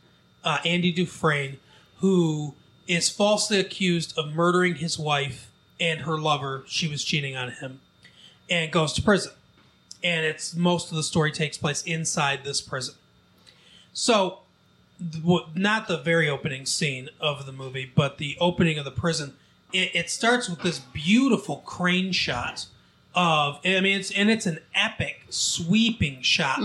uh, 0.44 0.58
Andy 0.66 0.92
Dufresne 0.92 1.58
who 2.00 2.56
is 2.88 3.10
falsely 3.10 3.60
accused 3.60 4.18
of 4.18 4.34
murdering 4.34 4.76
his 4.76 4.98
wife 4.98 5.52
and 5.80 6.02
her 6.02 6.18
lover. 6.18 6.64
She 6.68 6.88
was 6.88 7.04
cheating 7.04 7.36
on 7.36 7.52
him, 7.52 7.80
and 8.50 8.72
goes 8.72 8.94
to 8.94 9.02
prison. 9.04 9.34
And 10.06 10.24
it's 10.24 10.56
most 10.56 10.92
of 10.92 10.98
the 10.98 11.04
story 11.04 11.32
takes 11.32 11.58
place 11.58 11.82
inside 11.82 12.44
this 12.44 12.62
prison. 12.62 12.94
So, 13.92 14.40
not 15.56 15.88
the 15.88 15.98
very 15.98 16.30
opening 16.30 16.68
scene 16.68 17.10
of 17.20 17.48
the 17.48 17.52
movie, 17.52 17.92
but 17.94 18.20
the 18.20 18.38
opening 18.40 18.78
of 18.78 18.86
the 18.86 18.92
prison. 18.92 19.34
It, 19.74 19.96
it 19.96 20.10
starts 20.12 20.48
with 20.48 20.62
this 20.62 20.78
beautiful 20.78 21.64
crane 21.66 22.12
shot 22.12 22.68
of. 23.16 23.60
I 23.66 23.82
mean, 23.82 24.00
it's 24.00 24.12
and 24.12 24.30
it's 24.30 24.46
an 24.46 24.60
epic, 24.76 25.24
sweeping 25.30 26.22
shot 26.22 26.60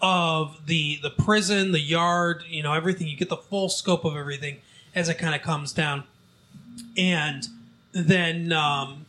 of 0.00 0.66
the 0.66 0.98
the 1.02 1.10
prison, 1.10 1.72
the 1.72 1.80
yard. 1.80 2.44
You 2.48 2.62
know, 2.62 2.72
everything. 2.72 3.06
You 3.06 3.18
get 3.18 3.28
the 3.28 3.36
full 3.36 3.68
scope 3.68 4.06
of 4.06 4.16
everything 4.16 4.62
as 4.94 5.10
it 5.10 5.18
kind 5.18 5.34
of 5.34 5.42
comes 5.42 5.72
down, 5.72 6.04
and 6.96 7.46
then 7.92 8.50
um, 8.50 9.04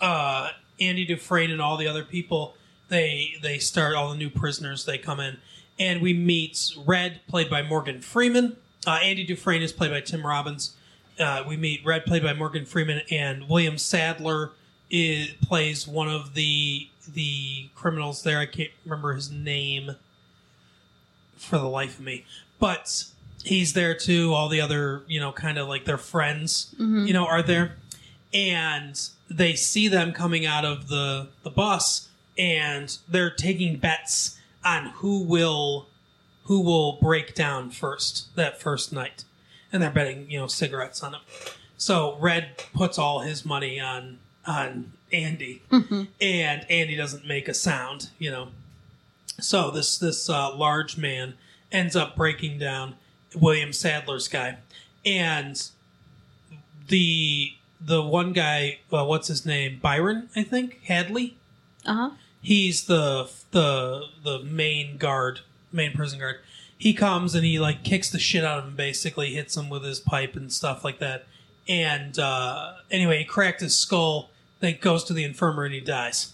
uh, 0.00 0.52
Andy 0.80 1.04
Dufresne 1.04 1.50
and 1.50 1.60
all 1.60 1.76
the 1.76 1.86
other 1.86 2.02
people 2.02 2.54
they 2.88 3.34
they 3.42 3.58
start 3.58 3.94
all 3.94 4.10
the 4.10 4.16
new 4.16 4.30
prisoners 4.30 4.84
they 4.84 4.98
come 4.98 5.20
in 5.20 5.38
and 5.78 6.00
we 6.00 6.12
meet 6.12 6.74
Red 6.84 7.20
played 7.28 7.48
by 7.48 7.62
Morgan 7.62 8.00
Freeman. 8.00 8.56
Uh, 8.86 8.98
Andy 9.02 9.24
Dufresne 9.24 9.62
is 9.62 9.72
played 9.72 9.90
by 9.90 10.00
Tim 10.00 10.26
Robbins. 10.26 10.74
Uh, 11.20 11.44
we 11.46 11.56
meet 11.56 11.84
Red 11.84 12.04
played 12.04 12.22
by 12.22 12.32
Morgan 12.32 12.64
Freeman 12.64 13.02
and 13.10 13.48
William 13.48 13.78
Sadler 13.78 14.52
is, 14.90 15.28
plays 15.42 15.86
one 15.86 16.08
of 16.08 16.34
the 16.34 16.88
the 17.12 17.68
criminals 17.74 18.22
there. 18.22 18.38
I 18.38 18.46
can't 18.46 18.70
remember 18.84 19.14
his 19.14 19.30
name 19.30 19.96
for 21.36 21.58
the 21.58 21.68
life 21.68 21.98
of 21.98 22.04
me, 22.04 22.24
but 22.58 23.04
he's 23.44 23.72
there 23.72 23.94
too. 23.94 24.32
All 24.32 24.48
the 24.48 24.60
other 24.60 25.02
you 25.06 25.20
know 25.20 25.32
kind 25.32 25.58
of 25.58 25.68
like 25.68 25.84
their 25.84 25.98
friends 25.98 26.74
you 27.06 27.12
know 27.12 27.26
are 27.26 27.42
there 27.42 27.76
and 28.32 29.08
they 29.30 29.54
see 29.54 29.88
them 29.88 30.12
coming 30.12 30.46
out 30.46 30.64
of 30.64 30.88
the 30.88 31.28
the 31.42 31.50
bus 31.50 32.07
and 32.38 32.96
they're 33.08 33.30
taking 33.30 33.76
bets 33.76 34.38
on 34.64 34.86
who 34.96 35.22
will 35.22 35.88
who 36.44 36.60
will 36.62 36.92
break 36.92 37.34
down 37.34 37.70
first 37.70 38.34
that 38.36 38.60
first 38.60 38.92
night. 38.92 39.24
And 39.72 39.82
they're 39.82 39.90
betting 39.90 40.30
you 40.30 40.38
know 40.38 40.46
cigarettes 40.46 41.02
on 41.02 41.14
it 41.14 41.20
so 41.78 42.16
red 42.20 42.58
puts 42.74 42.98
all 42.98 43.20
his 43.20 43.44
money 43.46 43.80
on 43.80 44.18
on 44.46 44.92
andy. 45.12 45.62
And 46.20 46.66
andy 46.70 46.96
doesn't 46.96 47.26
make 47.26 47.48
a 47.48 47.54
sound 47.54 48.10
you 48.18 48.30
know. 48.30 48.48
So 49.40 49.70
this 49.70 49.96
this 49.98 50.28
uh, 50.28 50.54
large 50.54 50.98
man 50.98 51.34
ends 51.70 51.94
up 51.96 52.16
breaking 52.16 52.58
down 52.58 52.94
william 53.34 53.72
sadler's 53.72 54.28
guy. 54.28 54.58
And 55.06 55.62
the 56.88 57.52
the 57.80 58.02
one 58.02 58.32
guy, 58.32 58.80
uh, 58.92 59.04
what's 59.04 59.28
his 59.28 59.46
name? 59.46 59.78
Byron, 59.80 60.28
I 60.34 60.42
think? 60.42 60.80
Hadley. 60.84 61.36
Uh 61.86 61.94
huh. 61.94 62.10
He's 62.40 62.84
the 62.84 63.30
the 63.50 64.02
the 64.22 64.42
main 64.42 64.96
guard, 64.96 65.40
main 65.72 65.92
prison 65.92 66.18
guard. 66.18 66.36
He 66.76 66.94
comes 66.94 67.34
and 67.34 67.44
he 67.44 67.58
like 67.58 67.82
kicks 67.82 68.10
the 68.10 68.18
shit 68.18 68.44
out 68.44 68.58
of 68.58 68.64
him, 68.66 68.76
basically 68.76 69.34
hits 69.34 69.56
him 69.56 69.68
with 69.68 69.84
his 69.84 69.98
pipe 69.98 70.36
and 70.36 70.52
stuff 70.52 70.84
like 70.84 71.00
that. 71.00 71.26
And 71.68 72.18
uh, 72.18 72.74
anyway, 72.90 73.18
he 73.18 73.24
cracked 73.24 73.60
his 73.60 73.76
skull. 73.76 74.30
Then 74.60 74.78
goes 74.80 75.04
to 75.04 75.12
the 75.12 75.24
infirmary 75.24 75.66
and 75.66 75.74
he 75.74 75.80
dies 75.80 76.32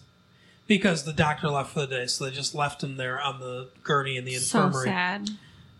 because 0.66 1.04
the 1.04 1.12
doctor 1.12 1.48
left 1.48 1.72
for 1.72 1.80
the 1.80 1.86
day, 1.86 2.06
so 2.06 2.24
they 2.24 2.30
just 2.30 2.54
left 2.54 2.82
him 2.82 2.96
there 2.96 3.20
on 3.20 3.40
the 3.40 3.68
gurney 3.82 4.16
in 4.16 4.24
the 4.24 4.34
infirmary. 4.34 4.72
So 4.72 4.90
sad. 4.90 5.30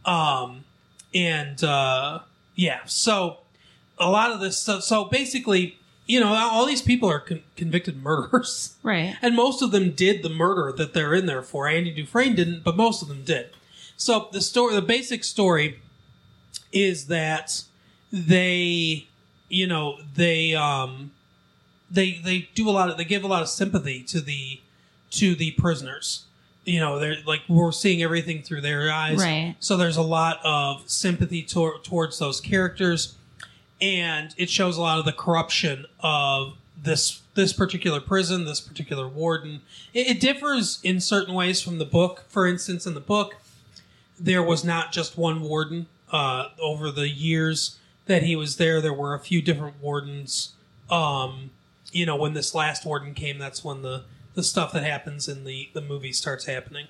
Um, 0.05 0.65
and 1.15 1.63
uh, 1.65 2.21
yeah, 2.55 2.81
so 2.85 3.39
a 3.99 4.11
lot 4.11 4.31
of 4.31 4.41
this 4.41 4.59
stuff. 4.59 4.83
So 4.83 5.05
basically, 5.05 5.79
you 6.07 6.21
know, 6.21 6.29
all 6.35 6.67
these 6.67 6.83
people 6.83 7.09
are 7.11 7.21
con- 7.21 7.43
convicted 7.57 8.03
murderers, 8.03 8.75
Right. 8.83 9.17
and 9.23 9.35
most 9.35 9.63
of 9.63 9.71
them 9.71 9.93
did 9.93 10.23
the 10.23 10.29
murder 10.29 10.73
that 10.77 10.93
they're 10.95 11.15
in 11.15 11.27
there 11.27 11.43
for. 11.43 11.67
Andy 11.67 11.91
Dufresne 11.93 12.35
didn't, 12.35 12.63
but 12.65 12.77
most 12.77 13.01
of 13.03 13.09
them 13.09 13.23
did. 13.25 13.51
So 13.97 14.29
the 14.33 14.41
story, 14.41 14.75
the 14.75 14.83
basic 14.83 15.25
story, 15.25 15.81
is 16.73 17.07
that 17.07 17.63
they, 18.13 19.07
you 19.49 19.67
know, 19.67 19.99
they 20.15 20.55
um, 20.55 21.13
they 21.91 22.21
they 22.25 22.49
do 22.55 22.69
a 22.69 22.73
lot 22.73 22.91
of 22.91 22.97
they 22.97 23.05
give 23.05 23.25
a 23.25 23.29
lot 23.29 23.43
of 23.43 23.49
sympathy 23.49 24.03
to 24.05 24.21
the 24.21 24.61
to 25.13 25.35
the 25.35 25.53
prisoners. 25.53 26.25
You 26.65 26.81
know, 26.81 26.99
they're 26.99 27.17
like 27.27 27.43
we're 27.49 27.73
seeing 27.73 28.03
everything 28.03 28.43
through 28.43 28.63
their 28.63 28.91
eyes. 28.91 29.19
Right. 29.19 29.55
So 29.61 29.77
there's 29.77 29.97
a 29.97 30.03
lot 30.03 30.41
of 30.45 30.89
sympathy 30.89 31.43
tor- 31.43 31.79
towards 31.83 32.19
those 32.19 32.41
characters, 32.41 33.15
and 33.81 34.35
it 34.37 34.51
shows 34.51 34.77
a 34.77 34.81
lot 34.81 34.99
of 34.99 35.05
the 35.05 35.13
corruption 35.13 35.87
of 36.01 36.57
this 36.81 37.23
this 37.35 37.53
particular 37.53 38.01
prison, 38.01 38.45
this 38.45 38.61
particular 38.61 39.09
warden. 39.09 39.61
It, 39.93 40.07
it 40.09 40.21
differs 40.21 40.79
in 40.83 41.01
certain 41.01 41.35
ways 41.35 41.61
from 41.61 41.79
the 41.79 41.85
book. 41.85 42.25
For 42.29 42.47
instance, 42.47 42.87
in 42.87 42.95
the 42.95 43.01
book, 43.01 43.37
there 44.19 44.43
was 44.43 44.65
not 44.65 44.93
just 44.93 45.19
one 45.19 45.43
warden. 45.43 45.87
Uh, 46.13 46.51
over 46.63 46.93
the 46.93 47.09
years 47.09 47.79
that 48.07 48.23
he 48.23 48.37
was 48.37 48.57
there, 48.57 48.81
there 48.81 48.93
were 48.93 49.15
a 49.15 49.19
few 49.19 49.43
different 49.43 49.81
wardens. 49.81 50.53
Um, 50.89 51.51
you 51.91 52.07
know, 52.07 52.15
when 52.15 52.35
this 52.35 52.55
last 52.55 52.85
warden 52.85 53.15
came, 53.15 53.39
that's 53.39 53.65
when 53.65 53.83
the 53.83 54.05
the 54.35 54.43
stuff 54.43 54.73
that 54.73 54.85
happens 54.85 55.29
in 55.29 55.45
the 55.45 55.71
the 55.73 55.81
movie 55.81 56.13
starts 56.13 56.45
happening. 56.45 56.87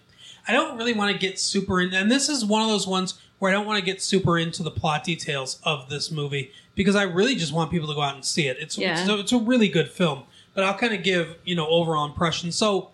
I 0.46 0.52
don't 0.52 0.76
really 0.76 0.92
want 0.92 1.12
to 1.12 1.18
get 1.18 1.38
super 1.38 1.80
in, 1.80 1.94
and 1.94 2.10
this 2.10 2.28
is 2.28 2.44
one 2.44 2.62
of 2.62 2.68
those 2.68 2.86
ones 2.86 3.14
where 3.38 3.50
I 3.50 3.54
don't 3.54 3.66
want 3.66 3.78
to 3.78 3.84
get 3.84 4.02
super 4.02 4.38
into 4.38 4.62
the 4.62 4.70
plot 4.70 5.04
details 5.04 5.60
of 5.64 5.88
this 5.88 6.10
movie 6.10 6.52
because 6.74 6.96
I 6.96 7.02
really 7.02 7.34
just 7.34 7.52
want 7.52 7.70
people 7.70 7.88
to 7.88 7.94
go 7.94 8.00
out 8.02 8.14
and 8.14 8.24
see 8.24 8.46
it. 8.46 8.56
It's 8.60 8.76
Yeah. 8.78 9.00
it's, 9.00 9.08
a, 9.08 9.18
it's 9.20 9.32
a 9.32 9.38
really 9.38 9.68
good 9.68 9.90
film, 9.90 10.24
but 10.54 10.64
I'll 10.64 10.76
kind 10.78 10.94
of 10.94 11.02
give 11.02 11.36
you 11.44 11.54
know 11.54 11.66
overall 11.66 12.04
impression. 12.06 12.52
So, 12.52 12.90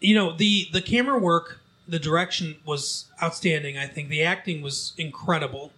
you 0.00 0.14
know 0.14 0.32
the 0.36 0.68
the 0.72 0.82
camera 0.82 1.18
work, 1.18 1.60
the 1.86 1.98
direction 1.98 2.56
was 2.64 3.06
outstanding. 3.22 3.76
I 3.78 3.86
think 3.86 4.08
the 4.08 4.22
acting 4.22 4.62
was 4.62 4.92
incredible. 4.98 5.72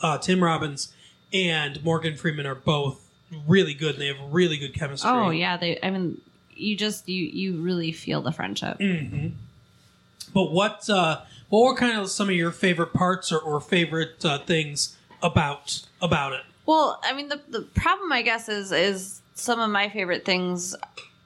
Uh, 0.00 0.18
Tim 0.18 0.42
Robbins 0.42 0.92
and 1.32 1.82
Morgan 1.84 2.16
Freeman 2.16 2.46
are 2.46 2.54
both 2.54 3.00
really 3.46 3.74
good, 3.74 3.94
and 3.94 4.02
they 4.02 4.06
have 4.06 4.18
really 4.30 4.56
good 4.56 4.74
chemistry. 4.74 5.10
Oh 5.10 5.30
yeah. 5.30 5.56
They. 5.56 5.78
I 5.82 5.90
mean, 5.90 6.20
you 6.54 6.76
just 6.76 7.08
you 7.08 7.24
you 7.24 7.60
really 7.60 7.92
feel 7.92 8.22
the 8.22 8.32
friendship. 8.32 8.78
Mm. 8.78 9.32
But 10.34 10.50
what 10.52 10.88
uh, 10.90 11.22
what 11.48 11.64
were 11.64 11.74
kind 11.74 11.98
of 11.98 12.10
some 12.10 12.28
of 12.28 12.34
your 12.34 12.50
favorite 12.50 12.92
parts 12.92 13.32
or, 13.32 13.38
or 13.38 13.60
favorite 13.60 14.24
uh, 14.24 14.38
things 14.40 14.96
about 15.22 15.82
about 16.00 16.32
it. 16.32 16.42
Well, 16.66 17.00
I 17.02 17.12
mean, 17.14 17.28
the 17.28 17.40
the 17.48 17.62
problem, 17.62 18.12
I 18.12 18.22
guess, 18.22 18.48
is 18.48 18.72
is 18.72 19.20
some 19.34 19.60
of 19.60 19.70
my 19.70 19.88
favorite 19.88 20.24
things 20.24 20.74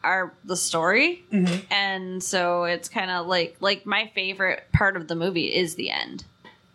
are 0.04 0.32
the 0.44 0.56
story, 0.56 1.22
Mhm. 1.32 1.62
and 1.70 2.22
so 2.22 2.64
it's 2.64 2.88
kind 2.88 3.10
of 3.10 3.26
like 3.26 3.56
like 3.60 3.86
my 3.86 4.10
favorite 4.14 4.64
part 4.72 4.96
of 4.96 5.08
the 5.08 5.14
movie 5.14 5.46
is 5.54 5.76
the 5.76 5.90
end, 5.90 6.24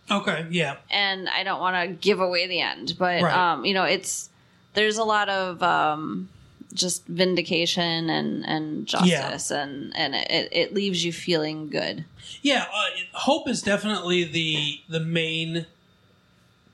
Okay, 0.09 0.45
yeah, 0.49 0.78
and 0.89 1.28
I 1.30 1.43
don't 1.43 1.59
want 1.59 1.75
to 1.75 1.93
give 1.93 2.19
away 2.21 2.47
the 2.47 2.61
end, 2.61 2.95
but 2.97 3.21
Right. 3.23 3.34
um, 3.51 3.65
you 3.65 3.73
know, 3.73 3.84
it's 3.84 4.30
there's 4.75 4.97
a 4.97 5.03
lot 5.03 5.28
of 5.30 5.61
um, 5.63 6.30
just 6.74 7.05
vindication 7.07 8.09
and 8.09 8.45
and 8.45 8.86
justice, 8.88 9.51
and 9.51 9.95
and 9.95 10.15
it, 10.15 10.49
it 10.51 10.74
leaves 10.74 11.03
you 11.03 11.13
feeling 11.13 11.70
good. 11.70 12.05
yeah. 12.41 12.65
Uh, 12.74 12.86
hope 13.13 13.47
is 13.47 13.61
definitely 13.61 14.24
the 14.24 14.80
the 14.89 14.99
main 14.99 15.65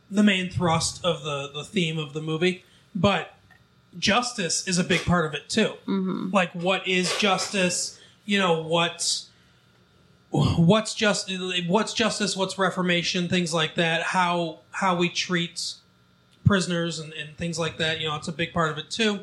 the 0.09 0.23
main 0.23 0.49
thrust 0.49 1.03
of 1.03 1.23
the 1.23 1.49
the 1.53 1.63
theme 1.63 1.97
of 1.97 2.13
the 2.13 2.21
movie, 2.21 2.63
but 2.95 3.35
justice 3.97 4.67
is 4.67 4.77
a 4.77 4.83
big 4.83 5.05
part 5.05 5.25
of 5.25 5.33
it 5.33 5.49
too. 5.49 5.73
Mm-hmm. 5.87 6.29
Like, 6.31 6.51
what 6.53 6.87
is 6.87 7.15
justice? 7.17 7.99
You 8.25 8.39
know, 8.39 8.61
what 8.61 9.23
what's 10.31 10.93
just 10.93 11.31
what's 11.67 11.93
justice? 11.93 12.35
What's 12.35 12.57
reformation? 12.57 13.27
Things 13.27 13.53
like 13.53 13.75
that. 13.75 14.01
How 14.01 14.59
how 14.71 14.95
we 14.95 15.09
treat 15.09 15.75
prisoners 16.45 16.99
and, 16.99 17.13
and 17.13 17.35
things 17.37 17.59
like 17.59 17.77
that. 17.77 17.99
You 17.99 18.07
know, 18.07 18.15
it's 18.15 18.27
a 18.27 18.33
big 18.33 18.53
part 18.53 18.71
of 18.71 18.77
it 18.77 18.89
too. 18.89 19.21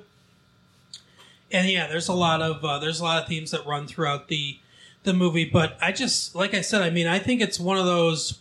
And 1.53 1.69
yeah, 1.69 1.87
there's 1.87 2.09
a 2.09 2.15
lot 2.15 2.43
of 2.43 2.65
uh, 2.65 2.79
there's 2.79 3.01
a 3.01 3.05
lot 3.05 3.23
of 3.23 3.29
themes 3.29 3.51
that 3.51 3.67
run 3.67 3.87
throughout 3.87 4.29
the 4.29 4.59
the 5.03 5.13
movie. 5.13 5.45
But 5.45 5.77
I 5.81 5.93
just 5.93 6.35
like 6.35 6.55
I 6.55 6.61
said, 6.61 6.83
I 6.83 6.91
mean, 6.91 7.07
I 7.07 7.19
think 7.19 7.41
it's 7.41 7.59
one 7.59 7.79
of 7.79 7.87
those. 7.87 8.39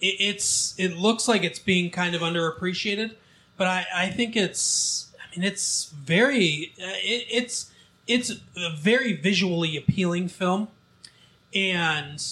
It, 0.00 0.16
it's 0.18 0.74
it 0.78 0.96
looks 0.96 1.28
like 1.28 1.44
it's 1.44 1.58
being 1.58 1.90
kind 1.90 2.14
of 2.14 2.22
underappreciated, 2.22 3.14
but 3.56 3.66
I 3.66 3.86
I 3.94 4.08
think 4.08 4.36
it's 4.36 5.08
I 5.20 5.36
mean 5.36 5.46
it's 5.46 5.86
very 5.90 6.72
uh, 6.80 6.96
it, 6.96 7.26
it's 7.30 7.70
it's 8.06 8.30
a 8.56 8.74
very 8.74 9.12
visually 9.12 9.76
appealing 9.76 10.28
film, 10.28 10.68
and 11.54 12.24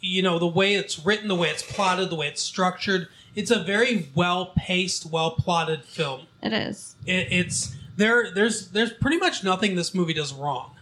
you 0.00 0.22
know 0.22 0.38
the 0.38 0.46
way 0.46 0.74
it's 0.74 1.04
written, 1.04 1.28
the 1.28 1.34
way 1.34 1.48
it's 1.48 1.62
plotted, 1.62 2.10
the 2.10 2.16
way 2.16 2.28
it's 2.28 2.42
structured. 2.42 3.08
It's 3.34 3.50
a 3.50 3.58
very 3.58 4.08
well 4.14 4.52
paced, 4.56 5.06
well 5.06 5.32
plotted 5.32 5.84
film. 5.84 6.28
It 6.40 6.52
is, 6.52 6.94
It, 7.04 7.32
it's 7.32 7.74
there. 7.96 8.30
There's 8.32 8.68
there's 8.68 8.92
pretty 8.92 9.16
much 9.18 9.42
nothing 9.44 9.74
this 9.76 9.94
movie 9.94 10.14
does 10.14 10.32
wrong. 10.32 10.76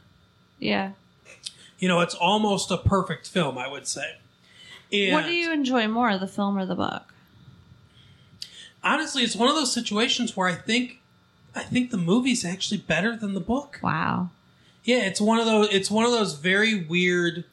yeah. 0.58 0.92
You 1.78 1.88
know, 1.88 1.98
it's 2.00 2.14
almost 2.14 2.70
a 2.70 2.76
perfect 2.76 3.26
film, 3.28 3.58
I 3.58 3.66
would 3.66 3.88
say. 3.88 4.18
And 4.92 5.12
What 5.14 5.24
do 5.24 5.32
you 5.32 5.52
enjoy 5.52 5.88
more, 5.88 6.16
the 6.16 6.28
film 6.28 6.56
or 6.56 6.64
the 6.64 6.76
book? 6.76 7.12
honestly? 8.84 9.22
It's 9.22 9.36
one 9.36 9.48
of 9.48 9.54
those 9.56 9.72
situations 9.72 10.36
where 10.36 10.48
I 10.48 10.54
think 10.54 11.00
I 11.54 11.62
think 11.62 11.90
the 11.90 11.98
movie's 11.98 12.44
actually 12.44 12.78
better 12.78 13.16
than 13.16 13.34
the 13.34 13.40
book. 13.40 13.80
Wow. 13.82 14.30
Yeah, 14.84 14.98
it's 15.04 15.20
one 15.20 15.38
of 15.38 15.46
those. 15.46 15.68
It's 15.72 15.90
one 15.90 16.04
of 16.04 16.12
those 16.12 16.34
very 16.34 16.84
weird 16.84 17.44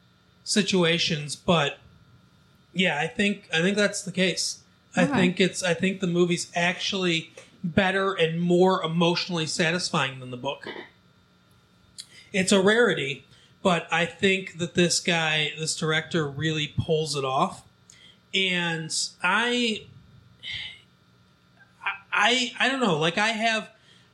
situations, 0.44 1.36
but 1.36 1.78
yeah, 2.72 2.98
I 3.00 3.06
think 3.06 3.48
I 3.52 3.60
think 3.60 3.76
that's 3.76 4.02
the 4.02 4.12
case. 4.12 4.60
I 4.96 5.06
think 5.06 5.38
it's. 5.40 5.62
I 5.62 5.74
think 5.74 6.00
the 6.00 6.08
movie's 6.08 6.50
actually 6.54 7.32
better 7.62 8.14
and 8.14 8.40
more 8.40 8.82
emotionally 8.82 9.46
satisfying 9.46 10.20
than 10.20 10.30
the 10.30 10.36
book. 10.36 10.68
It's 12.32 12.52
a 12.52 12.60
rarity, 12.60 13.24
but 13.62 13.86
I 13.92 14.06
think 14.06 14.58
that 14.58 14.74
this 14.74 15.00
guy, 15.00 15.52
this 15.58 15.76
director, 15.76 16.28
really 16.28 16.74
pulls 16.78 17.16
it 17.16 17.24
off. 17.24 17.62
And 18.32 18.94
I, 19.22 19.84
I, 22.12 22.52
I 22.58 22.68
don't 22.68 22.80
know. 22.80 22.98
Like 22.98 23.18
I 23.18 23.28
have, 23.28 23.68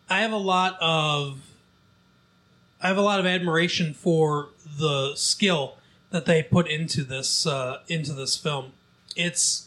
I 0.09 0.21
have 0.21 0.33
a 0.33 0.39
lot 0.39 0.77
of 0.81 1.41
I 2.81 2.89
have 2.89 2.99
a 2.99 3.03
lot 3.03 3.19
of 3.19 3.27
admiration 3.27 3.95
for 3.95 4.51
the 4.79 5.15
skill 5.17 5.77
that 6.11 6.27
they 6.27 6.43
put 6.43 6.69
into 6.69 7.03
this 7.05 7.47
uh, 7.47 7.81
into 7.89 8.13
this 8.13 8.37
film. 8.37 8.73
It's 9.17 9.66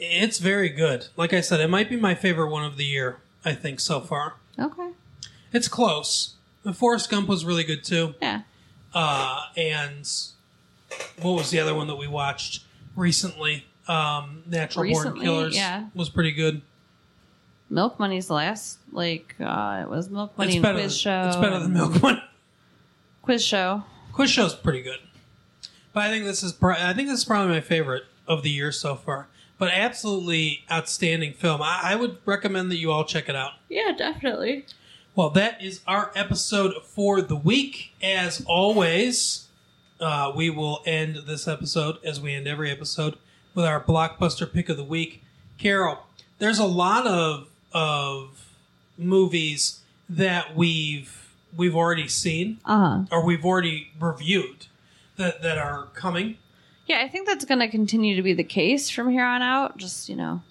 it's 0.00 0.38
very 0.38 0.70
good. 0.70 1.06
Like 1.16 1.32
I 1.32 1.40
said, 1.40 1.60
it 1.60 1.68
might 1.68 1.88
be 1.88 1.96
my 1.96 2.14
favorite 2.14 2.48
one 2.48 2.64
of 2.64 2.76
the 2.76 2.84
year. 2.84 3.18
I 3.44 3.54
think 3.54 3.80
so 3.80 4.00
far. 4.00 4.34
Okay. 4.58 4.90
It's 5.52 5.68
close. 5.68 6.34
The 6.62 6.72
Forrest 6.72 7.10
Gump 7.10 7.28
was 7.28 7.44
really 7.44 7.64
good 7.64 7.84
too. 7.84 8.14
Yeah. 8.20 8.42
Uh, 8.94 9.44
and 9.56 10.10
what 11.20 11.32
was 11.32 11.50
the 11.50 11.60
other 11.60 11.74
one 11.74 11.86
that 11.86 11.96
we 11.96 12.08
watched 12.08 12.64
recently? 12.96 13.66
Um, 13.86 14.42
Natural 14.46 14.90
Born 14.90 15.20
Killers 15.20 15.56
yeah. 15.56 15.86
was 15.94 16.08
pretty 16.08 16.32
good. 16.32 16.62
Milk 17.68 17.98
Money's 17.98 18.26
the 18.26 18.34
last. 18.34 18.78
Like 18.92 19.34
uh, 19.40 19.80
it 19.82 19.88
was 19.88 20.10
Milk 20.10 20.36
Money 20.36 20.56
It's 20.56 20.62
better. 20.62 20.78
Quiz 20.78 20.96
Show. 20.96 21.24
It's 21.28 21.36
better 21.36 21.58
than 21.58 21.72
Milk 21.72 22.02
One. 22.02 22.22
Quiz 23.22 23.44
Show. 23.44 23.84
Quiz 24.12 24.30
Show's 24.30 24.54
pretty 24.54 24.82
good, 24.82 24.98
but 25.92 26.02
I 26.02 26.08
think 26.10 26.24
this 26.24 26.42
is 26.42 26.52
pro- 26.52 26.74
I 26.74 26.92
think 26.92 27.08
this 27.08 27.20
is 27.20 27.24
probably 27.24 27.52
my 27.52 27.60
favorite 27.60 28.04
of 28.26 28.42
the 28.42 28.50
year 28.50 28.72
so 28.72 28.96
far. 28.96 29.28
But 29.60 29.70
absolutely 29.72 30.64
outstanding 30.72 31.34
film. 31.34 31.60
I, 31.62 31.80
I 31.84 31.94
would 31.94 32.16
recommend 32.26 32.70
that 32.72 32.78
you 32.78 32.90
all 32.90 33.04
check 33.04 33.28
it 33.28 33.36
out. 33.36 33.52
Yeah, 33.68 33.92
definitely. 33.96 34.64
Well, 35.14 35.30
that 35.30 35.62
is 35.62 35.80
our 35.86 36.10
episode 36.16 36.72
for 36.82 37.20
the 37.20 37.36
week. 37.36 37.92
As 38.02 38.42
always, 38.46 39.48
uh, 40.00 40.32
we 40.34 40.48
will 40.50 40.80
end 40.86 41.18
this 41.26 41.46
episode 41.46 41.98
as 42.02 42.20
we 42.20 42.34
end 42.34 42.48
every 42.48 42.70
episode 42.70 43.16
with 43.54 43.64
our 43.66 43.82
blockbuster 43.84 44.50
pick 44.50 44.68
of 44.70 44.76
the 44.78 44.84
week. 44.84 45.22
Carol, 45.58 45.98
there's 46.38 46.58
a 46.58 46.64
lot 46.66 47.06
of 47.06 47.48
of 47.72 48.48
movies 48.96 49.80
that 50.08 50.56
we've 50.56 51.32
we've 51.56 51.76
already 51.76 52.08
seen 52.08 52.58
Uh 52.64 52.78
huh. 52.78 53.04
or 53.12 53.24
we've 53.24 53.44
already 53.44 53.90
reviewed 54.00 54.66
that 55.16 55.42
that 55.42 55.58
are 55.58 55.86
coming. 55.94 56.38
Yeah, 56.90 57.02
I 57.02 57.08
think 57.08 57.28
that's 57.28 57.44
going 57.44 57.60
to 57.60 57.68
continue 57.68 58.16
to 58.16 58.22
be 58.22 58.32
the 58.32 58.42
case 58.42 58.90
from 58.90 59.10
here 59.10 59.24
on 59.24 59.42
out. 59.42 59.76
Just 59.76 60.08
you 60.08 60.16
know, 60.16 60.42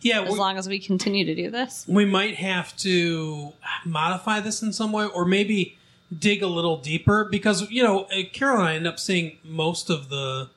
Yeah, 0.00 0.22
as 0.22 0.32
we, 0.32 0.38
long 0.38 0.56
as 0.56 0.68
we 0.68 0.78
continue 0.78 1.24
to 1.24 1.34
do 1.34 1.50
this. 1.50 1.84
we 1.88 2.04
might 2.04 2.36
have 2.36 2.76
to 2.78 3.52
modify 3.84 4.38
this 4.38 4.62
in 4.62 4.72
some 4.72 4.92
way, 4.92 5.06
or 5.06 5.24
maybe 5.24 5.76
dig 6.16 6.40
a 6.40 6.46
little 6.46 6.76
deeper 6.76 7.24
because 7.24 7.68
you 7.68 7.82
know 7.82 8.04
uh, 8.04 8.22
Carol 8.32 8.60
and 8.60 8.68
I 8.68 8.74
end 8.76 8.86
up 8.86 9.00
seeing 9.00 9.38
most 9.42 9.90
of 9.90 10.08
the 10.08 10.50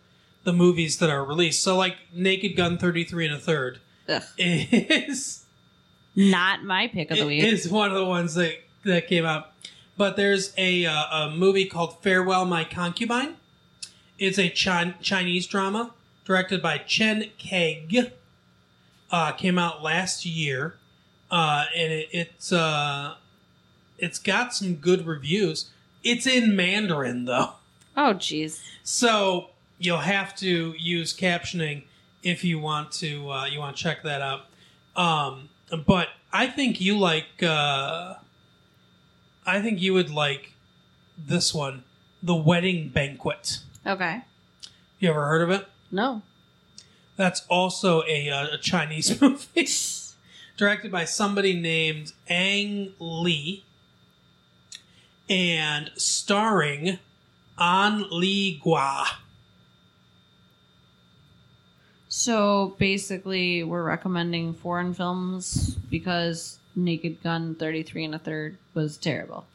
the 0.44 0.54
movies 0.54 1.00
that 1.00 1.10
are 1.10 1.26
released. 1.26 1.64
So 1.64 1.76
like 1.76 1.96
Naked 2.14 2.56
Gun 2.56 2.78
thirty 2.78 3.04
three 3.04 3.26
and 3.26 3.34
a 3.34 3.39
third 3.39 3.80
Ugh. 4.08 4.22
is 4.38 5.46
Not 6.16 6.64
my 6.64 6.88
pick 6.88 7.10
of 7.10 7.18
the 7.18 7.26
week. 7.26 7.44
is 7.44 7.68
one 7.68 7.89
of 7.89 7.98
the 7.98 8.06
ones 8.06 8.36
that 8.36 8.54
that 8.84 9.08
came 9.08 9.26
out. 9.26 9.54
But 9.98 10.18
there's 10.18 10.54
a 10.56 10.86
uh, 10.86 10.94
a 10.94 11.32
movie 11.36 11.66
called 11.66 12.04
Farewell 12.04 12.46
My 12.46 12.64
Concubine. 12.64 13.38
It's 14.22 14.38
a 14.38 14.49
Chin- 14.49 14.93
Chinese 15.01 15.47
drama 15.47 15.93
directed 16.26 16.61
by 16.61 16.78
Chen 16.78 17.32
Kaige. 17.39 18.11
Uh, 19.11 19.32
came 19.32 19.57
out 19.57 19.82
last 19.82 20.28
year, 20.28 20.76
uh, 21.32 21.65
and 21.76 21.91
it, 21.91 22.09
it's 22.11 22.53
uh, 22.53 23.15
it's 23.97 24.19
got 24.19 24.53
some 24.53 24.76
good 24.76 25.07
reviews. 25.07 25.72
It's 26.03 26.28
in 26.28 26.55
Mandarin 26.55 27.26
though, 27.26 27.53
oh, 27.97 28.13
jeez. 28.13 28.61
so 28.84 29.49
you'll 29.80 29.97
have 29.97 30.36
to 30.36 30.76
use 30.78 31.17
captioning 31.17 31.84
if 32.22 32.43
you 32.43 32.59
want 32.59 32.91
to 32.93 33.28
uh, 33.32 33.45
you 33.47 33.57
want 33.57 33.76
to 33.76 33.82
check 33.82 34.03
that 34.03 34.22
out. 34.22 34.41
Um, 34.95 35.49
but 35.88 36.09
I 36.32 36.45
think 36.45 36.80
you 36.80 36.95
like. 36.95 37.41
Uh, 37.41 38.13
I 39.47 39.63
think 39.63 39.82
you 39.82 39.95
would 39.95 40.11
like 40.11 40.53
this 41.17 41.55
one, 41.55 41.84
The 42.22 42.36
Wedding 42.36 42.89
Banquet. 42.89 43.57
Okay. 43.86 44.22
You 45.00 45.10
ever 45.10 45.26
heard 45.26 45.42
of 45.42 45.50
it? 45.50 45.68
No. 45.92 46.22
That's 47.16 47.46
also 47.50 48.04
a, 48.08 48.30
uh, 48.30 48.54
a 48.54 48.58
Chinese 48.58 49.20
movie, 49.22 49.68
directed 50.58 50.92
by 50.92 51.06
somebody 51.06 51.60
named 51.60 52.14
Ang 52.28 52.94
Lee, 53.00 53.64
and 55.30 55.92
starring 55.96 57.00
An 57.58 58.06
Li 58.12 58.60
Gua. 58.64 59.06
So 62.10 62.76
basically, 62.78 63.64
we're 63.64 63.84
recommending 63.84 64.54
foreign 64.54 64.94
films 64.94 65.76
because 65.90 66.60
Naked 66.76 67.24
Gun 67.24 67.56
33 67.56 68.06
and 68.06 68.16
a 68.16 68.20
third 68.20 68.58
was 68.74 68.98
terrible. 68.98 69.46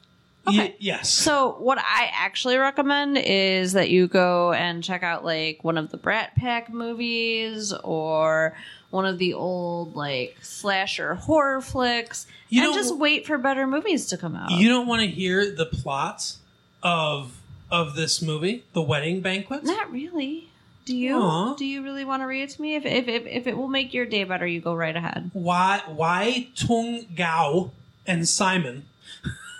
Y- 0.46 0.74
yes. 0.78 1.10
So 1.12 1.56
what 1.58 1.78
I 1.78 2.10
actually 2.12 2.56
recommend 2.56 3.18
is 3.18 3.72
that 3.72 3.90
you 3.90 4.06
go 4.08 4.52
and 4.52 4.82
check 4.84 5.02
out 5.02 5.24
like 5.24 5.64
one 5.64 5.76
of 5.78 5.90
the 5.90 5.96
Brat 5.96 6.34
Pack 6.36 6.72
movies 6.72 7.72
or 7.72 8.56
one 8.90 9.06
of 9.06 9.18
the 9.18 9.34
old 9.34 9.96
like 9.96 10.36
slasher 10.42 11.14
horror 11.14 11.60
flicks 11.60 12.26
You 12.48 12.64
and 12.64 12.74
just 12.74 12.96
wait 12.96 13.26
for 13.26 13.38
better 13.38 13.66
movies 13.66 14.06
to 14.06 14.16
come 14.16 14.36
out. 14.36 14.50
You 14.52 14.68
don't 14.68 14.86
want 14.86 15.02
to 15.02 15.08
hear 15.08 15.50
the 15.50 15.66
plot 15.66 16.36
of 16.82 17.36
of 17.70 17.96
this 17.96 18.22
movie, 18.22 18.62
The 18.74 18.82
Wedding 18.82 19.20
Banquet? 19.20 19.64
Not 19.64 19.90
really. 19.90 20.48
Do 20.84 20.96
you? 20.96 21.16
Aw. 21.16 21.54
Do 21.54 21.64
you 21.64 21.82
really 21.82 22.04
want 22.04 22.22
to 22.22 22.26
read 22.26 22.42
it 22.42 22.50
to 22.50 22.62
me? 22.62 22.76
If, 22.76 22.86
if 22.86 23.08
if 23.08 23.26
if 23.26 23.46
it 23.48 23.56
will 23.58 23.66
make 23.66 23.92
your 23.92 24.06
day 24.06 24.22
better, 24.22 24.46
you 24.46 24.60
go 24.60 24.72
right 24.72 24.94
ahead. 24.94 25.30
Why 25.32 25.82
Wai 25.88 26.46
Tung 26.54 27.06
Gao 27.16 27.72
and 28.06 28.28
Simon 28.28 28.84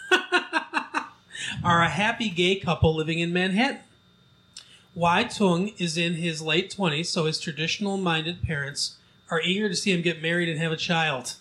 are 1.64 1.82
a 1.82 1.88
happy 1.88 2.28
gay 2.28 2.57
couple 2.57 2.94
living 2.94 3.18
in 3.18 3.32
Manhattan. 3.32 3.80
Wai 4.94 5.24
Tung 5.24 5.72
is 5.78 5.98
in 5.98 6.14
his 6.14 6.40
late 6.40 6.74
20s, 6.74 7.07
so 7.07 7.26
his 7.26 7.38
traditional 7.38 7.96
minded 7.96 8.42
parents 8.42 8.96
are 9.30 9.42
eager 9.42 9.68
to 9.68 9.76
see 9.76 9.92
him 9.92 10.02
get 10.02 10.22
married 10.22 10.48
and 10.48 10.59
have 10.59 10.72
a 10.72 10.76
child. 10.76 11.34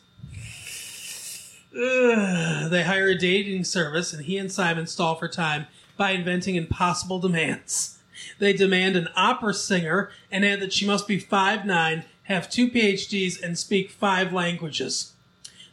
Ugh. 1.74 2.70
they 2.70 2.84
hire 2.84 3.08
a 3.08 3.18
dating 3.18 3.64
service, 3.64 4.14
and 4.14 4.26
he 4.26 4.38
and 4.38 4.52
Simon 4.52 4.88
stall 4.88 5.16
for 5.16 5.28
time 5.28 5.68
by 5.98 6.12
inventing 6.12 6.56
impossible 6.56 7.20
demands. 7.20 8.00
They 8.40 8.54
demand 8.54 8.96
an 8.96 9.10
opera 9.16 9.54
singer 9.54 10.10
and 10.32 10.46
add 10.46 10.62
that 10.62 10.74
she 10.74 10.86
must 10.86 11.08
be 11.08 11.20
5'9, 11.20 12.06
have 12.24 12.50
two 12.50 12.70
PhDs, 12.70 13.42
and 13.42 13.58
speak 13.58 13.92
five 13.92 14.32
languages. 14.34 15.14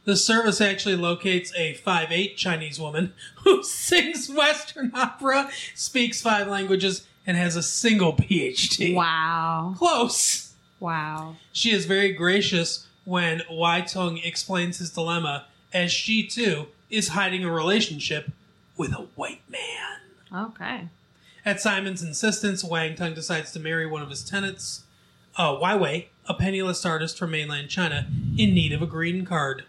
The 0.04 0.16
service 0.16 0.60
actually 0.60 0.96
locates 0.96 1.52
a 1.56 1.74
5'8 1.74 2.36
Chinese 2.36 2.80
woman 2.80 3.14
who 3.44 3.62
sings 3.62 4.28
Western 4.28 4.90
opera, 4.94 5.50
speaks 5.74 6.20
five 6.20 6.48
languages, 6.48 7.06
and 7.26 7.36
has 7.36 7.54
a 7.54 7.62
single 7.62 8.12
PhD. 8.12 8.94
Wow. 8.94 9.74
Close. 9.78 10.54
Wow. 10.80 11.36
She 11.52 11.70
is 11.70 11.86
very 11.86 12.12
gracious 12.12 12.86
when 13.04 13.42
Wai 13.48 13.82
Tung 13.82 14.18
explains 14.18 14.78
his 14.78 14.90
dilemma, 14.90 15.46
as 15.72 15.92
she 15.92 16.26
too 16.26 16.66
is 16.90 17.08
hiding 17.08 17.44
a 17.44 17.50
relationship 17.50 18.30
with 18.76 18.92
a 18.92 19.06
white 19.14 19.42
man. 19.48 20.48
Okay. 20.48 20.88
At 21.44 21.60
Simon's 21.60 22.02
insistence, 22.02 22.64
Wai 22.64 22.92
Tung 22.92 23.14
decides 23.14 23.52
to 23.52 23.60
marry 23.60 23.86
one 23.86 24.02
of 24.02 24.10
his 24.10 24.24
tenants, 24.24 24.82
uh, 25.36 25.56
Wai 25.60 25.76
Wei, 25.76 26.08
a 26.26 26.34
penniless 26.34 26.84
artist 26.84 27.18
from 27.18 27.30
mainland 27.30 27.68
China 27.68 28.06
in 28.36 28.54
need 28.54 28.72
of 28.72 28.82
a 28.82 28.86
green 28.86 29.24
card. 29.24 29.64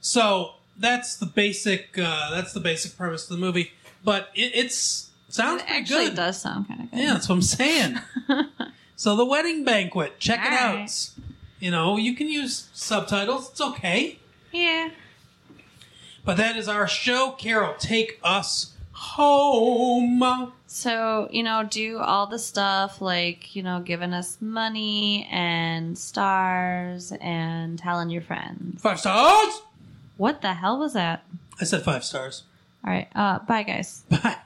So 0.00 0.52
that's 0.78 1.16
the 1.16 1.26
basic. 1.26 1.98
Uh, 1.98 2.30
that's 2.30 2.52
the 2.52 2.60
basic 2.60 2.96
premise 2.96 3.24
of 3.30 3.36
the 3.36 3.44
movie, 3.44 3.72
but 4.04 4.28
it, 4.34 4.52
it's 4.54 5.10
sounds 5.28 5.62
It 5.62 5.66
pretty 5.66 5.80
actually 5.82 6.04
good. 6.06 6.16
does 6.16 6.40
sound 6.40 6.68
kind 6.68 6.80
of 6.82 6.90
good. 6.90 6.98
Yeah, 7.00 7.12
that's 7.14 7.28
what 7.28 7.34
I'm 7.36 7.42
saying. 7.42 7.98
so 8.96 9.16
the 9.16 9.24
wedding 9.24 9.64
banquet, 9.64 10.18
check 10.18 10.40
it 10.40 10.52
out. 10.52 10.74
right. 10.76 11.10
You 11.60 11.70
know, 11.70 11.96
you 11.98 12.14
can 12.16 12.28
use 12.28 12.68
subtitles. 12.72 13.50
It's 13.50 13.60
okay. 13.60 14.18
Yeah. 14.52 14.90
But 16.24 16.36
that 16.38 16.56
is 16.56 16.68
our 16.68 16.88
show. 16.88 17.32
Carol, 17.32 17.74
take 17.78 18.18
us 18.24 18.74
home. 18.92 20.52
So, 20.66 21.28
you 21.30 21.42
know, 21.42 21.66
do 21.68 21.98
all 21.98 22.26
the 22.26 22.38
stuff 22.38 23.00
like, 23.00 23.54
you 23.56 23.62
know, 23.62 23.80
giving 23.80 24.12
us 24.12 24.38
money 24.40 25.28
and 25.30 25.96
stars 25.98 27.12
and 27.20 27.78
telling 27.78 28.08
your 28.10 28.22
friends. 28.22 28.80
Five 28.80 29.00
stars. 29.00 29.62
What 30.20 30.42
the 30.42 30.52
hell 30.52 30.78
was 30.78 30.92
that? 30.92 31.24
I 31.58 31.64
said 31.64 31.80
five 31.82 32.04
stars. 32.04 32.42
All 32.84 32.92
right. 32.92 33.08
Uh, 33.14 33.38
bye, 33.38 33.62
guys. 33.62 34.04
Bye. 34.10 34.36